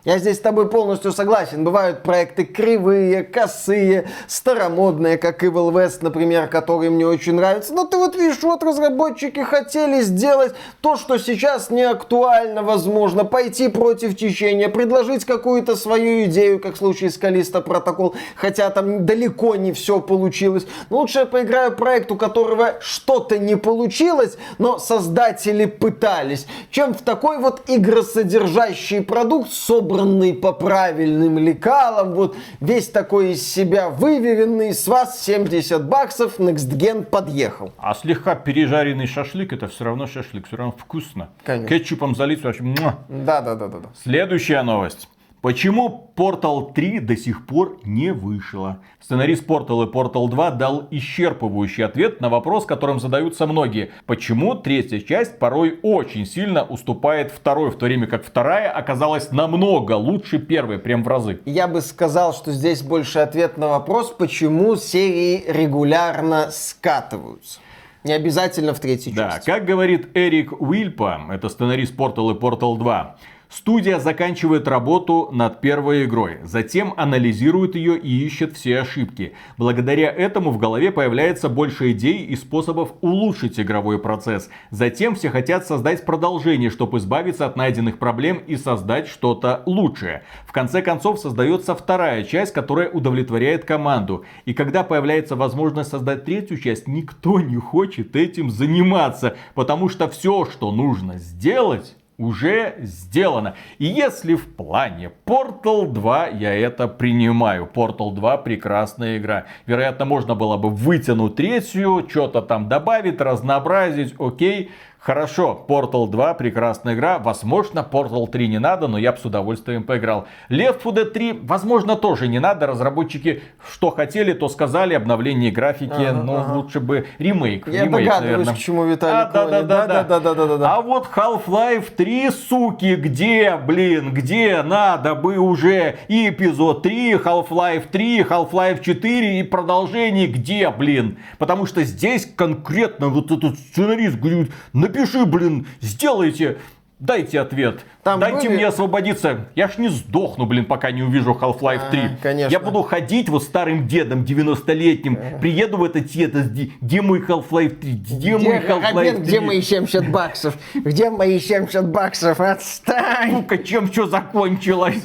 [0.05, 1.63] Я здесь с тобой полностью согласен.
[1.63, 7.73] Бывают проекты кривые, косые, старомодные, как Evil West, например, который мне очень нравится.
[7.73, 13.67] Но ты вот видишь, вот разработчики хотели сделать то, что сейчас не актуально, возможно, пойти
[13.67, 19.55] против течения, предложить какую-то свою идею, как в случае с Калиста Протокол, хотя там далеко
[19.55, 20.65] не все получилось.
[20.89, 27.01] Но лучше я поиграю проект, у которого что-то не получилось, но создатели пытались, чем в
[27.01, 29.51] такой вот игросодержащий продукт,
[29.97, 36.69] собранный по правильным лекалам, вот весь такой из себя выверенный, с вас 70 баксов, Next
[36.77, 37.71] Gen подъехал.
[37.77, 41.29] А слегка пережаренный шашлык, это все равно шашлык, все равно вкусно.
[41.43, 41.67] Конечно.
[41.67, 42.63] Кетчупом залить вообще.
[42.63, 43.89] Да, да, да, да, да.
[44.03, 45.09] Следующая новость.
[45.47, 48.81] Почему Portal 3 до сих пор не вышла?
[48.99, 53.91] Сценарист Portal и Portal 2 дал исчерпывающий ответ на вопрос, которым задаются многие.
[54.05, 59.93] Почему третья часть порой очень сильно уступает второй, в то время как вторая оказалась намного
[59.93, 61.39] лучше первой, прям в разы.
[61.45, 67.61] Я бы сказал, что здесь больше ответ на вопрос, почему серии регулярно скатываются.
[68.03, 69.45] Не обязательно в третьей Да, части.
[69.45, 73.15] как говорит Эрик Уильпа, это сценарист Portal и Portal 2,
[73.49, 79.33] Студия заканчивает работу над первой игрой, затем анализирует ее и ищет все ошибки.
[79.57, 84.49] Благодаря этому в голове появляется больше идей и способов улучшить игровой процесс.
[84.69, 90.23] Затем все хотят создать продолжение, чтобы избавиться от найденных проблем и создать что-то лучшее.
[90.45, 94.25] В конце концов создается вторая часть, которая удовлетворяет команду.
[94.43, 100.45] И когда появляется возможность создать третью часть, никто не хочет этим заниматься, потому что все,
[100.45, 103.55] что нужно сделать уже сделано.
[103.77, 107.69] И если в плане Portal 2 я это принимаю.
[107.71, 109.45] Portal 2 прекрасная игра.
[109.65, 114.71] Вероятно, можно было бы вытянуть третью, что-то там добавить, разнообразить, окей.
[115.07, 117.17] Хорошо, Portal 2 прекрасная игра.
[117.17, 120.27] Возможно, Portal 3 не надо, но я бы с удовольствием поиграл.
[120.49, 122.67] Left 4 Dead 3, возможно, тоже не надо.
[122.67, 124.95] Разработчики что хотели, то сказали.
[124.95, 126.51] Обновление графики, Ага, но ага.
[126.51, 127.69] лучше бы ремейк.
[127.69, 128.53] Я ремейк, догадываюсь, наверное.
[128.53, 129.67] к чему Виталий А, да, да, клонит.
[129.67, 130.03] да, да.
[130.03, 130.75] да, да, да, да.
[130.75, 137.85] А вот Half-Life 3, суки, где, блин, где надо бы уже и эпизод 3, Half-Life
[137.89, 141.17] 3, Half-Life 4 и продолжение, где, блин?
[141.37, 146.57] Потому что здесь конкретно вот этот сценарист говорит, напиши, блин, сделайте,
[146.99, 147.79] дайте ответ.
[148.03, 149.47] Там Дайте были- мне освободиться.
[149.55, 151.99] Я ж не сдохну, блин, пока не увижу Half-Life 3.
[151.99, 152.51] А, конечно.
[152.51, 155.39] Я буду ходить вот старым дедом 90-летним.
[155.41, 157.91] Приеду в это тето, где, мой Half-Life 3?
[157.93, 159.23] Где, мой Где, Half-Life обед, 3?
[159.23, 160.57] где мои 70 баксов?
[160.73, 162.39] Где мои 70 баксов?
[162.39, 163.35] Отстань!
[163.37, 165.01] Сука, чем все закончилось?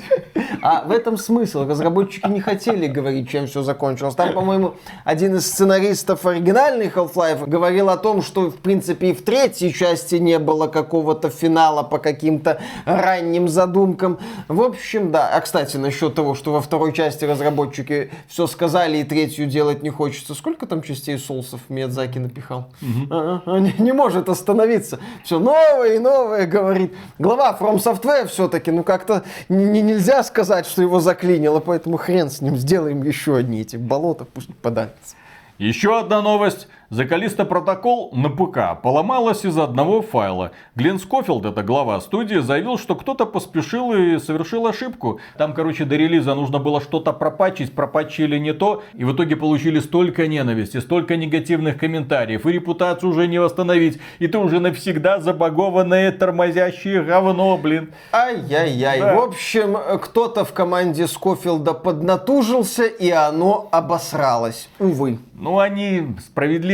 [0.62, 1.66] А в этом смысл.
[1.68, 4.14] Разработчики не хотели говорить, чем все закончилось.
[4.14, 4.74] Там, по-моему,
[5.04, 10.14] один из сценаристов оригинальной Half-Life говорил о том, что, в принципе, и в третьей части
[10.16, 14.18] не было какого-то финала по каким-то ранним задумкам.
[14.48, 15.28] В общем, да.
[15.32, 19.90] А, кстати, насчет того, что во второй части разработчики все сказали и третью делать не
[19.90, 20.34] хочется.
[20.34, 22.68] Сколько там частей Соусов Миядзаки напихал?
[23.10, 24.98] А, а, Не, не может остановиться.
[25.24, 26.94] Все новое и новое говорит.
[27.18, 32.30] Глава From Software все-таки, ну как-то не- не- нельзя сказать, что его заклинило, поэтому хрен
[32.30, 35.16] с ним, сделаем еще одни эти болота, пусть подавятся.
[35.58, 36.66] Еще одна новость.
[36.92, 40.50] Закалиста протокол на ПК поломалась из-за одного файла.
[40.76, 45.18] Глен Скофилд, это глава студии, заявил, что кто-то поспешил и совершил ошибку.
[45.38, 49.80] Там, короче, до релиза нужно было что-то пропатчить, пропатчили не то, и в итоге получили
[49.80, 56.12] столько ненависти, столько негативных комментариев, и репутацию уже не восстановить, и ты уже навсегда забагованное
[56.12, 57.94] тормозящее говно, блин.
[58.12, 59.00] Ай-яй-яй.
[59.00, 59.16] Да.
[59.16, 64.68] В общем, кто-то в команде Скофилда поднатужился, и оно обосралось.
[64.78, 65.20] Увы.
[65.32, 66.14] Ну, они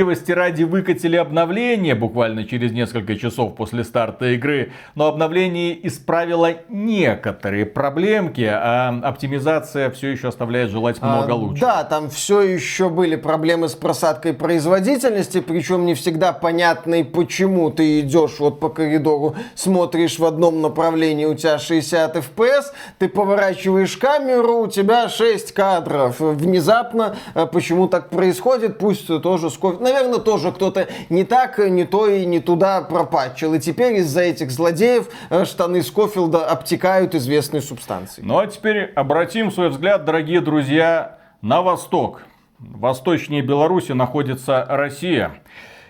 [0.09, 7.67] справедливости ради выкатили обновление буквально через несколько часов после старта игры, но обновление исправило некоторые
[7.67, 11.61] проблемки, а оптимизация все еще оставляет желать много А, лучше.
[11.61, 17.71] Да, там все еще были проблемы с просадкой производительности, причем не всегда понятно и почему
[17.71, 22.65] ты идешь вот по коридору, смотришь в одном направлении, у тебя 60 FPS,
[22.99, 26.21] ты поворачиваешь камеру, у тебя 6 кадров.
[26.21, 29.83] Внезапно, э, почему так происходит, пусть тоже сколько...
[29.83, 33.55] Наверное, тоже кто-то не так, не то и не туда пропатчил.
[33.55, 38.27] И теперь из-за этих злодеев э, штаны Скофилда обтекают известной субстанцией.
[38.27, 42.23] Ну а теперь обратим свой взгляд, дорогие друзья, на восток.
[42.59, 45.35] Восточнее Беларуси находится Россия.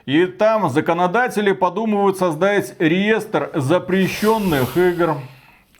[0.05, 5.17] И там законодатели подумывают создать реестр запрещенных игр.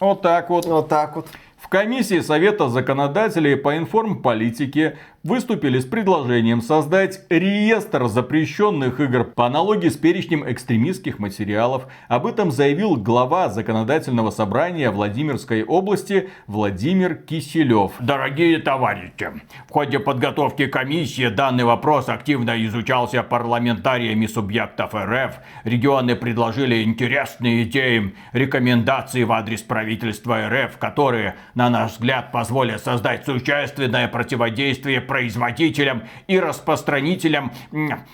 [0.01, 0.67] Вот так вот.
[0.67, 1.27] Вот так вот.
[1.59, 4.97] В комиссии Совета законодателей по информполитике
[5.29, 11.87] выступили с предложением создать реестр запрещенных игр по аналогии с перечнем экстремистских материалов.
[12.09, 17.93] Об этом заявил глава законодательного собрания Владимирской области Владимир Киселев.
[18.01, 19.31] Дорогие товарищи,
[19.69, 25.41] в ходе подготовки комиссии данный вопрос активно изучался парламентариями субъектов РФ.
[25.65, 33.27] Регионы предложили интересные идеи, рекомендации в адрес правительства РФ, которые, на наш взгляд, позволят создать
[33.27, 37.51] существенное противодействие производителям и распространителям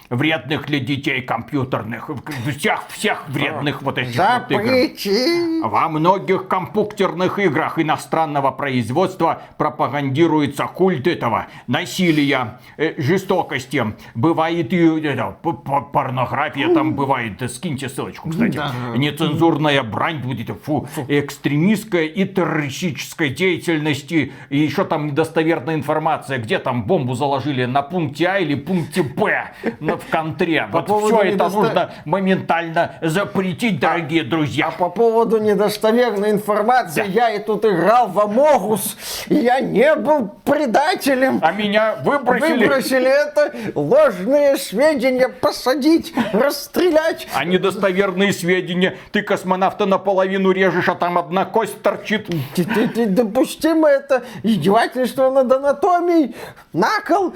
[0.08, 2.10] вредных для детей компьютерных,
[2.56, 5.68] всех, всех вредных вот этих вот игр.
[5.68, 13.84] Во многих компьютерных играх иностранного производства пропагандируется культ этого насилия, э, жестокости.
[14.14, 15.36] Бывает и это,
[15.92, 17.42] порнография там бывает.
[17.50, 18.56] Скиньте ссылочку, кстати.
[18.56, 18.72] Да.
[18.96, 24.10] Нецензурная брань будет, фу, экстремистская и террористическая деятельность.
[24.10, 29.50] И еще там недостоверная информация, где там бомбу заложили на пункте А или пункте Б
[29.80, 30.68] в контре.
[30.70, 34.66] По вот все это нужно моментально запретить, дорогие а, друзья.
[34.68, 37.06] А по поводу недостоверной информации, да.
[37.06, 38.96] я и тут играл в Амогус,
[39.28, 41.40] я не был предателем.
[41.42, 42.64] А меня выбросили.
[42.64, 47.26] Выбросили это ложные сведения посадить, расстрелять.
[47.34, 52.28] А недостоверные сведения, ты космонавта наполовину режешь, а там одна кость торчит.
[52.56, 56.34] Допустимо это издевательство над анатомией
[56.74, 57.32] на кол,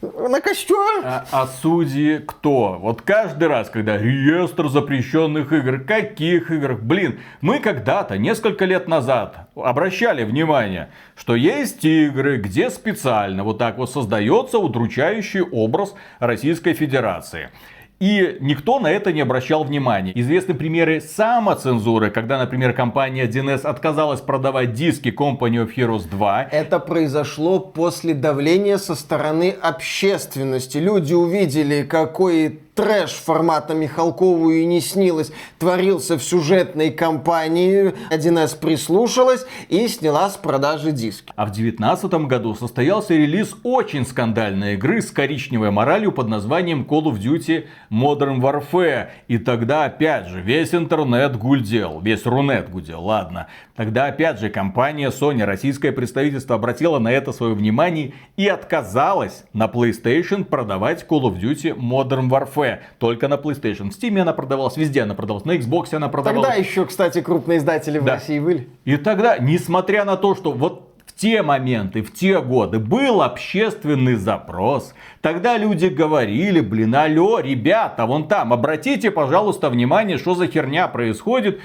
[0.00, 1.02] на костер.
[1.04, 2.78] А, а судьи кто?
[2.80, 6.76] Вот каждый раз, когда реестр запрещенных игр, каких игр?
[6.76, 13.76] Блин, мы когда-то, несколько лет назад, обращали внимание, что есть игры, где специально вот так
[13.76, 17.50] вот создается удручающий образ Российской Федерации.
[17.98, 20.12] И никто на это не обращал внимания.
[20.14, 26.48] Известны примеры самоцензуры, когда, например, компания 1С отказалась продавать диски Company of Heroes 2.
[26.52, 30.76] Это произошло после давления со стороны общественности.
[30.76, 37.94] Люди увидели, какой трэш формата Михалкову и не снилось творился в сюжетной кампании.
[38.10, 41.32] 1С прислушалась и сняла с продажи диски.
[41.34, 47.04] А в 2019 году состоялся релиз очень скандальной игры с коричневой моралью под названием Call
[47.04, 49.08] of Duty Modern Warfare.
[49.26, 53.46] И тогда опять же весь интернет гудел, весь Рунет гудел, ладно.
[53.76, 59.66] Тогда опять же компания Sony, российское представительство, обратила на это свое внимание и отказалась на
[59.66, 62.78] PlayStation продавать Call of Duty Modern Warfare.
[62.98, 63.90] Только на PlayStation.
[63.90, 66.48] В Steam она продавалась, везде она продавалась, на Xbox она продавалась.
[66.48, 68.14] Тогда еще, кстати, крупные издатели в да.
[68.14, 68.68] России были.
[68.84, 74.16] И тогда, несмотря на то, что вот в те моменты, в те годы был общественный
[74.16, 74.94] запрос.
[75.20, 81.60] Тогда люди говорили, блин, алло, ребята, вон там, обратите, пожалуйста, внимание, что за херня происходит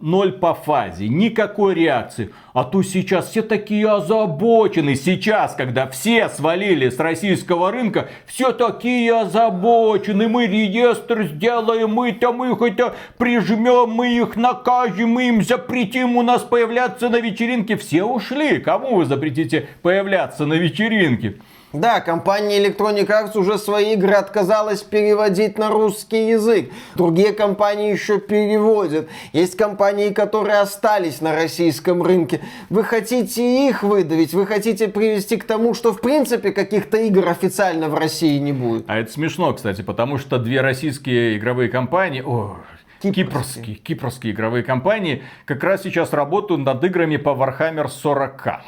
[0.00, 2.32] ноль по фазе, никакой реакции.
[2.52, 4.94] А то сейчас все такие озабочены.
[4.94, 10.28] Сейчас, когда все свалили с российского рынка, все такие озабочены.
[10.28, 16.22] Мы реестр сделаем, мы там их это прижмем, мы их накажем, мы им запретим у
[16.22, 17.76] нас появляться на вечеринке.
[17.76, 18.58] Все ушли.
[18.58, 21.36] Кому вы запретите появляться на вечеринке?
[21.72, 26.70] Да, компания Electronic Arts уже свои игры отказалась переводить на русский язык.
[26.94, 29.08] Другие компании еще переводят.
[29.32, 32.40] Есть компании, которые остались на российском рынке.
[32.70, 37.88] Вы хотите их выдавить, вы хотите привести к тому, что в принципе каких-то игр официально
[37.88, 38.84] в России не будет.
[38.86, 42.22] А это смешно, кстати, потому что две российские игровые компании...
[42.24, 42.56] О,
[43.02, 43.24] Кипрские.
[43.24, 48.62] кипрские, кипрские игровые компании как раз сейчас работают над играми по Warhammer 40.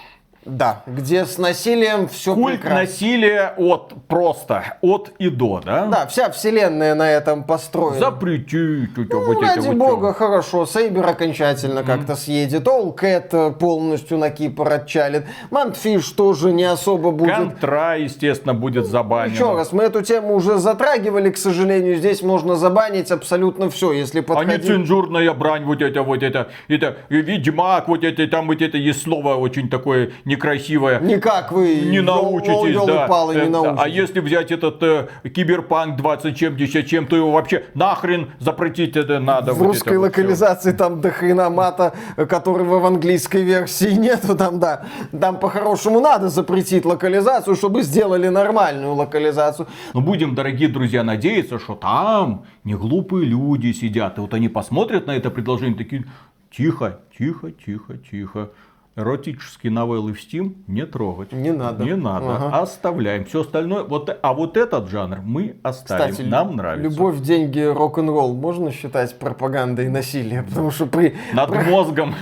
[0.44, 2.80] Да, где с насилием все Культ прекрасно.
[2.80, 5.86] насилия от просто, от и до, да?
[5.86, 7.98] Да, вся вселенная на этом построена.
[7.98, 8.96] Запретить.
[8.96, 10.18] Ну, вот ради бога, все.
[10.18, 10.66] хорошо.
[10.66, 11.84] Сейбер окончательно mm.
[11.84, 12.66] как-то съедет.
[12.66, 15.26] Олкэт э, полностью на Кипр отчалит.
[15.50, 17.34] Мантфиш тоже не особо будет.
[17.34, 19.32] Контра, естественно, будет забанен.
[19.32, 21.96] Еще раз, мы эту тему уже затрагивали, к сожалению.
[21.96, 24.54] Здесь можно забанить абсолютно все, если подходить...
[24.54, 29.02] А нецензурная брань, вот это, вот это, это, Ведьмак, вот это, там вот это есть
[29.02, 31.00] слово очень такое не некрасивая.
[31.00, 33.06] Никак вы не научитесь, да.
[33.06, 33.80] Палы не научитесь.
[33.82, 38.96] А если взять этот э, Киберпанк 20 чем 10 чем, то его вообще нахрен запретить
[38.96, 39.54] это надо.
[39.54, 44.60] В вот русской локализации вот там до хрена мата, которого в английской версии нету, там
[44.60, 44.84] да.
[45.18, 49.66] Там по-хорошему надо запретить локализацию, чтобы сделали нормальную локализацию.
[49.94, 54.18] Но будем, дорогие друзья, надеяться, что там не глупые люди сидят.
[54.18, 56.04] И вот они посмотрят на это предложение, такие,
[56.50, 58.50] тихо, тихо, тихо, тихо
[58.98, 61.32] эротические новеллы в Steam не трогать.
[61.32, 61.84] Не надо.
[61.84, 62.36] Не надо.
[62.36, 62.60] Ага.
[62.60, 63.24] Оставляем.
[63.24, 63.84] Все остальное.
[63.84, 66.10] Вот, а вот этот жанр мы оставим.
[66.12, 66.90] Кстати, Нам нравится.
[66.90, 70.42] любовь, деньги, рок-н-ролл можно считать пропагандой насилия?
[70.42, 71.16] Потому что при...
[71.32, 72.14] Над мозгом.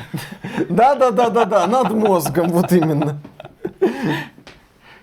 [0.69, 3.19] Да-да-да-да-да, над мозгом, вот именно.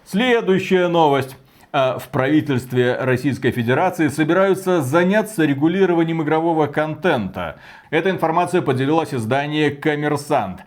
[0.05, 1.35] Следующая новость.
[1.75, 7.55] А, В правительстве Российской Федерации собираются заняться регулированием игрового контента.
[7.89, 10.59] Эта информация поделилась издание «Коммерсант».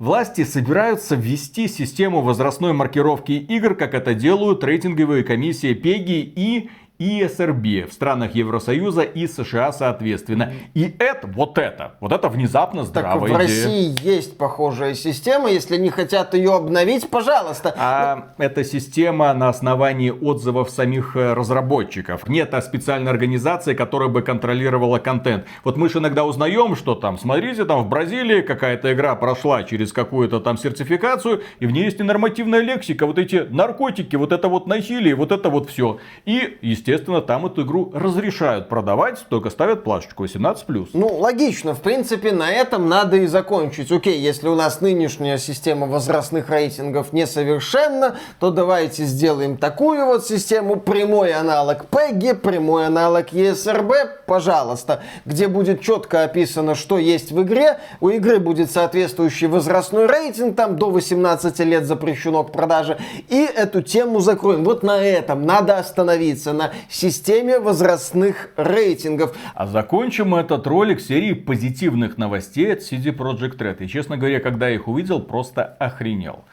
[0.00, 6.70] Власти собираются ввести систему возрастной маркировки игр, как это делают рейтинговые комиссии PEGI и
[7.00, 10.52] ESRB в странах Евросоюза и США соответственно.
[10.74, 13.38] И это, вот это, вот это внезапно Так здравая в идея.
[13.38, 17.74] России есть похожая система, если не хотят ее обновить, пожалуйста.
[17.76, 22.28] А эта система на основании отзывов самих э, разработчиков.
[22.28, 25.46] Нет а специальной организации, которая бы контролировала контент.
[25.64, 29.92] Вот мы же иногда узнаем, что там, смотрите, там в Бразилии какая-то игра прошла через
[29.92, 34.66] какую-то там сертификацию, и в ней есть ненормативная лексика, вот эти наркотики, вот это вот
[34.66, 35.98] насилие, вот это вот все.
[36.26, 40.88] И, естественно, там эту игру разрешают продавать, только ставят плашечку 18+.
[40.92, 41.74] Ну, логично.
[41.74, 43.92] В принципе, на этом надо и закончить.
[43.92, 50.76] Окей, если у нас нынешняя система возрастных рейтингов несовершенна, то давайте сделаем такую вот систему.
[50.76, 53.92] Прямой аналог PEGI, прямой аналог ESRB,
[54.26, 55.02] пожалуйста.
[55.24, 57.78] Где будет четко описано, что есть в игре.
[58.00, 62.98] У игры будет соответствующий возрастной рейтинг, там до 18 лет запрещено к продаже.
[63.28, 64.64] И эту тему закроем.
[64.64, 69.36] Вот на этом надо остановиться, на системе возрастных рейтингов.
[69.54, 73.82] А закончим этот ролик серией позитивных новостей от CD Projekt Red.
[73.84, 76.44] И, честно говоря, когда я их увидел, просто охренел.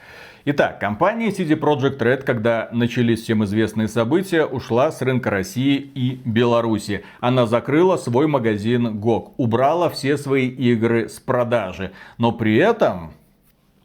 [0.50, 6.22] Итак, компания CD Projekt Red, когда начались всем известные события, ушла с рынка России и
[6.24, 7.04] Беларуси.
[7.20, 11.92] Она закрыла свой магазин GOG, убрала все свои игры с продажи.
[12.18, 13.12] Но при этом,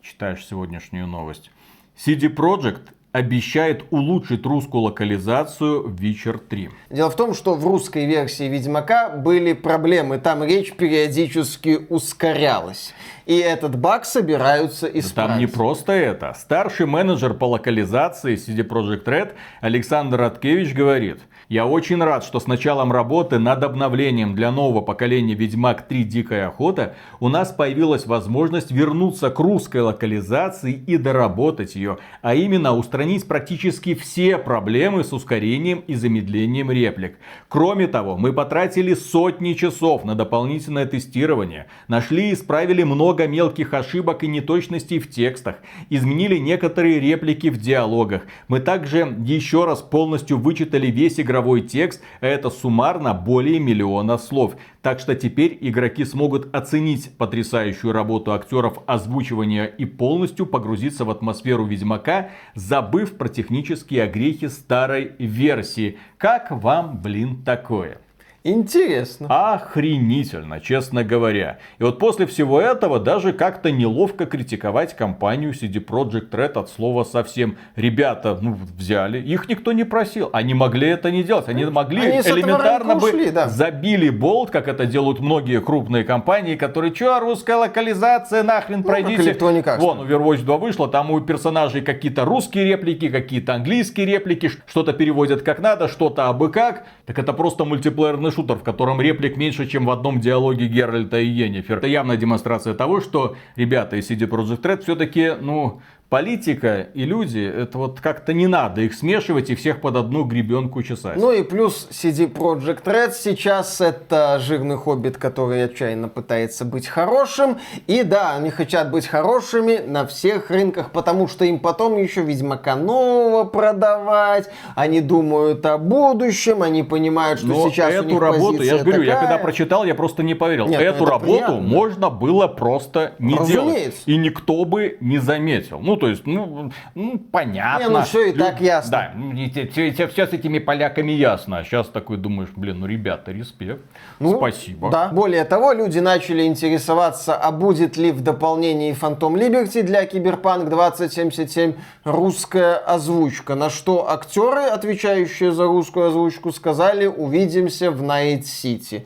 [0.02, 1.50] читаешь сегодняшнюю новость,
[1.96, 6.70] CD Projekt обещает улучшить русскую локализацию Witcher 3.
[6.90, 10.18] Дело в том, что в русской версии Ведьмака были проблемы.
[10.18, 12.94] Там речь периодически ускорялась.
[13.26, 15.30] И этот баг собираются исправить.
[15.32, 16.34] Там не просто это.
[16.38, 22.46] Старший менеджер по локализации CD Projekt Red Александр Раткевич говорит, я очень рад, что с
[22.46, 28.70] началом работы над обновлением для нового поколения Ведьмак 3 Дикая Охота у нас появилась возможность
[28.70, 35.80] вернуться к русской локализации и доработать ее, а именно устранить практически все проблемы с ускорением
[35.86, 37.18] и замедлением реплик.
[37.48, 44.22] Кроме того, мы потратили сотни часов на дополнительное тестирование, нашли и исправили много мелких ошибок
[44.22, 45.56] и неточностей в текстах,
[45.90, 48.22] изменили некоторые реплики в диалогах.
[48.48, 51.31] Мы также еще раз полностью вычитали весь игровой
[51.62, 54.56] текст, а это суммарно более миллиона слов.
[54.82, 61.64] Так что теперь игроки смогут оценить потрясающую работу актеров озвучивания и полностью погрузиться в атмосферу
[61.64, 65.98] Ведьмака, забыв про технические огрехи старой версии.
[66.18, 67.98] Как вам, блин, такое?
[68.44, 69.28] Интересно.
[69.30, 71.58] Охренительно, честно говоря.
[71.78, 77.04] И вот после всего этого даже как-то неловко критиковать компанию CD Projekt Red от слова
[77.04, 77.56] совсем.
[77.76, 80.28] Ребята, ну, взяли, их никто не просил.
[80.32, 81.48] Они могли это не делать.
[81.48, 83.48] Они могли Они элементарно бы ушли, да.
[83.48, 89.34] забили болт, как это делают многие крупные компании, которые, что, русская локализация, нахрен пройдите.
[89.62, 89.78] как.
[89.78, 95.42] Вон, Overwatch 2 вышло, там у персонажей какие-то русские реплики, какие-то английские реплики, что-то переводят
[95.42, 96.86] как надо, что-то абы как.
[97.06, 101.26] Так это просто мультиплеерный шутер, в котором реплик меньше, чем в одном диалоге Геральта и
[101.26, 101.78] Йеннифер.
[101.78, 105.80] Это явная демонстрация того, что ребята из CD Projekt Red все-таки, ну,
[106.12, 110.82] политика и люди, это вот как-то не надо их смешивать и всех под одну гребенку
[110.82, 111.16] чесать.
[111.16, 117.56] Ну и плюс CD Projekt Red сейчас это жирный хоббит, который отчаянно пытается быть хорошим.
[117.86, 122.76] И да, они хотят быть хорошими на всех рынках, потому что им потом еще Ведьмака
[122.76, 124.50] нового продавать.
[124.74, 128.84] Они думают о будущем, они понимают, что Но сейчас у эту них работу, я же
[128.84, 129.28] говорю, я такая.
[129.30, 130.66] когда прочитал, я просто не поверил.
[130.66, 131.60] Нет, ну эту работу приятно.
[131.60, 133.56] можно было просто не делать.
[133.56, 134.02] Разумеется.
[134.04, 135.80] И никто бы не заметил.
[135.80, 137.84] Ну, то есть, ну, ну понятно.
[137.84, 138.90] Не, ну всё и Лю- так ясно.
[138.90, 141.58] Да, все, с этими поляками ясно.
[141.58, 143.82] А сейчас такой думаешь, блин, ну, ребята, респект.
[144.18, 144.90] Ну, Спасибо.
[144.90, 145.10] Да.
[145.12, 151.74] Более того, люди начали интересоваться, а будет ли в дополнении Phantom Liberty для Cyberpunk 2077
[152.02, 153.54] русская озвучка.
[153.54, 159.04] На что актеры, отвечающие за русскую озвучку, сказали, увидимся в Night City.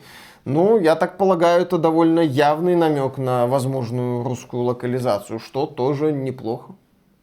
[0.49, 6.73] Ну, я так полагаю, это довольно явный намек на возможную русскую локализацию, что тоже неплохо.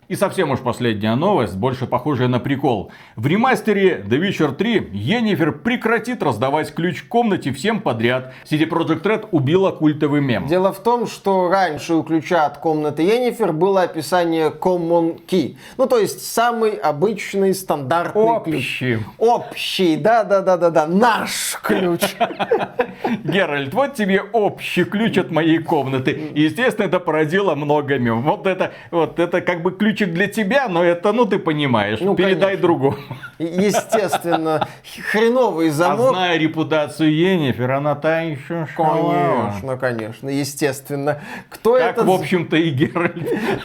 [0.09, 2.93] И совсем уж последняя новость, больше похожая на прикол.
[3.17, 8.35] В ремастере The Witcher 3 Енифер прекратит раздавать ключ в комнате всем подряд.
[8.45, 10.47] CD Projekt Red убила культовый мем.
[10.47, 15.57] Дело в том, что раньше у ключа от комнаты Енифер было описание Common Key.
[15.79, 18.57] Ну, то есть самый обычный стандартный ключ.
[18.57, 18.99] Общий.
[19.19, 22.03] Общий, да-да-да-да-да, наш ключ.
[23.25, 26.33] Геральт, вот тебе общий ключ от моей комнаты.
[26.35, 28.23] Естественно, это породило много мем.
[28.23, 32.15] Вот это, вот это как бы ключик для тебя, но это, ну ты понимаешь, Ну,
[32.17, 32.63] передай конечно.
[32.63, 32.97] другому.
[33.39, 34.67] Естественно,
[35.11, 36.11] хреновый А замок.
[36.11, 39.51] зная репутацию Енифер, она та еще шалава.
[39.53, 41.21] Конечно, конечно, естественно.
[41.49, 42.07] Кто Как, этот...
[42.07, 43.15] в общем-то, и Геральт.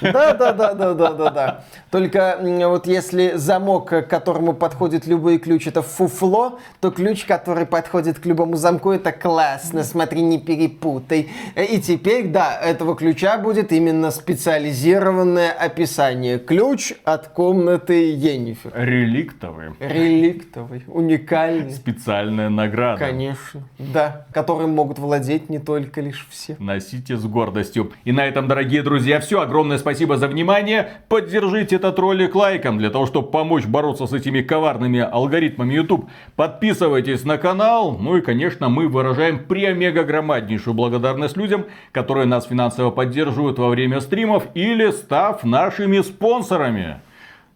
[0.02, 1.64] Да, да, да, да, да, да, да.
[1.92, 2.38] Только
[2.68, 8.26] вот если замок, к которому подходит любой ключ, это фуфло, то ключ, который подходит к
[8.26, 9.84] любому замку, это классно.
[9.84, 11.30] Смотри, не перепутай.
[11.56, 16.19] Э, И теперь, да, этого ключа будет именно специализированное описание.
[16.46, 18.72] Ключ от комнаты Енифер.
[18.76, 19.70] Реликтовый.
[19.80, 21.72] Реликтовый, уникальный.
[21.72, 23.00] Специальная награда.
[23.00, 26.56] Конечно, да, которым могут владеть не только лишь все.
[26.60, 27.92] Носите с гордостью.
[28.04, 29.42] И на этом, дорогие друзья, все.
[29.42, 30.90] Огромное спасибо за внимание.
[31.08, 36.10] Поддержите этот ролик лайком, для того, чтобы помочь бороться с этими коварными алгоритмами YouTube.
[36.36, 37.98] Подписывайтесь на канал.
[37.98, 44.02] Ну и, конечно, мы выражаем премега громаднейшую благодарность людям, которые нас финансово поддерживают во время
[44.02, 47.02] стримов или став нашими спонсорами.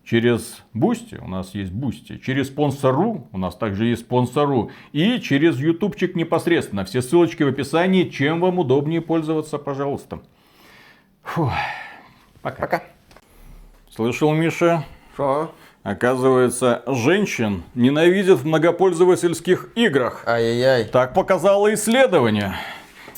[0.06, 5.58] Через Boosty, у нас есть Boosty, через Sponsr, у нас также есть Sponsr, и через
[5.58, 6.84] ютубчик непосредственно.
[6.84, 10.20] Все ссылочки в описании, чем вам удобнее пользоваться, пожалуйста.
[11.24, 11.54] Фух.
[12.42, 12.62] Пока.
[12.62, 12.84] Пока.
[13.90, 14.86] Слышал, Миша?
[15.14, 15.54] Что?
[15.84, 20.24] Оказывается, женщин ненавидят в многопользовательских играх.
[20.28, 20.86] Ай-яй-яй.
[20.86, 22.56] Так показало исследование.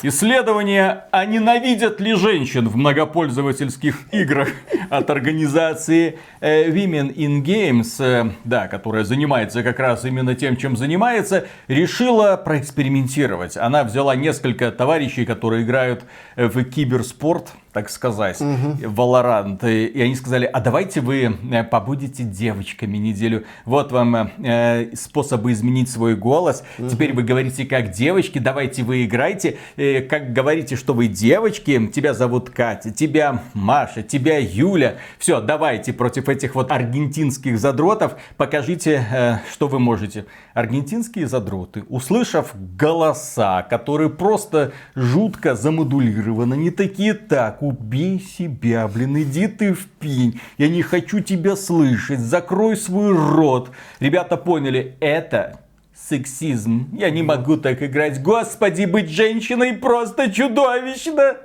[0.03, 4.49] Исследование, а ненавидят ли женщин в многопользовательских играх
[4.89, 10.75] от организации э, Women in Games, э, да, которая занимается как раз именно тем, чем
[10.75, 13.55] занимается, решила проэкспериментировать.
[13.57, 16.03] Она взяла несколько товарищей, которые играют
[16.35, 22.95] э, в киберспорт, так сказать, Valorant, и они сказали, а давайте вы э, побудете девочками
[22.95, 23.43] неделю.
[23.65, 26.63] Вот вам э, э, способы изменить свой голос.
[26.77, 29.57] Теперь вы говорите как девочки, давайте вы играйте.
[29.75, 34.95] Э, как говорите, что вы девочки, тебя зовут Катя, тебя Маша, тебя Юля.
[35.19, 40.27] Все, давайте против этих вот аргентинских задротов покажите, э, что вы можете.
[40.53, 49.47] Аргентинские задроты, услышав голоса, которые просто жутко замодулированы, не такие так, убей себя, блин, иди
[49.47, 53.71] ты в пень, я не хочу тебя слышать, закрой свой рот.
[53.99, 55.59] Ребята поняли, это
[55.95, 56.89] сексизм.
[56.93, 58.21] Я не могу так играть.
[58.21, 61.37] Господи, быть женщиной просто чудовищно.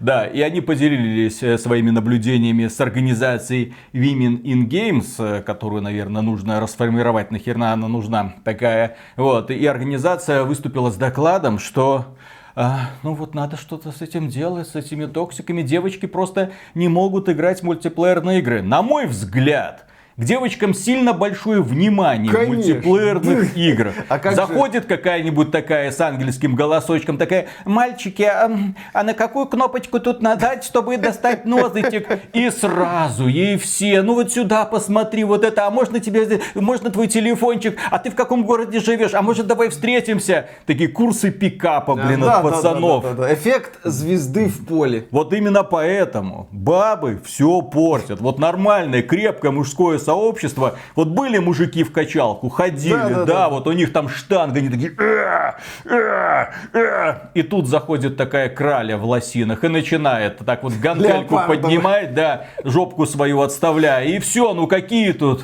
[0.00, 6.22] Да, и они поделились э, своими наблюдениями с организацией Women in Games, э, которую, наверное,
[6.22, 7.30] нужно расформировать.
[7.30, 8.96] Нахерна она нужна такая.
[9.16, 9.50] Вот.
[9.50, 12.16] И организация выступила с докладом, что
[12.60, 15.62] а, ну вот надо что-то с этим делать, с этими токсиками.
[15.62, 18.62] Девочки просто не могут играть в мультиплеерные игры.
[18.62, 19.86] На мой взгляд,
[20.18, 22.54] к девочкам сильно большое внимание в Конечно.
[22.74, 23.94] мультиплеерных играх.
[24.08, 28.50] А как же- Заходит какая-нибудь такая с ангельским голосочком, такая, мальчики, а,
[28.92, 32.08] а на какую кнопочку тут нажать, чтобы достать нозытик?
[32.32, 37.06] И сразу ей все, ну вот сюда посмотри, вот это, а можно тебе, можно твой
[37.06, 40.48] телефончик, а ты в каком городе живешь, а может давай встретимся?
[40.66, 43.02] Такие курсы пикапа, блин, Да, от да, да, пацанов.
[43.04, 43.34] да, да, да.
[43.34, 45.06] Эффект звезды в поле.
[45.12, 48.20] Вот именно поэтому бабы все портят.
[48.20, 50.78] Вот нормальное, крепкое мужское сообщество.
[50.96, 53.48] Вот были мужики в качалку, ходили, Да, да, да, да.
[53.50, 54.94] вот у них там штанга, они такие...
[54.98, 55.52] «Э,
[55.84, 57.14] э, э».
[57.34, 61.60] И тут заходит такая краля в лосинах и начинает так вот гантельку Леопардовых.
[61.60, 64.06] поднимать, да, жопку свою отставляя.
[64.06, 65.42] И все, ну какие тут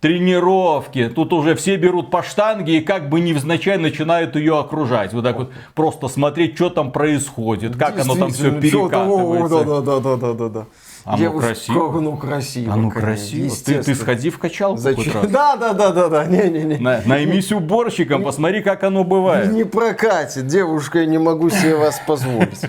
[0.00, 1.08] тренировки.
[1.08, 5.14] Тут уже все берут по штанге и как бы невзначай начинают ее окружать.
[5.14, 9.64] Вот так вот просто смотреть, что там происходит, как оно там все перекатывается.
[9.64, 10.66] Да, да, да, да, да, да.
[11.04, 12.00] А ну красиво.
[12.00, 12.72] Ну красиво.
[12.72, 13.54] А ну красиво.
[13.64, 15.14] Ты, ты сходи в качалку хоть Зачем?
[15.14, 15.30] раз.
[15.30, 16.24] Да, да, да, да, да.
[16.26, 16.78] Не-не-не.
[16.78, 19.52] На- Наймись уборщиком, посмотри, как оно бывает.
[19.52, 22.60] Не прокатит, девушка, я не могу себе вас позволить.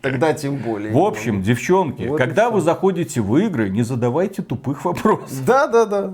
[0.00, 0.92] Тогда тем более.
[0.92, 5.44] В общем, девчонки, Вот когда вы заходите в игры, не задавайте тупых вопросов.
[5.44, 6.12] Да, да, да.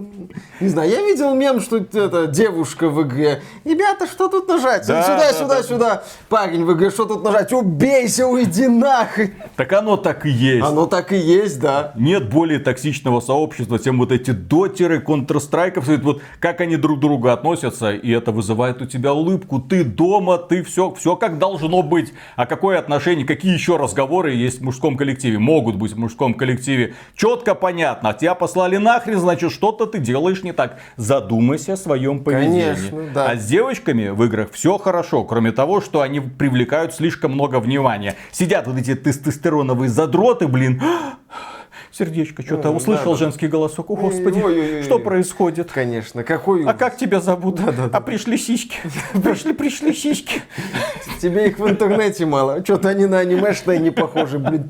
[0.60, 3.42] Не знаю, я видел мем, что это девушка в игре.
[3.64, 4.86] Ребята, что тут нажать?
[4.86, 5.62] Да, сюда, да, сюда, да.
[5.62, 6.02] сюда.
[6.28, 7.52] Парень в игре, что тут нажать?
[7.52, 9.34] Убейся, уйди нахрен.
[9.56, 10.66] Так оно так и есть.
[10.66, 11.41] Оно так и есть.
[11.42, 11.92] Есть, да.
[11.96, 17.28] Нет более токсичного сообщества, чем вот эти дотеры, контрстрайков, вот как они друг к другу
[17.28, 19.60] относятся, и это вызывает у тебя улыбку.
[19.60, 22.12] Ты дома, ты все, все как должно быть.
[22.36, 25.38] А какое отношение, какие еще разговоры есть в мужском коллективе?
[25.38, 26.94] Могут быть в мужском коллективе.
[27.14, 28.12] Четко понятно.
[28.14, 30.78] Тебя послали нахрен, значит, что-то ты делаешь не так.
[30.96, 32.62] Задумайся о своем поведении.
[32.62, 33.30] Конечно, да.
[33.30, 38.16] А с девочками в играх все хорошо, кроме того, что они привлекают слишком много внимания.
[38.30, 40.80] Сидят вот эти тестостероновые задроты, блин.
[41.90, 43.16] Сердечко, что-то Ой, услышал да, да.
[43.16, 43.90] женский голосок.
[43.90, 44.82] О, господи, Ой-ой-ой.
[44.82, 45.70] что происходит?
[45.70, 47.60] Конечно, какой А как тебя зовут?
[47.92, 48.76] А пришли сиськи.
[49.22, 50.42] Пришли, пришли сиськи.
[51.20, 52.62] Тебе их в интернете мало.
[52.64, 54.68] Что-то они на анимешные не похожи, блин.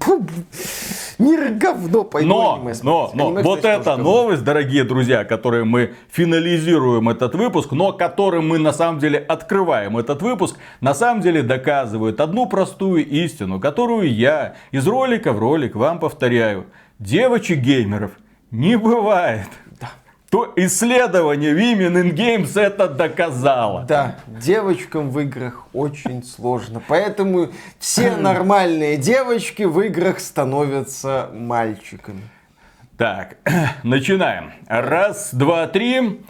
[1.19, 5.95] Мир говно, пойду Но, аниме но, но, Аниме, вот эта новость, дорогие друзья, которой мы
[6.11, 11.43] финализируем этот выпуск, но которым мы на самом деле открываем этот выпуск, на самом деле
[11.43, 16.67] доказывает одну простую истину, которую я из ролика в ролик вам повторяю.
[16.99, 18.13] Девочек-геймеров
[18.51, 19.49] не бывает.
[20.33, 23.85] То исследование Women in Games это доказало.
[23.87, 26.81] Да, девочкам в играх очень сложно.
[26.89, 32.23] Поэтому все нормальные девочки в играх становятся мальчиками.
[32.97, 33.37] Так,
[33.83, 34.55] начинаем.
[34.69, 36.23] Раз, два, три.